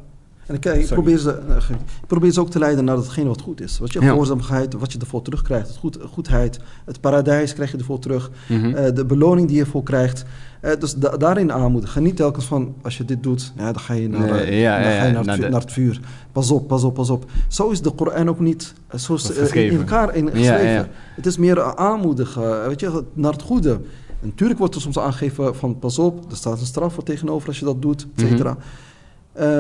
[0.51, 0.71] Ja.
[0.71, 1.71] En ik, ik probeer, ze, eh,
[2.03, 3.79] ik probeer ze ook te leiden naar hetgene wat goed is.
[3.79, 5.69] Wat je gehoorzaamheid, wat je ervoor terugkrijgt.
[5.69, 8.31] Het goed, goedheid, het paradijs krijg je ervoor terug.
[8.49, 8.75] Mhm.
[8.75, 10.25] Eh, de beloning die je ervoor krijgt.
[10.63, 12.03] Uh, dus da daarin aanmoedigen.
[12.03, 14.93] Niet telkens van, als je dit doet, ja, dan ga je naar, nee, ja, dan
[14.93, 16.01] ga je naar, het, naar, het, vuur.
[16.33, 17.31] Pas op, pas op, pas op.
[17.49, 19.17] Zo is de Koran ook niet zo
[19.53, 20.89] in elkaar in, geschreven.
[21.15, 23.81] Het is meer aanmoedigen, weet je, naar het goede.
[24.21, 27.59] Natuurlijk wordt er soms aangegeven van, pas op, er staat een straf voor tegenover als
[27.59, 28.57] je dat doet, et cetera.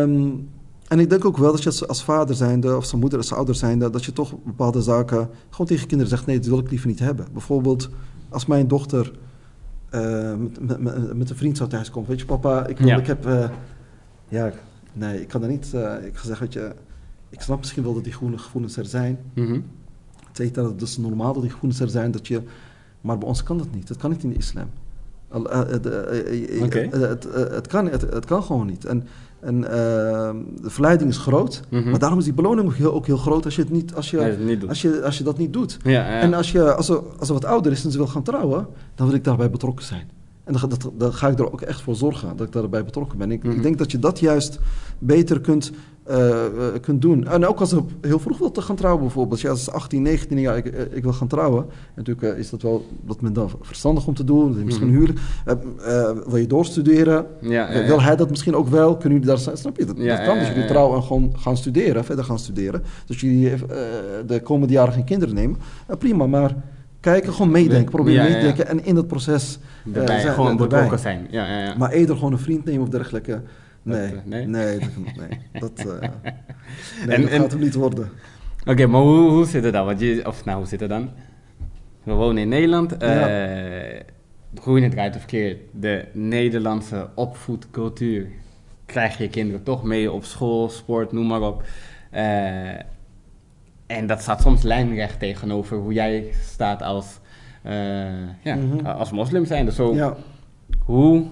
[0.06, 0.48] Mm
[0.90, 3.54] en ik denk ook wel dat je als vader zijnde, of zijn moeder als ouder
[3.54, 6.88] zijnde, dat je toch bepaalde zaken gewoon tegen kinderen zegt: nee, dat wil ik liever
[6.88, 7.26] niet hebben.
[7.32, 7.88] Bijvoorbeeld,
[8.28, 9.12] als mijn dochter
[9.94, 13.26] uh, met, met, met, een vriend zou thuiskomen, weet je, papa, ik, ik heb.
[13.26, 13.48] Uh,
[14.28, 14.52] ja,
[14.92, 15.72] nee, ik kan er niet.
[15.74, 16.74] Uh, ik ga zeggen, weet je,
[17.28, 19.18] ik snap misschien wel dat die gevoelens er zijn.
[19.34, 19.64] Mm -hmm.
[20.32, 22.42] Het dat is normaal dat die gevoelens er zijn, dat je.
[23.00, 23.88] Maar bij ons kan dat niet.
[23.88, 24.70] Dat kan niet in de islam.
[25.32, 26.88] Okay.
[26.90, 28.84] Het, het, kan, het, het kan gewoon niet.
[28.84, 29.06] En
[29.40, 31.60] en ehm, de verleiding is groot.
[31.68, 31.90] Mhm.
[31.90, 34.10] Maar daarom is die beloning ook heel, ook heel groot als je, het niet, als
[34.10, 34.18] je,
[34.68, 35.78] als je, als je dat niet doet.
[35.82, 36.20] Ja, ja.
[36.20, 38.66] En als, je, als, ze, als ze wat ouder is en ze wil gaan trouwen,
[38.94, 40.10] dan wil ik daarbij betrokken zijn.
[40.44, 43.18] En dan, dat, dan ga ik er ook echt voor zorgen dat ik daarbij betrokken
[43.18, 43.30] ben.
[43.30, 43.62] Ik, ik mhm.
[43.62, 44.58] denk dat je dat juist
[44.98, 45.72] beter kunt
[46.10, 47.26] uh, kunt doen.
[47.26, 49.40] En ook als ze heel vroeg wil te gaan trouwen bijvoorbeeld.
[49.40, 51.62] Ja, als ze 18, 19 jaar, ik, eh, ik wil gaan trouwen.
[51.62, 54.64] En natuurlijk is dat wel wat men dan verstandig om te doen.
[54.64, 55.18] Misschien mm huwelijk.
[56.26, 57.26] wil je doorstuderen?
[57.40, 58.96] Ja, wil hij dat misschien ook wel?
[58.96, 59.84] Kunnen jullie daar, snap je?
[59.84, 60.38] Dat, dat kan.
[60.38, 62.82] Dus jullie trouwen en gewoon gaan studeren, verder gaan studeren.
[63.06, 63.52] Dus jullie
[64.26, 65.58] de komende jaren geen kinderen nemen.
[65.98, 66.54] prima, maar
[67.00, 67.90] kijken, gewoon meedenken.
[67.90, 69.58] Probeer meedenken en in dat proces...
[69.94, 71.26] Erbij, zijn, gewoon betrokken zijn.
[71.30, 71.74] Ja, ja, ja.
[71.76, 73.40] Maar eerder gewoon een vriend nemen of dergelijke...
[73.82, 75.86] Nee, nee, nee, dat, nee, dat, uh,
[77.06, 78.10] nee, en, dat gaat hem niet worden.
[78.66, 79.86] Oké, maar hoe, hoe zit het dan?
[79.86, 81.10] Want je, of nou, hoe zit het dan?
[82.02, 82.96] We wonen in Nederland.
[82.98, 83.50] Ja.
[83.94, 84.00] Uh,
[84.54, 85.58] groeien het draait of verkeerd.
[85.72, 88.28] De Nederlandse opvoedcultuur
[88.86, 91.62] krijg je kinderen toch mee op school, sport, noem maar op.
[92.14, 92.68] Uh,
[93.86, 97.18] en dat staat soms lijnrecht tegenover hoe jij staat als,
[98.42, 98.86] ja, mm -hmm.
[98.86, 99.64] als moslim zijn.
[99.64, 100.16] Dus zo, ja.
[100.84, 101.26] hoe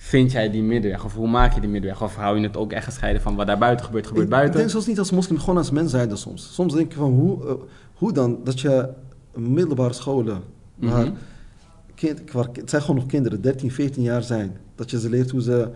[0.00, 1.04] vind jij die middenweg?
[1.04, 2.02] Of hoe maak je die middenweg?
[2.02, 4.52] Of hou je het ook echt gescheiden van wat daar buiten gebeurt, gebeurt ik, buiten?
[4.52, 6.54] Ik denk zelfs niet als moslim, gewoon als mens zijn soms.
[6.54, 7.52] Soms denk je van, hoe, uh,
[7.94, 8.38] hoe dan?
[8.44, 8.88] Dat je
[9.34, 10.42] middelbare scholen,
[10.74, 11.14] waar mm
[11.98, 14.56] kind, het zijn gewoon nog kinderen, 13, 14 jaar zijn.
[14.74, 15.68] Dat je ze leert hoe ze,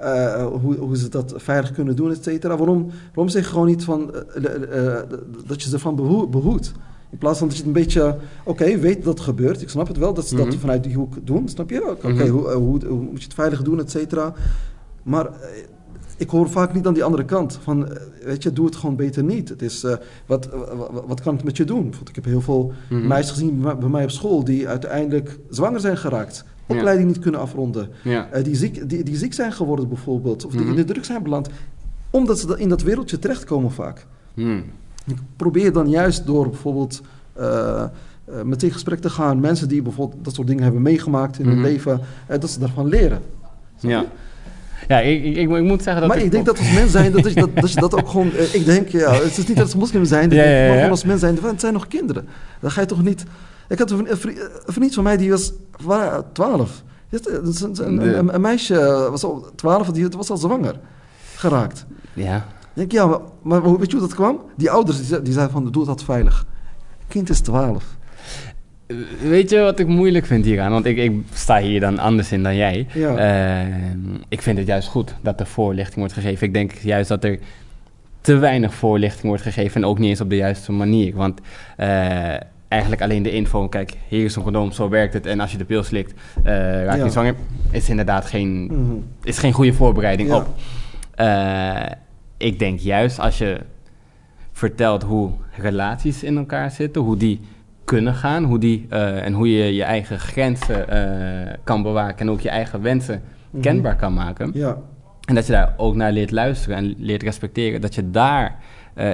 [0.00, 2.56] uh, hoe, hoe ze dat veilig kunnen doen, et cetera.
[2.56, 4.98] Waarom, waarom zeg je gewoon niet van, uh,
[5.46, 5.96] dat je ze van
[6.30, 6.72] behoedt?
[7.10, 9.62] In plaats van dat je het een beetje, oké, weet dat het gebeurt.
[9.62, 10.58] Ik snap het wel dat ze dat mhm.
[10.58, 11.48] vanuit die hoek doen.
[11.48, 11.90] Snap je?
[11.90, 12.28] Oké, mhm.
[12.28, 14.34] hoe, hoe, hoe, moet je het veilig doen, et cetera.
[15.02, 15.32] Maar eh,
[16.16, 17.58] ik hoor vaak niet aan die andere kant.
[17.62, 19.48] Van, eh, weet je, doe het gewoon beter niet.
[19.48, 19.94] Het is, uh,
[20.26, 20.48] wat,
[21.06, 21.94] wat, kan het met je doen?
[22.08, 24.44] Ik heb heel veel mm meisjes gezien bij mij op school...
[24.44, 26.44] die uiteindelijk zwanger zijn geraakt.
[26.66, 27.88] Opleiding niet kunnen afronden.
[28.42, 30.44] die, ziek, die, die ziek zijn geworden bijvoorbeeld.
[30.44, 30.70] Of die mhm.
[30.70, 31.48] in de druk zijn beland.
[32.10, 34.06] Omdat ze in dat wereldje terechtkomen vaak.
[35.10, 37.00] Ik probeer dan juist door bijvoorbeeld
[37.38, 37.84] uh,
[38.44, 41.54] met in gesprek te gaan, mensen die bijvoorbeeld dat soort dingen hebben meegemaakt in hun
[41.54, 41.64] mhm.
[41.64, 43.22] leven, dat ze daarvan leren.
[43.78, 44.04] Ja.
[44.88, 46.10] Ja, ik, ik, ik, moet zeggen dat.
[46.16, 48.30] Maar ik, denk dat als mens zijn, dat, dat, dat, je dat ook gewoon.
[48.52, 51.20] ik denk, ja, het is niet dat ze moslim zijn, ja, ja, maar als mens
[51.20, 52.28] zijn, het zijn nog kinderen.
[52.60, 53.24] Dan ga je toch niet.
[53.68, 54.06] Ik had een,
[54.66, 55.52] vriend van mij die was
[56.32, 56.82] 12.
[57.10, 60.74] Een, een, meisje was al 12, die was al zwanger
[61.34, 61.86] geraakt.
[62.12, 62.46] Ja.
[62.74, 64.40] Denk ja, maar, maar weet je hoe dat kwam?
[64.56, 66.46] Die ouders die, die zeiden van, doe dat veilig.
[67.08, 67.98] Kind is 12.
[69.22, 70.70] Weet je wat ik moeilijk vind hieraan?
[70.70, 72.86] Want ik, ik sta hier dan anders in dan jij.
[72.94, 73.64] Ja.
[73.64, 73.74] Uh,
[74.28, 76.46] ik vind het juist goed dat er voorlichting wordt gegeven.
[76.46, 77.38] Ik denk juist dat er
[78.20, 81.14] te weinig voorlichting wordt gegeven en ook niet eens op de juiste manier.
[81.14, 81.40] Want
[81.80, 81.86] uh,
[82.68, 85.26] eigenlijk alleen de info, kijk, hier is een condoom, zo werkt het.
[85.26, 87.08] En als je de pil slikt, uh, raak je ja.
[87.08, 87.34] zwanger.
[87.70, 90.46] Is inderdaad geen, mm is geen goede voorbereiding op.
[92.40, 93.60] Ik denk juist als je
[94.52, 97.40] vertelt hoe relaties in elkaar zitten, hoe die
[97.84, 100.86] kunnen gaan, hoe die, uh, en hoe je je eigen grenzen
[101.64, 103.62] kan bewaken en ook je eigen wensen mhm.
[103.62, 104.50] kenbaar kan maken.
[104.54, 104.78] Ja.
[105.24, 108.58] En dat je daar ook naar leert luisteren en leert respecteren, dat je daar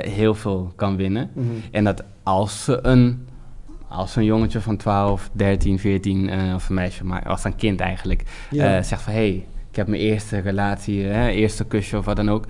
[0.00, 1.30] heel veel kan winnen.
[1.32, 1.46] Mhm.
[1.70, 3.26] En dat als ze een
[3.88, 7.80] als een jongetje van 12, 13, 14, uh, of een meisje, maar als een kind
[7.80, 8.76] eigenlijk, ja.
[8.76, 12.16] uh, zegt van hé, hey, ik heb mijn eerste relatie, hè, eerste kusje of wat
[12.16, 12.44] dan ook.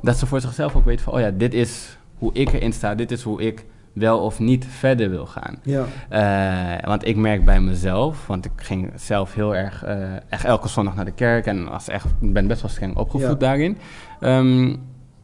[0.00, 2.94] Dat ze voor zichzelf ook weet van, oh ja, dit is hoe ik erin sta,
[2.94, 5.58] dit is hoe ik wel of niet verder wil gaan.
[5.62, 5.84] Ja.
[6.80, 9.92] Uh, want ik merk bij mezelf, want ik ging zelf heel erg, uh,
[10.28, 13.34] echt elke zondag naar de kerk en was echt, ben best wel streng opgevoed ja.
[13.34, 13.76] daarin.
[14.20, 14.80] Um,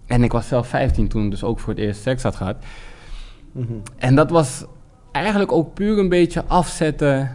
[0.07, 2.57] en ik was zelf 15 toen dus ook voor het eerst seks had gehad.
[3.53, 3.83] Mm -hmm.
[3.97, 4.64] En dat was
[5.12, 7.31] eigenlijk ook puur een beetje afzetten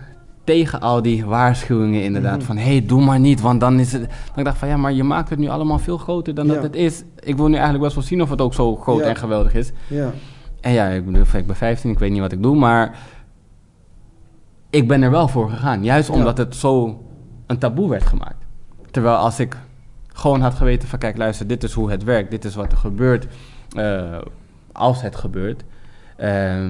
[0.49, 2.37] tegen al die waarschuwingen inderdaad.
[2.37, 2.45] Mhm.
[2.45, 4.01] Van, hé, hey, doe maar niet, want dan is het...
[4.01, 6.63] Dan ik dacht van, ja, maar je maakt het nu allemaal veel groter dan dat
[6.63, 7.03] het is.
[7.19, 9.71] Ik wil nu eigenlijk best wel zien of het ook zo groot en geweldig is.
[9.87, 10.11] Ja.
[10.61, 12.97] En ja, ik, bedoel, ik ben 15, ik weet niet wat ik doe, maar...
[14.69, 15.83] Ik ben er wel voor gegaan.
[15.83, 17.03] Juist omdat het zo
[17.47, 18.45] een taboe werd gemaakt.
[18.91, 19.57] Terwijl als ik
[20.07, 22.31] gewoon had geweten van, kijk, luister, dit is hoe het werkt.
[22.31, 23.27] Dit is wat er gebeurt
[23.77, 24.17] uh,
[24.71, 25.63] als het gebeurt.
[26.19, 26.67] Uh,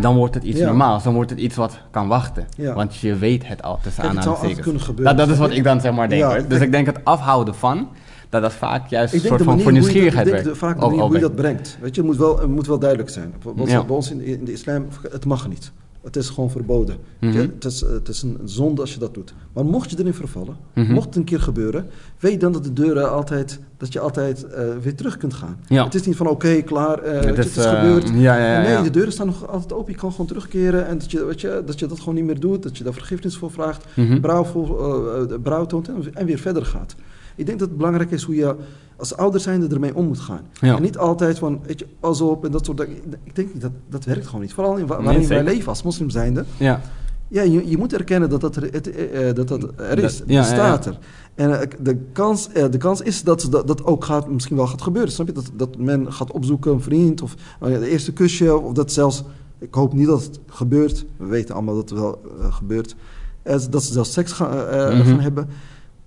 [0.00, 1.02] dan wordt het iets normaals.
[1.02, 2.46] Dan wordt het iets wat kan wachten.
[2.74, 4.90] Want je weet het al tussen aanhalingstekens.
[4.96, 6.50] Dat, dat is wat ik dan zeg maar denk.
[6.50, 7.88] dus ik denk het afhouden van,
[8.28, 10.40] dat dat vaak juist een soort van voor nieuwsgierigheid werkt.
[10.40, 11.78] Ik denk vaak de manier hoe je dat brengt.
[11.80, 13.34] Weet je, het moet wel, moet wel duidelijk zijn.
[13.54, 15.72] Bij ons in, in de islam, het mag niet.
[16.06, 16.96] Het is gewoon verboden.
[17.20, 17.36] Mhm.
[17.36, 19.34] het, is, het is een zonde als je dat doet.
[19.52, 20.92] Maar mocht je erin vervallen, mhm.
[20.92, 21.86] mocht het een keer gebeuren,
[22.18, 25.60] weet dan dat de deuren altijd, dat je altijd uh, weer terug kunt gaan.
[25.68, 25.84] Ja.
[25.84, 28.08] Het is niet van oké, klaar, uh, het, is, het is uh, gebeurd.
[28.08, 29.92] Ja, ja, nee, de deuren staan nog altijd open.
[29.92, 32.40] Je kan gewoon terugkeren en dat je, weet je, dat je dat gewoon niet meer
[32.40, 32.62] doet.
[32.62, 34.20] Dat je daar vergiffenis voor vraagt, mm -hmm.
[34.20, 36.94] brouw, voor, brouw toont en weer verder gaat.
[37.36, 38.56] Ik denk dat het belangrijk is hoe je
[38.96, 40.42] als ouder zijnde ermee om moet gaan.
[40.60, 42.96] En niet altijd van, weet je, pas op en dat soort dingen.
[43.24, 44.52] Ik denk niet, dat, dat werkt gewoon niet.
[44.52, 46.44] Vooral in waarin nee, wij leven als moslim zijnde.
[46.56, 46.80] Ja.
[47.28, 50.18] Ja, je, je moet erkennen dat dat er, het, uh, dat dat er is.
[50.18, 50.96] Dat, ja, staat ja, ja.
[50.96, 50.98] er.
[51.34, 54.82] En uh, de, kans, de kans is dat dat, dat ook gaat, misschien wel gaat
[54.82, 55.12] gebeuren.
[55.12, 55.32] Snap je?
[55.32, 58.58] Dat, dat men gaat opzoeken, een vriend of de eerste kusje.
[58.58, 59.24] Of dat zelfs,
[59.58, 61.04] ik hoop niet dat het gebeurt.
[61.16, 62.20] We weten allemaal dat het wel
[62.50, 62.96] gebeurt.
[63.42, 65.02] dat ze zelfs seks gaan, mm -hmm.
[65.02, 65.48] gaan hebben.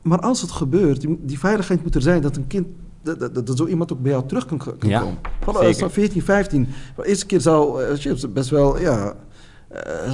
[0.09, 2.67] Maar als het gebeurt, die, die, veiligheid moet er zijn dat een kind.
[3.01, 5.17] Dat, dat, dat zo iemand ook bij jou terug kan, kan ja, komen.
[5.39, 6.67] Van, als 14, 15.
[6.95, 9.15] De eerste keer zou uh, best wel ja,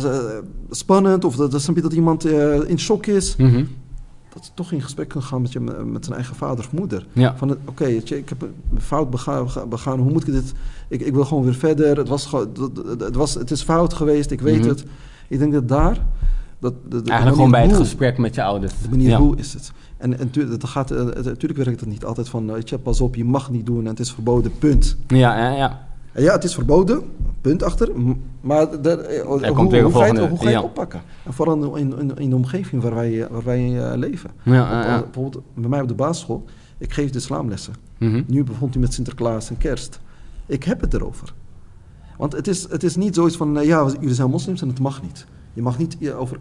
[0.04, 0.38] uh,
[0.70, 1.26] spannend.
[1.26, 2.26] Of dat, dat, dat iemand
[2.68, 3.36] in shock is.
[3.36, 3.68] Mm -hmm.
[4.34, 7.06] Dat ze toch in gesprek kan gaan met, je, met zijn eigen vader of moeder.
[7.14, 7.38] Ja.
[7.38, 10.00] Van oké, okay, ik heb een fout begaan, begaan.
[10.00, 10.54] Hoe moet ik dit?
[10.88, 11.98] Ik, ik wil gewoon weer verder.
[11.98, 12.32] Het, was,
[13.00, 14.70] het, was, het is fout geweest, ik weet mm -hmm.
[14.70, 14.86] het.
[15.28, 16.00] Ik denk dat daar
[16.60, 18.74] dat, de, Eigenlijk gewoon bij het gesprek met je ouders.
[18.82, 19.18] De manier ja.
[19.18, 19.72] hoe is het.
[19.98, 23.16] En, en dat gaat, uh, natuurlijk werkt het niet altijd van, weet je, pas op,
[23.16, 24.98] je mag niet doen en het is verboden, punt.
[25.08, 25.88] Ja, ja, ja.
[26.12, 27.04] En ja, het is verboden,
[27.41, 27.91] punt achter.
[28.41, 30.56] Maar de, uh, hoe, hoe, hoe, ga je, hoe ga je ja.
[30.56, 31.02] het oppakken?
[31.24, 34.30] En vooral in, in, in, de omgeving waar wij, waar wij uh, leven.
[34.43, 35.00] Ja.
[35.00, 36.46] Bijvoorbeeld bij mij op de basisschool,
[36.78, 37.74] ik geef de islamlessen.
[37.98, 38.24] Mm -hmm.
[38.28, 40.00] Nu bevond u met Sinterklaas en kerst.
[40.46, 41.34] Ik heb het erover.
[42.18, 45.02] Want het is, het is niet zoiets van, ja, jullie zijn moslims en het mag
[45.02, 45.26] niet.
[45.54, 46.39] Je mag niet over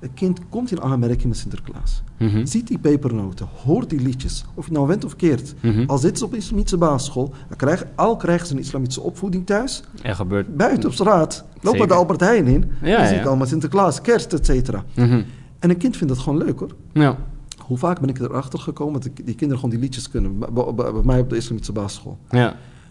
[0.00, 2.02] een kind komt in aanmerking met Sinterklaas.
[2.18, 2.46] Mm -hmm.
[2.46, 4.44] Ziet die pepernoten, hoort die liedjes.
[4.54, 5.54] Of je nou went of keert.
[5.60, 5.84] Mm -hmm.
[5.86, 9.82] Al zitten ze op een islamitische basisschool, dan al krijgen ze een islamitische opvoeding thuis.
[10.02, 10.56] Er gebeurt...
[10.56, 11.44] Buiten op straat.
[11.60, 12.70] Lopen de Albert Heijn in.
[12.80, 13.06] Ja, je ja.
[13.06, 14.84] ziet allemaal Sinterklaas, kerst, et cetera.
[14.94, 15.24] Mm -hmm.
[15.58, 16.74] En een kind vindt dat gewoon leuk hoor.
[16.92, 17.16] Ja.
[17.58, 20.38] Hoe vaak ben ik erachter gekomen dat die kinderen gewoon die liedjes kunnen.
[20.38, 22.18] Bij, mij op de islamitische basisschool.
[22.30, 22.48] Ja.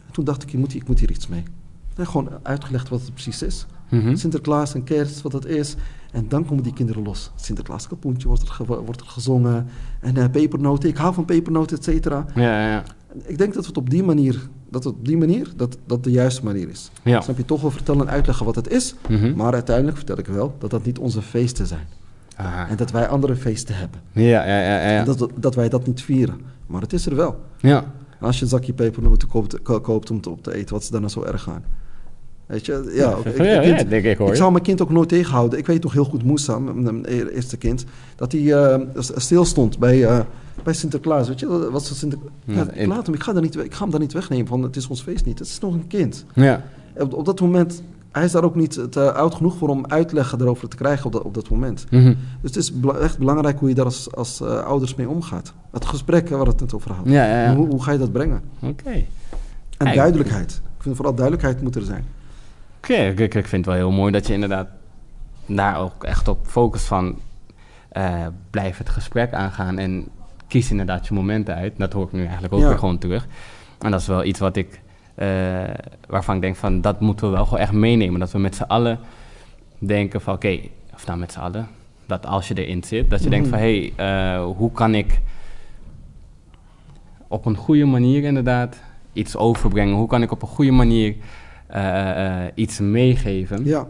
[0.08, 1.44] En toen dacht ik, ik moet, ik moet hier iets mee.
[1.96, 3.66] En gewoon uitgelegd wat het precies is.
[3.90, 4.16] Mhm.
[4.16, 5.76] Sinterklaas en kerst, wat dat is.
[6.12, 7.32] En dan komen die kinderen los.
[7.36, 9.68] Sinterklaas kapoentje wordt er, wordt er gezongen.
[10.02, 12.26] En uh, pepernoten, ik hou van pepernoten, et cetera.
[12.36, 12.84] Ja, ja.
[13.24, 16.04] Ik denk dat we het op die manier dat het op die manier, dat dat
[16.04, 16.92] de juiste manier is.
[17.04, 17.22] Ja.
[17.22, 19.36] Snap je toch wel vertellen en uitleggen wat het is, mhm.
[19.36, 21.88] maar uiteindelijk vertel ik wel dat dat niet onze feesten zijn.
[22.36, 22.68] Aha.
[22.68, 24.02] En dat wij andere feesten hebben.
[24.12, 24.90] Ja, ja, ja.
[24.92, 25.04] ja.
[25.04, 26.40] Dat, dat wij dat niet vieren.
[26.68, 27.40] Maar het is er wel.
[27.58, 27.94] Ja.
[28.20, 31.02] Als je een zakje pepernoten koopt, koopt om te, op te eten, wat is dan
[31.02, 31.64] nou zo erg aan?
[32.48, 33.16] Weet je, ja.
[33.24, 34.30] Ik, ja, denk ik, hoor.
[34.30, 35.60] ik zou mijn kind ook nooit tegenhouden.
[35.60, 37.86] Ik weet toch heel goed, Moussa, mijn eerste kind,
[38.16, 40.20] dat hij uh, stil stond bij, uh,
[40.64, 41.28] bij Sinterklaas.
[41.28, 42.32] Weet je, wat Sinterklaas?
[42.46, 44.64] Ja, ik laat hem, ik ga, daar niet, ik ga hem daar niet wegnemen, van
[44.64, 45.40] het is ons feest niet.
[45.40, 46.26] Het is nog een kind.
[46.34, 46.64] Ja.
[46.98, 50.42] Op, op dat moment hij is daar ook niet te oud genoeg voor om uitleggen
[50.42, 51.86] erover te krijgen op dat, op dat moment.
[51.90, 52.14] Mhm.
[52.42, 52.72] Dus het is
[53.02, 55.54] echt belangrijk hoe je daar als, als uh, ouders mee omgaat.
[55.72, 57.06] Het gesprek waar het net over had.
[57.56, 58.42] Hoe, hoe, ga je dat brengen?
[58.60, 59.04] Oké.
[59.78, 60.62] En duidelijkheid.
[60.78, 62.06] Ik vind vooral duidelijkheid moet er zijn.
[62.90, 64.68] Oké, ik, ik, vind het wel heel mooi dat je inderdaad
[65.46, 67.20] daar ook echt op focust van...
[67.98, 70.08] Uh, blijf het gesprek aangaan en
[70.48, 71.74] kies inderdaad je momenten uit.
[71.78, 73.28] Dat hoor ik nu eigenlijk ook weer gewoon terug.
[73.80, 74.82] En dat is wel iets wat ik
[75.16, 75.28] uh,
[76.08, 78.20] waarvan ik denk van dat moeten we wel gewoon echt meenemen.
[78.20, 79.00] Dat we met z'n allen
[79.80, 80.60] denken van oké,
[80.94, 81.68] of nou met z'n allen,
[82.06, 83.58] dat als je erin zit, dat je denkt mhm.
[83.58, 85.20] van hé, hey, uh, hoe kan ik
[87.28, 88.82] op een goede manier inderdaad
[89.14, 89.96] iets overbrengen?
[89.96, 91.16] Hoe kan ik op een goede manier
[91.76, 93.66] uh, iets meegeven?
[93.66, 93.88] Ja.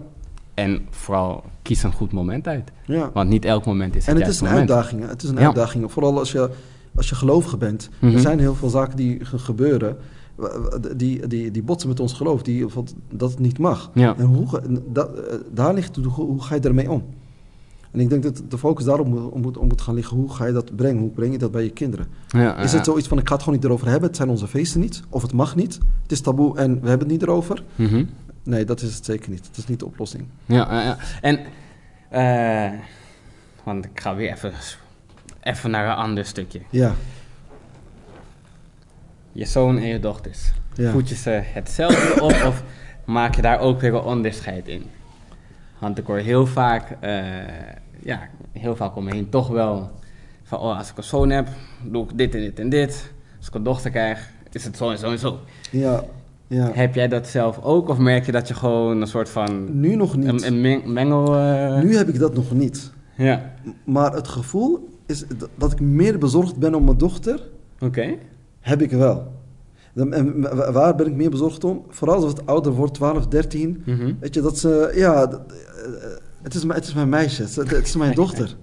[0.53, 2.71] En vooral kies een goed moment uit.
[2.86, 3.09] Ja.
[3.13, 5.07] Want niet elk moment is het En het is een uitdaging.
[5.09, 5.91] Het is een uitdaging.
[5.91, 6.49] Vooral als je,
[6.95, 7.89] als je gelovige bent.
[8.01, 8.19] Er mhm.
[8.19, 9.97] zijn heel veel zaken die gebeuren
[10.95, 12.65] die, die, die botsen met ons geloof, die,
[13.09, 13.91] dat het niet mag.
[13.93, 15.09] En hoe, dat,
[15.53, 17.03] daar ligt hoe, hoe ga je ermee om?
[17.98, 20.18] En ik denk dat de focus daarop moet, moet, moet gaan liggen.
[20.18, 21.02] Hoe ga je dat brengen?
[21.02, 22.08] Hoe breng je dat bij je kinderen?
[22.28, 24.08] Ja, is het zoiets van, ik ga het gewoon niet erover hebben.
[24.08, 25.04] Het zijn onze feesten niet.
[25.10, 25.80] Of het mag niet.
[26.02, 27.64] Het is taboe en we hebben het niet erover.
[27.76, 28.06] Mhm.
[28.43, 29.45] Nee, dat is het zeker niet.
[29.48, 30.26] Dat is niet de oplossing.
[30.45, 30.98] Ja, ja.
[31.22, 31.39] en...
[32.14, 32.80] Uh,
[33.64, 34.54] want ik ga weer even,
[35.41, 36.62] even naar een ander stukje.
[36.70, 36.95] Ja
[39.38, 40.52] je zoon en je dochters.
[40.74, 42.64] Voed je ze hetzelfde op of
[43.06, 44.86] maak je daar ook weer een onderscheid in?
[45.80, 47.20] Want ik hoor heel vaak, uh,
[48.04, 48.20] ja,
[48.52, 49.91] heel vaak om me heen toch wel
[50.43, 51.48] van, oh, als ik een zoon heb,
[51.84, 53.12] doe ik dit en dit en dit.
[53.38, 55.39] Als ik een dochter krijg, is het zo en zo en zo.
[55.72, 56.04] Ja,
[56.48, 56.72] ja.
[56.74, 59.80] Heb jij dat zelf ook of merk je dat je gewoon een soort van...
[59.80, 60.43] Nu nog niet.
[60.43, 61.36] Een, een mengel...
[61.36, 61.82] Uh...
[61.82, 62.91] Nu heb ik dat nog niet.
[63.18, 63.54] Ja.
[63.84, 65.26] Maar het gevoel is
[65.56, 67.41] dat ik meer bezorgd ben om mijn dochter...
[67.80, 68.18] Oké
[68.68, 69.36] heb ik wel.
[69.93, 70.41] En
[70.74, 71.84] waar ben ik meer bezorgd om?
[71.89, 73.84] Vooral als het ouder wordt, 12, 13.
[73.86, 74.14] Mhm.
[74.20, 74.91] Weet je, dat ze...
[74.95, 75.39] Ja, eh,
[76.48, 78.56] het is, het is mijn meisje, het is mijn dochter.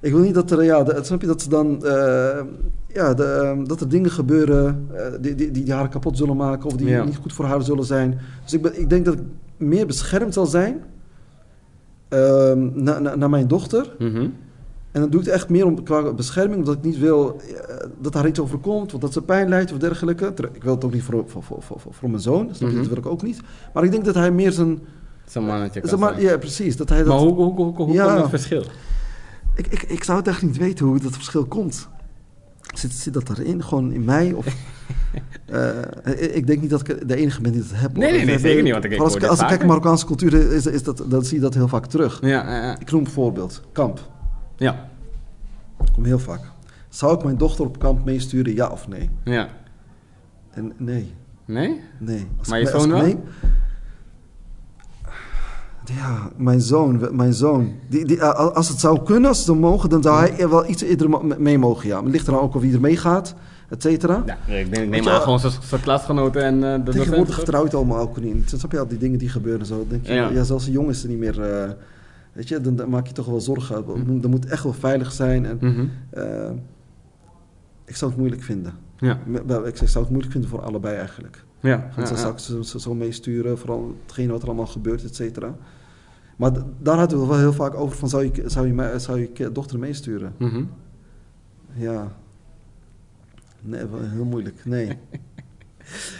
[0.00, 2.40] Ik wil niet dat er, ja, de, snap je, dat ze dan, uh,
[2.86, 6.66] ja, de, ehm, dat er dingen gebeuren uh, die, die, die haar kapot zullen maken
[6.66, 8.18] of die niet goed voor haar zullen zijn.
[8.42, 9.20] Dus ik, ben, ik denk dat ik
[9.56, 10.82] meer beschermd zal zijn
[12.10, 13.94] uh, naar na, na mijn dochter.
[13.98, 14.32] Mm
[14.96, 17.56] en dan doe ik het echt meer om, qua bescherming, omdat ik niet wil uh,
[18.00, 20.32] dat haar iets overkomt, of dat ze pijn lijdt of dergelijke.
[20.52, 22.96] Ik wil het ook niet voor, voor, voor, voor, voor mijn zoon, dus dat wil
[22.96, 23.40] ik ook niet.
[23.74, 24.78] Maar ik denk dat hij meer zijn...
[25.26, 26.76] Zijn mannetje kan man, Ja, precies.
[26.76, 28.64] Dat hij dat, maar hoe, hoe, hoe, hoe ja, komt dat verschil?
[29.54, 31.88] Ik, ik, ik zou het echt niet weten hoe dat verschil komt.
[32.74, 34.32] Zit, zit dat erin, gewoon in mij?
[34.32, 34.46] Of,
[35.50, 37.96] uh, ik denk niet dat ik de enige ben die dat heb.
[37.96, 38.72] Nee, nee, nee, zeker niet.
[38.72, 41.36] Want ik als, ik, als ik kijk naar Marokkaanse cultuur, is, is dat, dan zie
[41.36, 42.18] je dat heel vaak terug.
[42.20, 42.78] Ja, ja, ja.
[42.78, 43.62] Ik noem een voorbeeld.
[43.72, 44.00] Kamp.
[44.56, 44.88] Ja.
[45.92, 46.40] Kom heel vaak.
[46.88, 49.10] Zou ik mijn dochter op kamp meesturen, ja of nee?
[49.24, 49.48] Ja.
[50.50, 51.14] En nee.
[51.44, 51.80] Nee?
[51.98, 52.26] Nee.
[52.38, 53.24] Als maar je zoon wel?
[55.94, 57.72] Ja, mijn zoon, mijn zoon.
[57.88, 61.26] Die, die, als het zou kunnen, als ze mogen, dan zou hij wel iets eerder
[61.38, 61.94] mee mogen, ja.
[61.94, 63.34] Maar het ligt er dan ook of wie er meegaat,
[63.68, 64.22] et cetera.
[64.26, 68.00] Ja, ik, denk, ik neem aan gewoon zijn klasgenoten en uh, de Tegenwoordig trouwt allemaal
[68.00, 68.50] ook niet.
[68.50, 69.86] Dan snap je al die dingen die gebeuren zo.
[69.88, 70.28] denk je, ja.
[70.28, 71.38] ja zelfs een jongen is er niet meer...
[71.38, 71.70] Uh,
[72.36, 73.84] Weet je, dan, maak je toch wel zorgen.
[73.86, 75.46] Mm Dat moet echt wel veilig zijn.
[75.46, 75.86] En, mhm.
[76.10, 76.50] eh,
[77.84, 78.74] ik zou het moeilijk vinden.
[78.98, 79.18] Ja.
[79.64, 81.44] Ik zou het moeilijk vinden voor allebei eigenlijk.
[81.60, 81.90] Ja.
[81.96, 85.56] Want dan zou ik ze zo meesturen, vooral hetgeen wat er allemaal gebeurt, et cetera.
[86.36, 89.52] Maar daar hadden we wel heel vaak over van, zou je, zou je, zou je
[89.52, 90.34] dochter meesturen?
[90.38, 90.70] Mm
[91.72, 92.12] Ja.
[93.60, 93.82] Nee,
[94.14, 94.60] heel moeilijk.
[94.64, 94.88] Nee.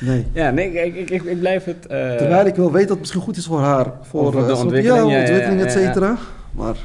[0.00, 0.26] Nee.
[0.32, 1.76] Ja, nee, ik, ik, ik, blijf het...
[1.76, 1.88] Uh...
[1.88, 3.92] Terwijl ik wel weet dat het misschien goed is voor haar.
[4.02, 5.10] Voor, de uh, ontwikkeling.
[5.10, 6.16] Ja, ontwikkeling, et cetera.
[6.52, 6.76] Maar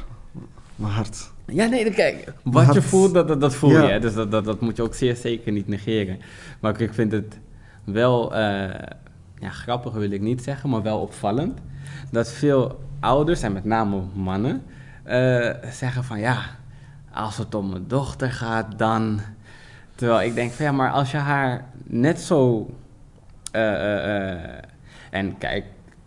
[0.76, 1.30] mijn hart...
[1.46, 3.98] Ja, nee, kijk, wat je voelt, dat, dat, dat voel je.
[4.00, 6.18] Dus dat, dat, dat moet je ook zeer zeker niet negeren.
[6.60, 7.38] Maar ik vind het
[7.84, 8.70] wel, uh,
[9.42, 11.58] ja, grappig wil ik niet zeggen, maar wel opvallend.
[12.10, 14.62] Dat veel ouders, en met name mannen,
[15.06, 16.40] uh, zeggen van ja,
[17.12, 19.20] als het om mijn dochter gaat, dan
[20.02, 22.70] Terwijl ik denk van ja, maar als je haar net zo.
[23.52, 24.34] Uh,
[25.10, 25.64] en kijk,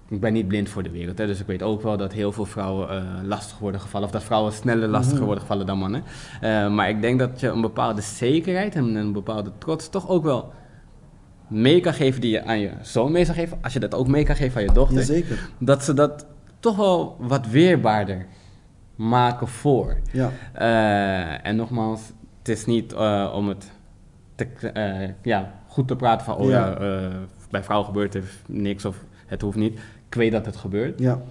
[0.09, 2.31] ik ben niet blind voor de wereld, hè, dus ik weet ook wel dat heel
[2.31, 4.07] veel vrouwen lastig worden gevallen.
[4.07, 5.25] Of dat vrouwen sneller lastiger mhm.
[5.25, 6.03] worden gevallen dan mannen.
[6.75, 10.53] maar ik denk dat je een bepaalde zekerheid en een bepaalde trots toch ook wel
[11.47, 14.07] mee kan geven die je aan je zoon mee zou geven, als je dat ook
[14.07, 15.49] mee kan geven aan je dochter, Jazeker.
[15.57, 16.25] dat ze dat
[16.59, 18.25] toch wel wat weerbaarder
[18.95, 19.97] maken voor.
[20.11, 20.31] Ja.
[20.59, 22.01] Uh, en nogmaals,
[22.37, 23.71] het is niet uh, om het
[24.35, 27.11] te, uh, ja, goed te praten van, oh ja, ja
[27.49, 29.79] bij vrouwen gebeurt er niks of het hoeft niet.
[30.07, 30.99] Ik weet dat het gebeurt.
[30.99, 31.21] Ja.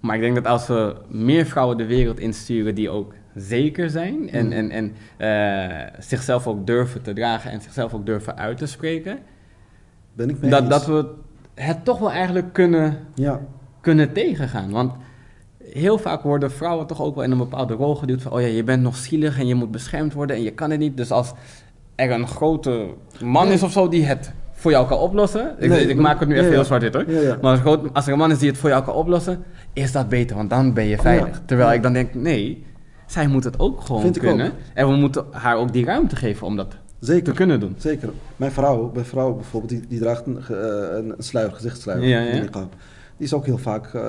[0.00, 4.30] Maar ik denk dat als we meer vrouwen de wereld insturen die ook zeker zijn
[4.30, 4.52] en, mm.
[4.52, 9.18] en, en uh, zichzelf ook durven te dragen en zichzelf ook durven uit te spreken,
[10.12, 11.06] ben ik mee dat, dat we
[11.54, 13.40] het toch wel eigenlijk kunnen, ja.
[13.80, 14.70] kunnen tegengaan.
[14.70, 14.92] Want
[15.58, 18.46] heel vaak worden vrouwen toch ook wel in een bepaalde rol geduwd van, oh ja,
[18.46, 20.96] je bent nog zielig en je moet beschermd worden en je kan het niet.
[20.96, 21.32] Dus als
[21.94, 22.86] er een grote
[23.24, 25.54] man is of zo die het voor jou kan oplossen.
[25.58, 27.04] Ik, ik maak het nu even heel zwart-wit hoor.
[27.40, 30.08] Maar als, als er een man is die het voor jou kan oplossen, is dat
[30.08, 31.40] beter, want dan ben je veilig.
[31.44, 32.64] Terwijl ik dan denk, nee,
[33.12, 34.52] zij moet het ook gewoon kunnen.
[34.74, 37.24] En we moeten haar ook die ruimte geven om dat Zeker.
[37.24, 37.74] te kunnen doen.
[37.78, 38.10] Zeker.
[38.36, 40.42] Mijn vrouw, mijn vrouw bijvoorbeeld, die, die draagt een,
[40.96, 42.04] een sluier, gezichtssluier.
[42.04, 42.68] Ja, ja
[43.16, 44.02] die is ook heel vaak uh,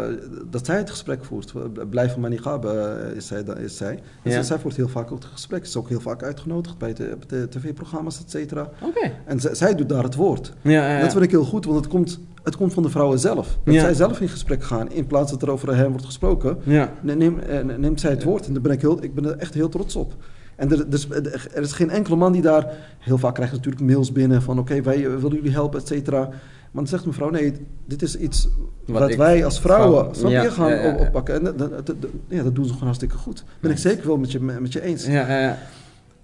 [0.49, 1.53] dat zij het gesprek voert.
[1.89, 3.43] Blijven maar niet uh, is zij.
[3.57, 3.99] Is zij.
[4.23, 4.41] Dus ja.
[4.41, 5.63] zij voert heel vaak ook het gesprek.
[5.63, 8.69] Ze is ook heel vaak uitgenodigd bij de, de tv-programma's, et cetera.
[8.81, 9.13] Okay.
[9.25, 10.53] En zij doet daar het woord.
[10.61, 13.57] Ja, dat vind ik heel goed, want het komt, het komt van de vrouwen zelf.
[13.63, 16.57] Dat zij zelf in gesprek gaan, in plaats dat er over hen wordt gesproken,
[17.01, 18.47] neem, eh, neemt zij het woord.
[18.47, 20.13] En daar ben ik, heel, ik ben er echt heel trots op.
[20.55, 22.67] En er, dus, er is geen enkele man die daar...
[22.99, 24.59] Heel vaak krijgt natuurlijk mails binnen van...
[24.59, 26.19] oké, wij willen jullie helpen, et cetera.
[26.19, 27.53] Maar dan zegt mevrouw, nee,
[27.85, 28.47] dit is iets
[28.85, 31.35] wat, wij als vrouwen vrouw, ja, gaan ja, oppakken.
[31.35, 31.95] En dat, dat,
[32.27, 33.43] ja, dat doen ze gewoon hartstikke goed.
[33.59, 35.05] Ben ik zeker wel met je, met je eens.
[35.05, 35.57] Ja,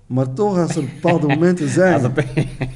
[0.10, 2.14] Maar toch, als er bepaalde momenten zijn...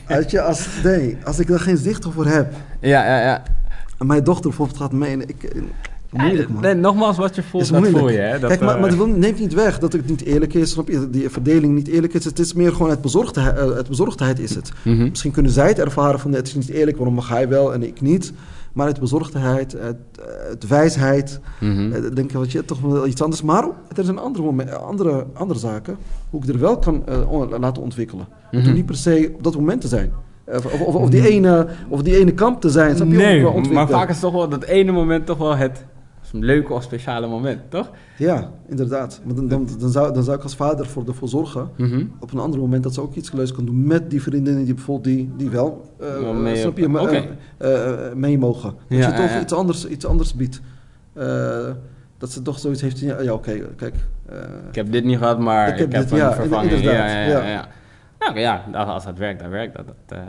[0.08, 2.54] als, je, als, nee, als ik daar geen zicht voor heb...
[2.80, 3.44] Ja, ja, ja.
[3.98, 5.18] En mijn dochter bijvoorbeeld gaat mee...
[5.18, 5.52] ik,
[6.14, 6.62] Moeilijk, man.
[6.62, 8.18] Nee, nogmaals, wat je voelt, dat voel je.
[8.18, 8.40] Hè?
[8.40, 10.72] Dat, Kijk, maar, maar dat neemt niet weg dat het niet eerlijk is.
[10.72, 11.10] Snap je?
[11.10, 12.26] Die verdeling niet eerlijk is.
[12.26, 14.72] Het is meer gewoon het, bezorgdheid, uh, het bezorgdheid is het.
[14.84, 15.10] Mm -hmm.
[15.10, 16.98] Misschien kunnen zij het ervaren van het is niet eerlijk.
[16.98, 18.34] Waarom mag hij wel en ik niet?
[18.74, 19.98] Maar het bezorgdheid, het,
[20.50, 21.40] het wijsheid.
[21.60, 22.16] Mm -hmm.
[22.16, 23.42] denk wat je toch wel iets anders.
[23.42, 25.98] Maar er zijn andere, moment, andere, andere zaken
[26.30, 28.28] hoe ik er wel kan uh, laten ontwikkelen.
[28.52, 28.74] Mm -hmm.
[28.74, 30.12] niet per se op dat moment te zijn.
[30.46, 31.30] Of, of, of, die mhm.
[31.30, 33.08] ene, of die ene kamp te zijn.
[33.08, 35.86] Nee, maar vaak is toch wel dat ene moment toch wel het
[36.34, 37.92] een leuke of speciale moment, toch?
[38.18, 39.22] Ja, inderdaad.
[39.26, 42.06] Maar dan, dan, dan, zou, dan zou ik als vader voor ervoor zorgen, mhm.
[42.20, 44.74] op een ander moment, dat ze ook iets leuks kan doen met die vriendinnen die
[44.74, 47.30] bijvoorbeeld die, die wel, uh, mee, snap je, okay.
[47.60, 48.74] uh, mee mogen.
[48.90, 50.62] Dat ja, je toch iets, anders, iets anders biedt.
[52.18, 53.96] dat ze toch zoiets heeft, ja, ja oké, kijk.
[54.70, 56.72] ik heb dit niet gehad, maar ik heb, ik heb dit, ja, vervanging.
[56.72, 57.68] Inderdaad, ja, ja, ja.
[58.20, 59.86] Nou ja, als dat werkt, dan werkt dat.
[60.06, 60.20] dat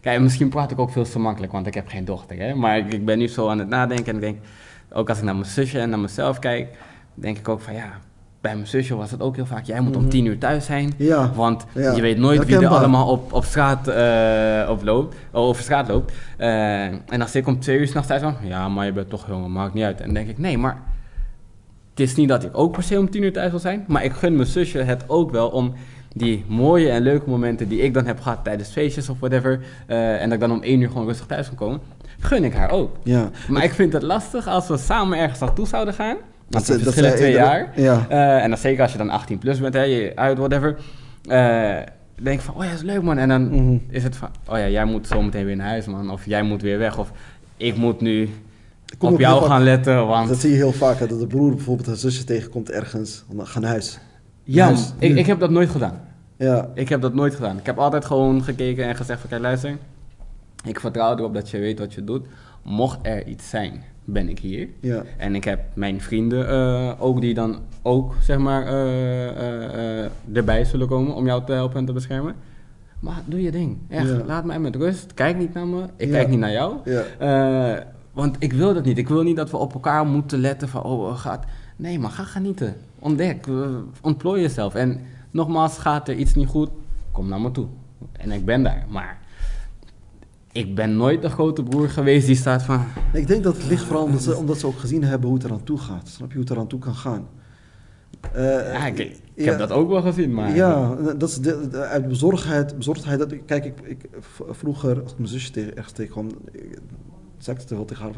[0.00, 2.36] Kijk, misschien praat ik ook veel te makkelijk, want ik heb geen dochter.
[2.36, 2.54] Hè?
[2.54, 4.38] Maar ik, ik ben nu zo aan het nadenken en ik denk
[4.92, 6.76] ook als ik naar mijn zusje en naar mezelf kijk,
[7.14, 7.90] denk ik ook van ja,
[8.40, 10.10] bij mijn zusje was het ook heel vaak, jij moet om mhm.
[10.10, 10.92] tien uur thuis zijn.
[10.96, 11.32] Ja.
[11.34, 15.88] Want je weet nooit wie er allemaal op, op straat, uh, op loopt, over straat
[15.88, 16.12] loopt.
[16.38, 19.26] Uh, en als ik om twee uur s'nachts thuis kwam, ja, maar je bent toch
[19.28, 19.98] jongen, maakt niet uit.
[19.98, 20.82] En dan denk ik, nee, maar
[21.90, 23.84] het is niet dat ik ook per se om tien uur thuis wil zijn.
[23.88, 25.74] Maar ik gun mijn zusje het ook wel om
[26.14, 29.60] die mooie en leuke momenten die ik dan heb gehad tijdens feestjes of whatever.
[29.86, 31.80] Uh, en dat ik dan om één uur gewoon rustig thuis kan komen
[32.20, 32.96] gun ik haar ook.
[33.02, 33.30] Ja.
[33.48, 36.16] Maar ik vind het lastig als we samen ergens naartoe zouden gaan.
[36.48, 37.72] Dat, dat verschillen twee jaar.
[37.76, 38.06] Ja.
[38.10, 40.76] Uh, en dan zeker als je dan 18 plus bent, hè, je uit, whatever.
[41.24, 41.76] Uh,
[42.22, 43.18] denk van, oh ja, dat is leuk man.
[43.18, 43.82] En dan mm -hmm.
[43.88, 46.10] is het van, oh ja, jij moet zo meteen weer naar huis man.
[46.10, 46.98] Of jij moet weer weg.
[46.98, 47.12] Of
[47.56, 48.28] ik moet nu
[48.98, 50.06] op jou gaan letten.
[50.06, 50.28] Want...
[50.28, 53.24] Dat zie je heel vaak, dat de broer bijvoorbeeld een zusje tegenkomt ergens.
[53.28, 53.98] Dan ga naar huis.
[54.42, 56.00] Ja, Ik, ik heb dat nooit gedaan.
[56.36, 56.68] Ja.
[56.74, 57.58] Ik heb dat nooit gedaan.
[57.58, 59.76] Ik heb altijd gewoon gekeken en gezegd van, kijk luister
[60.64, 62.26] ik vertrouw erop dat je weet wat je doet.
[62.62, 64.68] Mocht er iets zijn, ben ik hier.
[64.80, 65.02] Ja.
[65.16, 70.88] En ik heb mijn vrienden uh, ook die dan ook, zeg maar, uh, erbij zullen
[70.88, 72.34] komen om jou te helpen en te beschermen.
[73.00, 73.78] Maar doe je ding.
[73.88, 75.14] Echt, laat mij met rust.
[75.14, 75.84] Kijk niet naar me.
[75.96, 76.76] Ik kijk niet naar jou.
[76.84, 77.84] Ja.
[78.12, 78.98] want ik wil dat niet.
[78.98, 81.44] Ik wil niet dat we op elkaar moeten letten van, oh, gaat...
[81.76, 82.74] Nee, maar ga genieten.
[82.98, 83.46] Ontdek.
[84.00, 84.74] ontplooi jezelf.
[84.74, 85.00] En
[85.30, 86.70] nogmaals, gaat er iets niet goed,
[87.12, 87.66] kom naar me toe.
[88.12, 88.84] En ik ben daar.
[88.88, 89.19] Maar
[90.52, 92.84] ik ben nooit de grote broer geweest die staat van...
[93.12, 95.46] Ik denk dat het ligt vooral omdat ze, omdat ze ook gezien hebben hoe het
[95.46, 96.08] eraan toe gaat.
[96.08, 97.28] Snap je hoe het eraan toe kan gaan?
[98.36, 98.98] Uh, ja, ik,
[99.34, 100.54] ik heb dat ook wel gezien, maar...
[100.54, 102.76] Ja, dat is de, uit bezorgdheid...
[102.76, 104.08] bezorgdheid dat, kijk, ik, ik,
[104.50, 106.28] vroeger, als ik mijn zusje tegen, ergens tegenkwam
[107.48, 108.12] ik het wel tegen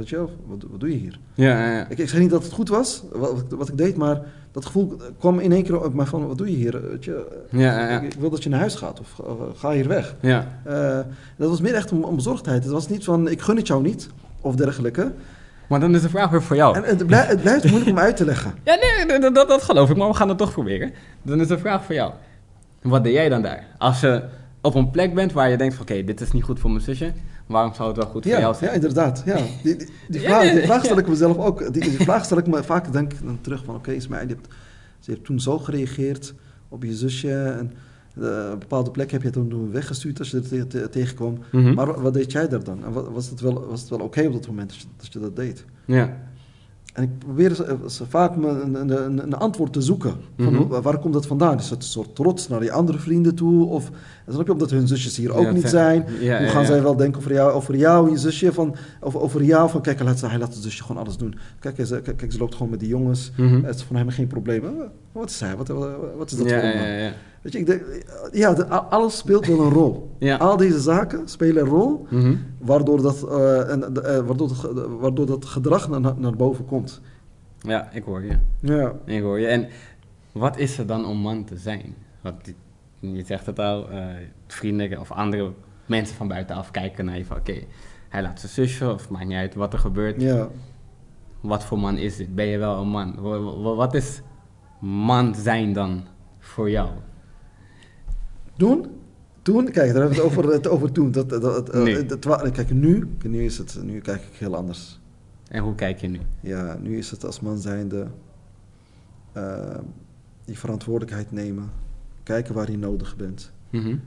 [0.47, 1.19] wat, wat, doe je hier?
[1.35, 1.89] Ja, ja, ja.
[1.89, 4.21] Ik, ik zei niet dat het goed was, wat, wat, ik deed, maar
[4.53, 6.91] dat gevoel kwam in één keer op mij van, wat doe je hier?
[6.91, 9.21] Weet je, ja, ja, Ik, wil dat je naar huis gaat of
[9.55, 10.17] ga hier weg.
[10.21, 10.61] Ja.
[10.67, 10.99] Uh,
[11.37, 12.63] dat was meer echt om, om bezorgdheid.
[12.63, 14.09] Het was niet van, ik gun het jou niet,
[14.41, 15.13] of dergelijke.
[15.67, 16.77] Maar dan is de vraag weer voor jou.
[16.77, 18.55] En het, blijft, het blijft moeilijk om uit te leggen.
[18.65, 20.93] Ja, nee, dat, dat, dat geloof ik, maar we gaan het toch proberen.
[21.23, 22.13] Dan is de vraag voor jou.
[22.83, 23.67] Wat deed jij dan daar?
[23.79, 24.23] Als je
[24.61, 25.83] op een plek bent waar je denkt van...
[25.83, 27.13] oké, dit is niet goed voor mijn zusje...
[27.53, 28.71] waarom zou het wel goed voor jou zijn?
[28.71, 29.23] Ja, inderdaad.
[29.25, 29.37] Ja.
[29.63, 31.73] Die, die, die vraag, die vraag stel ik mezelf ook.
[31.73, 33.75] Die, die vraag stel ik me vaak denk dan terug van...
[33.75, 34.29] oké, okay, Ismaël,
[35.01, 36.35] ze heeft toen zo gereageerd
[36.69, 37.33] op je zusje...
[37.33, 37.73] En,
[38.19, 41.39] uh, een bepaalde plek heb je toen weggestuurd als je er tegenkwam.
[41.53, 41.75] Mhm.
[41.75, 42.85] Maar wat deed jij daar dan?
[42.85, 45.19] En was het wel, was het wel oké op dat moment dat je, dat je
[45.19, 45.65] dat deed?
[45.85, 46.17] Ja.
[46.93, 47.67] En ik probeer
[48.09, 50.15] vaak een, een, een, antwoord te zoeken.
[50.39, 50.83] Van, mhm.
[50.83, 51.59] Waar komt dat vandaan?
[51.59, 53.67] Is het een soort trots naar die andere vrienden toe?
[53.67, 53.91] Of
[54.33, 56.07] snap je, omdat hun zusjes hier ook niet zijn?
[56.21, 58.53] Hoe gaan zij wel denken over jou, over jou je zusje?
[58.53, 61.35] Van, over, over jou, van kijk, laat, hij laat de zusje gewoon alles doen.
[61.61, 63.33] Kijk, ze, kijk, ze loopt gewoon met die jongens.
[63.37, 63.65] Mhm.
[63.65, 64.63] Het is van hem geen probleem.
[65.13, 65.57] Wat is hij?
[65.57, 65.69] Wat,
[66.17, 66.61] wat is dat voor
[67.43, 67.83] Weet je, ik denk,
[68.33, 68.53] ja,
[68.91, 70.11] alles speelt wel een rol.
[70.19, 70.37] Ja.
[70.37, 72.35] Al deze zaken spelen een rol, mhm.
[72.59, 77.01] waardoor, dat, uh, en, uh, waardoor, dat, waardoor dat gedrag naar, naar boven komt.
[77.59, 78.37] Ja, ik hoor je.
[78.61, 78.93] Ja.
[79.05, 79.47] Ik hoor je.
[79.47, 79.69] En
[80.33, 81.95] wat is er dan om man te zijn?
[82.21, 82.37] Want
[83.11, 84.07] je zegt het al, uh,
[84.47, 85.53] vrienden of andere
[85.87, 87.37] mensen van buitenaf kijken naar je van...
[87.37, 87.65] oké,
[88.09, 90.21] hij laat zijn zusje of maakt niet uit wat er gebeurt.
[90.21, 90.49] Ja.
[91.41, 92.35] Wat voor man is dit?
[92.35, 93.21] Ben je wel een man?
[93.77, 94.21] Wat is
[94.81, 96.05] man zijn dan
[96.39, 96.91] voor jou?
[98.57, 98.87] Toen?
[99.43, 101.11] Toen, kijk, daar hebben we het over, het over toen.
[101.11, 102.07] Dat, dat, eh, nee.
[102.51, 105.01] kijk, nu, nu, is het, nu kijk ik heel anders.
[105.49, 106.21] En hoe kijk je nu?
[106.41, 108.07] Ja, nu is het als man zijnde
[109.37, 109.79] uh,
[110.45, 111.71] die verantwoordelijkheid nemen.
[112.23, 113.53] Kijken waar je nodig bent.
[113.71, 114.01] Mm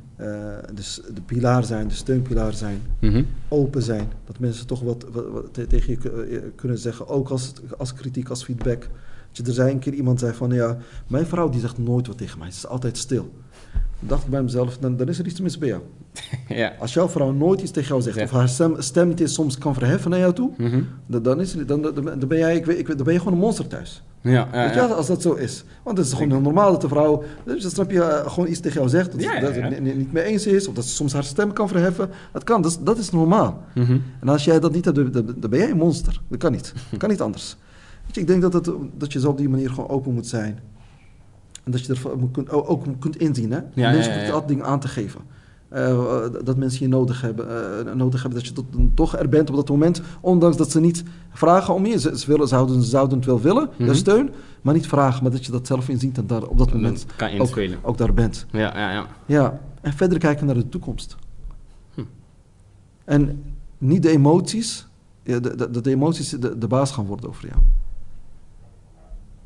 [0.74, 2.82] dus de pilaar zijn, de steunpilaar zijn.
[3.00, 3.24] Mhm.
[3.48, 4.08] Open zijn.
[4.26, 7.08] Dat mensen toch wat, wat, tegen je kunnen zeggen.
[7.08, 8.82] Ook als, als kritiek, als feedback.
[9.28, 10.78] Dat je, er zei een keer iemand zei van ja,
[11.08, 12.52] mijn vrouw die zegt nooit wat tegen mij.
[12.52, 13.34] Ze is altijd stil
[14.00, 15.82] dacht ik bij mezelf, dan, dan is er iets mis bij jou.
[16.62, 16.74] ja.
[16.80, 20.10] Als jouw vrouw nooit iets tegen jou zegt, of haar stem, stem soms kan verheffen
[20.10, 20.82] naar jou toe, mhm.
[21.06, 23.34] dan, dan, is, dan, dan, dan, ben jij, ik weet, ik dan ben je gewoon
[23.34, 24.04] een monster thuis.
[24.22, 25.64] Ja, ja, je, als dat zo is.
[25.84, 28.60] Want het is gewoon heel normaal dat de vrouw, dus snap je, eh, gewoon iets
[28.60, 31.14] tegen jou zegt, dat, ja, dat het niet mee eens is, of dat ze soms
[31.14, 32.10] haar stem kan verheffen.
[32.32, 33.64] Dat kan, dat is, dat is normaal.
[33.74, 36.22] Mm En als jij dat niet hebt, dan, dan ben jij een monster.
[36.28, 36.74] Dat kan niet.
[36.90, 37.58] Dat kan niet anders.
[38.06, 40.28] Weet je, ik denk dat, het, dat je zo op die manier gewoon open moet
[40.28, 40.60] zijn.
[41.66, 43.52] En dat je er ook kunt inzien.
[43.52, 43.60] Hè?
[43.74, 45.22] Ja, mensen ja, ja, dat ding aan te geven.
[45.74, 47.48] Uh, dat mensen je nodig hebben,
[47.88, 48.40] uh, nodig hebben.
[48.40, 50.02] Dat je tot, toch er bent op dat moment.
[50.22, 52.00] Ondanks dat ze niet vragen om je.
[52.00, 54.30] Ze, ze willen, zouden, zouden het wel willen, mm de steun.
[54.62, 57.40] Maar niet vragen, maar dat je dat zelf inziet en daar op dat moment kan
[57.40, 58.46] ook, ook, daar bent.
[58.52, 59.08] Ja, ja, ja.
[59.26, 61.16] ja, en verder kijken naar de toekomst.
[61.94, 62.02] Hm.
[63.04, 63.44] En
[63.78, 64.88] niet de emoties.
[65.24, 67.60] Ja, de, de, de, emoties de, de baas gaan worden over jou.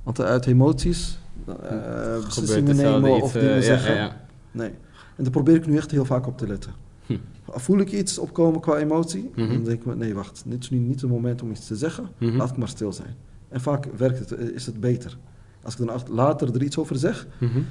[0.03, 1.19] Want uit emoties
[1.49, 3.95] uh, beslissingen nemen of dingen uh, zeggen.
[3.95, 4.21] Ja, ja,
[4.51, 4.69] nee.
[5.15, 6.71] En daar probeer ik nu echt heel vaak op te letten.
[7.05, 7.17] Hm.
[7.47, 9.53] Voel ik iets opkomen qua emotie, mm -hmm.
[9.53, 12.03] dan denk ik, nee wacht, dit is nu niet het moment om iets te zeggen,
[12.17, 12.37] mm -hmm.
[12.37, 13.15] laat ik maar stil zijn.
[13.49, 15.17] En vaak werkt het, is het beter.
[15.63, 17.65] Als ik dan later er iets over zeg, mm -hmm.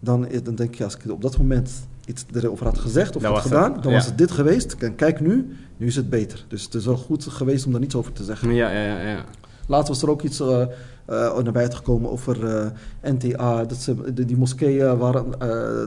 [0.00, 1.70] dan, dan denk ik, als ik op dat moment
[2.04, 4.72] iets erover had gezegd of had gedaan, dan was het dit geweest.
[4.72, 6.44] En kijk nu, nu is het beter.
[6.48, 8.54] Dus het is wel goed geweest om daar niets over te zeggen.
[8.54, 9.00] Ja, ja, ja.
[9.00, 9.24] ja.
[9.66, 10.66] Laatst was er ook iets uh,
[11.06, 12.66] naar buiten gekomen over uh,
[13.12, 13.64] NTA.
[13.64, 15.30] Dat ze, die, die moskeeën waren,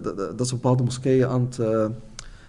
[0.01, 1.59] dat, dat ze bepaalde moskeeën aan het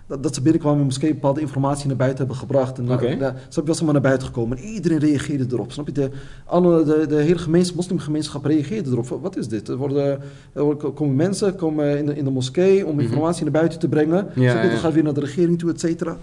[0.07, 2.79] dat, ze binnenkwamen in moskee bepaalde informatie naar buiten hebben gebracht.
[2.79, 3.19] En okay.
[3.19, 4.59] uh, ze was maar naar buiten gekomen.
[4.59, 5.73] En iedereen reageerde erop.
[5.73, 5.93] Snap je?
[5.93, 6.11] De,
[6.45, 9.09] alle, de, de hele gemeenschap, moslimgemeenschap reageerde erop.
[9.09, 9.69] Wat is dit?
[9.69, 10.21] Er, worden,
[10.53, 13.05] er komen mensen komen in, de, in de moskee om mhm.
[13.05, 14.29] informatie naar buiten te brengen.
[14.35, 14.69] Ja, Snap je?
[14.69, 16.17] Dan gaat weer naar de regering toe, et cetera.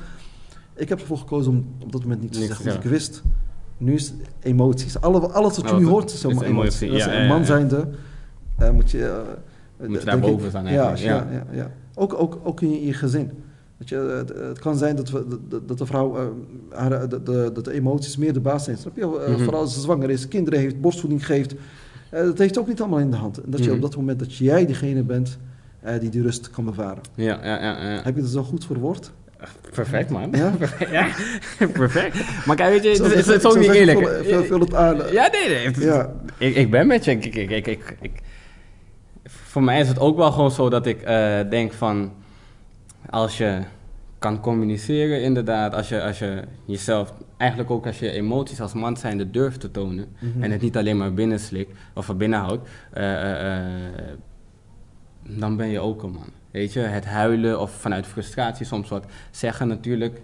[0.76, 3.22] Ik heb ervoor gekozen om op dat moment niet te zeggen wat ik wist.
[3.78, 5.02] Nu is emoties.
[5.02, 7.12] Alle, alles wat je nu hoort is zomaar emotie.
[7.12, 7.88] een man zijnde
[8.60, 9.24] uh, moet je...
[9.80, 11.28] Uh, moet je daar boven staan ja, ja.
[11.32, 13.32] Ja, ja, Ook, ook, ook in je, in je gezin.
[13.78, 16.28] Weet je, het, het, kan zijn dat, we, dat, dat de vrouw, uh,
[16.70, 18.78] haar, de, de, dat de emoties meer de baas zijn.
[18.78, 19.06] Snap je?
[19.06, 19.44] Mm -hmm.
[19.44, 21.56] Vooral als ze zwanger is, kinderen heeft, borstvoeding geeft.
[22.10, 23.38] dat heeft ook niet allemaal in de hand.
[23.38, 23.84] En dat je mm -hmm.
[23.84, 25.38] op dat moment dat jij degene bent
[26.00, 27.04] die die rust kan bewaren.
[27.16, 28.02] Ja, ja, ja, ja.
[28.04, 29.12] Heb je dat zo goed verwoord?
[29.74, 30.32] Perfect, man.
[30.32, 30.54] Ja?
[30.92, 31.08] ja,
[31.72, 32.46] perfect.
[32.46, 34.24] Maar kijk, weet je, het is, zo niet eerlijk.
[34.24, 34.98] Veel, veel op aan.
[35.12, 35.86] Ja, nee, nee.
[35.86, 36.14] Ja.
[36.38, 37.12] Ik, ik ben met je.
[37.12, 38.22] Ik, ik, ik, ik, ik,
[39.24, 42.14] voor mij is het ook wel gewoon zo dat ik uh, denk van...
[43.10, 43.62] Als je
[44.20, 45.74] kan communiceren, inderdaad.
[45.74, 47.14] Als je, als je jezelf...
[47.38, 50.08] Eigenlijk ook als je emoties als man zijnde durft te tonen...
[50.20, 50.44] Mm -hmm.
[50.44, 52.70] en het niet alleen maar binnenslikt of binnenhoudt...
[52.98, 53.58] Uh, uh,
[55.28, 56.30] dan ben je ook een man.
[56.54, 60.22] Weet je, het huilen of vanuit frustratie soms wat zeggen natuurlijk.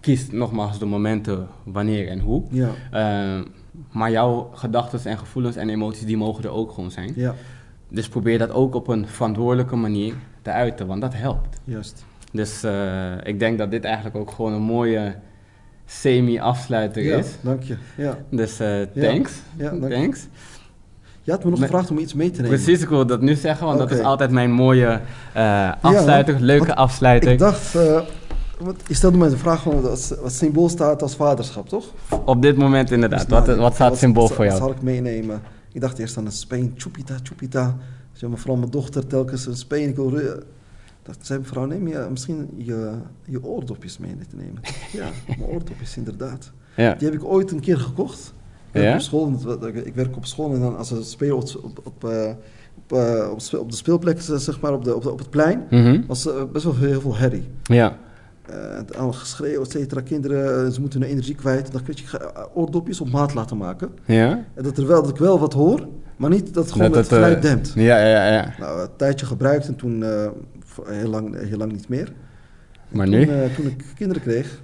[0.00, 2.42] Kies nogmaals de momenten wanneer en hoe.
[2.50, 2.70] Ja.
[2.92, 3.44] Uh,
[3.92, 7.12] maar jouw gedachten en gevoelens en emoties, die mogen er ook gewoon zijn.
[7.16, 7.34] Ja.
[7.88, 11.60] Dus probeer dat ook op een verantwoordelijke manier te uiten, want dat helpt.
[11.64, 12.04] Juist.
[12.32, 15.14] Dus uh, ik denk dat dit eigenlijk ook gewoon een mooie
[15.84, 17.36] semi-afsluiter ja, is.
[17.40, 17.76] dank je.
[17.96, 18.18] Ja.
[18.30, 19.40] Dus uh, thanks.
[19.56, 20.22] Ja, dank thanks.
[20.22, 20.57] Je.
[21.28, 22.62] Je had me nog gevraagd om iets mee te nemen.
[22.62, 25.00] Precies, ik wil dat nu zeggen, want dat is altijd mijn mooie
[25.36, 27.30] uh, afsluiter, leuke afsluiter.
[27.30, 28.00] Ik dacht, uh,
[28.86, 31.84] je stelde me de vraag van wat, wat symbool staat als vaderschap, toch?
[32.24, 33.20] Op dit moment inderdaad.
[33.20, 34.58] Dus, wat, nou, wat staat symbool voor jou?
[34.58, 35.42] Dat zal ik meenemen.
[35.72, 37.76] Ik dacht eerst aan een speen, chupita, chupita.
[38.12, 39.88] Dus vooral mijn dochter telkens een speen.
[39.88, 40.20] Ik wil
[41.02, 42.92] dacht, zei mevrouw, neem je misschien je,
[43.24, 44.60] je oordopjes mee te nemen?
[44.92, 46.52] ja, mijn oordopjes inderdaad.
[46.76, 46.94] Ja.
[46.94, 48.36] Die heb ik ooit een keer gekocht.
[48.72, 49.32] Ik werk, op, school,
[49.84, 53.70] ik werk op school en dan als ze spelen op, op, op, uh, op, op,
[53.70, 56.76] de speelplek, zeg maar, op, de, op, op het plein, mm was uh, best wel
[56.76, 57.48] heel veel herrie.
[57.62, 57.96] Ja.
[58.50, 58.56] Uh,
[58.94, 60.00] allemaal geschreeuw, et cetera.
[60.00, 61.72] Kinderen, ze moeten hun energie kwijt.
[61.72, 63.90] Dan kun je, oordopjes op maat laten maken.
[64.04, 64.44] Ja.
[64.54, 66.96] En dat, er wel, dat ik wel wat hoor, maar niet dat het gewoon het,
[66.96, 67.72] het geluid dempt.
[67.74, 68.54] Ja, ja, ja.
[68.58, 70.04] Nou, een tijdje gebruikt en toen
[70.84, 72.12] heel, lang, heel lang niet meer.
[72.88, 73.26] Maar toen, nu?
[73.56, 74.60] toen ik kinderen kreeg,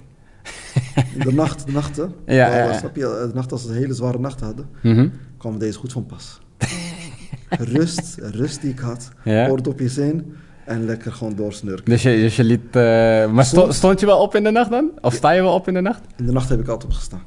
[1.25, 2.13] de nacht, de nachten.
[2.25, 5.77] Ja, ja, Snap je, de nacht als we hele zware nachten hadden, mm kwam deze
[5.77, 6.39] goed van pas.
[7.49, 9.49] rust, rust die ik had, ja.
[9.49, 10.35] oordopjes in
[10.65, 11.85] en lekker gewoon doorsnurken.
[11.85, 12.61] Dus je, dus je liet...
[12.65, 12.71] Uh,
[13.31, 14.91] maar stond je wel op in de nacht dan?
[15.01, 16.01] Of sta je wel op in de nacht?
[16.17, 17.21] In de nacht heb ik altijd opgestaan.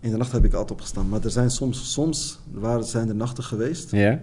[0.00, 1.08] In de nacht heb ik altijd opgestaan.
[1.08, 3.90] Maar er zijn soms, soms waar zijn er nachten geweest.
[3.90, 4.20] Ja.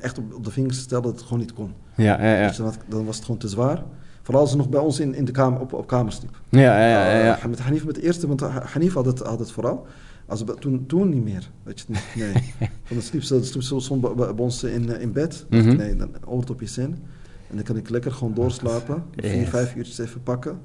[0.00, 1.72] Echt op, op de vingers stellen dat het gewoon niet kon.
[1.96, 2.48] Ja, ja, ja.
[2.48, 3.82] Dus dan, dan was het gewoon te zwaar.
[4.26, 6.40] Vooral als ze nog bij ons in, in de kamer, op, op kamers liep.
[6.48, 7.24] Ja, ja, ja.
[7.24, 7.38] ja.
[7.38, 9.86] Uh, met Hanif met de eerste, want Hanif had het, had het vooral.
[10.26, 12.32] Als, toen, toen niet meer, weet je Nee.
[12.84, 15.46] Van de sliep ze, sliep ze soms bij, ons in, eh, in bed.
[15.50, 15.76] Mm -hmm.
[15.76, 16.96] Nee, dan oordopjes in.
[17.50, 19.04] En dan kan ik lekker gewoon doorslapen.
[19.16, 20.60] Vier, vijf uurtjes even pakken.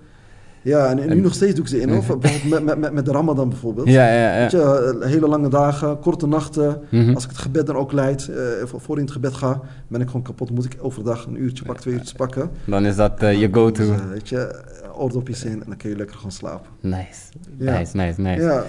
[0.62, 1.90] Ja, en, nu nog steeds doe ik ze in.
[1.90, 2.18] Hoor.
[2.50, 3.88] Met, met, met, met de Ramadan bijvoorbeeld.
[3.88, 4.40] Ja, ja, ja.
[4.40, 6.82] Weet je, eh, hele lange dagen, korte nachten.
[6.90, 7.14] Mhm.
[7.14, 10.08] Als ik het gebed dan ook leid, uh, voor in het gebed ga, ben ik
[10.08, 10.52] gewoon kapot.
[10.52, 12.50] Moet ik overdag een uurtje pakken, twee uurtjes pakken.
[12.66, 13.96] Dan is dat uh, je go-to.
[14.12, 14.62] Weet je,
[14.96, 16.70] oordopjes in en dan kun je lekker gewoon slapen.
[16.80, 17.22] Nice,
[17.58, 18.42] nice, nice, nice.
[18.42, 18.64] Ja.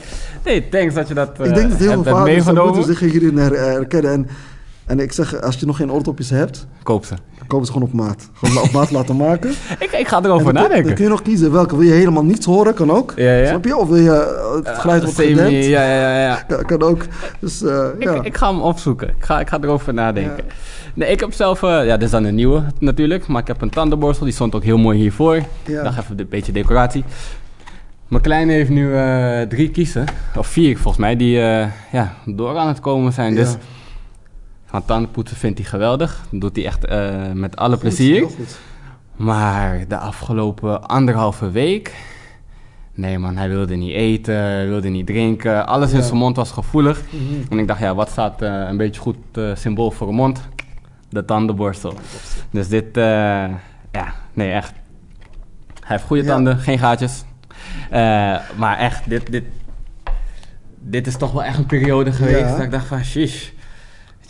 [0.45, 4.13] Nee, thanks dat je dat Ik denk dat heel veel vaders zich hierin herkennen.
[4.13, 4.27] En
[4.87, 6.67] en ik zeg, als je nog geen oordopjes hebt...
[6.83, 7.15] Koop ze.
[7.53, 8.31] Koop ze gewoon op maat.
[8.33, 9.51] Gewoon op maat laten maken.
[9.79, 10.85] ik, ik ga erover nadenken.
[10.85, 11.77] Dan kun je nog kiezen welke.
[11.77, 12.75] Wil je helemaal niets horen?
[12.75, 13.13] Kan ook.
[13.17, 13.47] Ja, ja.
[13.47, 13.77] Snap je?
[13.77, 16.63] Of wil je eh, het geluid wordt uh, Ja, ja, ja, ja.
[16.63, 17.05] Kan, ook.
[17.41, 18.23] Dus, uh, ik, ja.
[18.23, 19.09] ik ga hem opzoeken.
[19.09, 20.45] Ik ga, ik ga erover nadenken.
[20.95, 21.63] Nee, ik heb zelf...
[21.63, 23.27] Uh, ja, dit is dan een nieuwe natuurlijk.
[23.27, 24.25] Maar ik heb een tandenborstel.
[24.25, 25.43] Die stond ook heel mooi hiervoor.
[25.67, 25.83] Ja.
[25.83, 27.05] Dan even een beetje decoratie.
[28.09, 28.95] Mijn kleine heeft nu
[29.49, 30.05] drie kiezen.
[30.37, 31.17] Of vier volgens mij.
[31.17, 31.39] Die
[31.93, 33.35] ja, door aan het komen zijn.
[33.35, 33.57] Dus...
[34.73, 36.27] Van tandenpoetsen vindt hij geweldig.
[36.31, 38.27] Dat doet hij echt uh, met alle goed, plezier.
[39.17, 41.95] Maar de afgelopen anderhalve week...
[42.95, 45.67] Nee man, hij wilde niet eten, wilde niet drinken.
[45.67, 47.03] Alles in zijn mond was gevoelig.
[47.11, 47.45] Mm -hmm.
[47.49, 50.41] En ik dacht, ja, wat staat uh, een beetje goed uh, symbool voor een mond?
[51.09, 51.95] De tandenborstel.
[52.51, 54.73] Dus dit, ja, nee echt.
[55.81, 57.25] Hij heeft goede tanden, geen gaatjes.
[58.57, 59.45] maar echt, dit, dit,
[60.79, 63.49] dit is toch wel echt een periode geweest dat ik dacht van, shish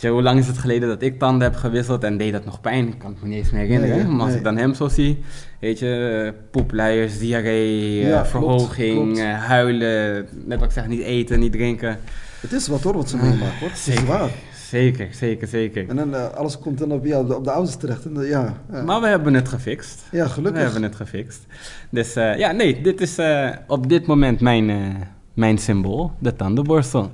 [0.09, 2.87] hoe lang is het geleden dat ik tanden heb gewisseld en deed dat nog pijn?
[2.87, 4.15] Ik kan het me niet eens meer herinneren.
[4.15, 5.23] maar als ik dan hem zo zie,
[5.59, 11.51] weet je, poepleiers, diarree, eh, verhoging, eh, huilen, net wat ik zeg, niet eten, niet
[11.51, 11.97] drinken.
[12.39, 13.69] Het is wat hoor, wat ze meemaken hoor.
[13.75, 14.29] Zeker, waar.
[14.69, 15.89] Zeker, zeker, zeker.
[15.89, 18.05] En dan uh, alles komt dan op, ja, op, de, op de ouders terecht.
[18.05, 20.03] En, ja, ja, Maar we hebben het gefixt.
[20.11, 20.57] Ja, gelukkig.
[20.57, 21.45] We hebben het gefixt.
[21.89, 23.17] Dus ja, nee, dit is
[23.67, 24.97] op dit moment mijn,
[25.33, 27.11] mijn symbool, de tandenborstel.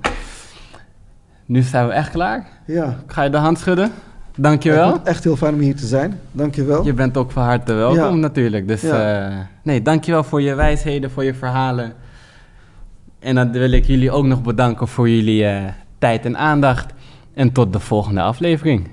[1.50, 2.48] Nu zijn we echt klaar.
[2.66, 2.98] Ja.
[3.08, 3.92] ga je de hand schudden.
[4.36, 4.94] Dankjewel.
[4.94, 6.20] Het echt heel fijn om hier te zijn.
[6.32, 6.86] Dankjewel.
[6.86, 8.68] Je bent ook van harte welkom natuurlijk.
[8.68, 9.30] Dus ja.
[9.30, 11.94] uh, nee, dankjewel voor je wijsheden, voor je verhalen.
[13.20, 15.64] En dan wil ik jullie ook nog bedanken voor jullie uh,
[15.98, 16.94] tijd en aandacht.
[17.34, 18.88] En tot de volgende aflevering.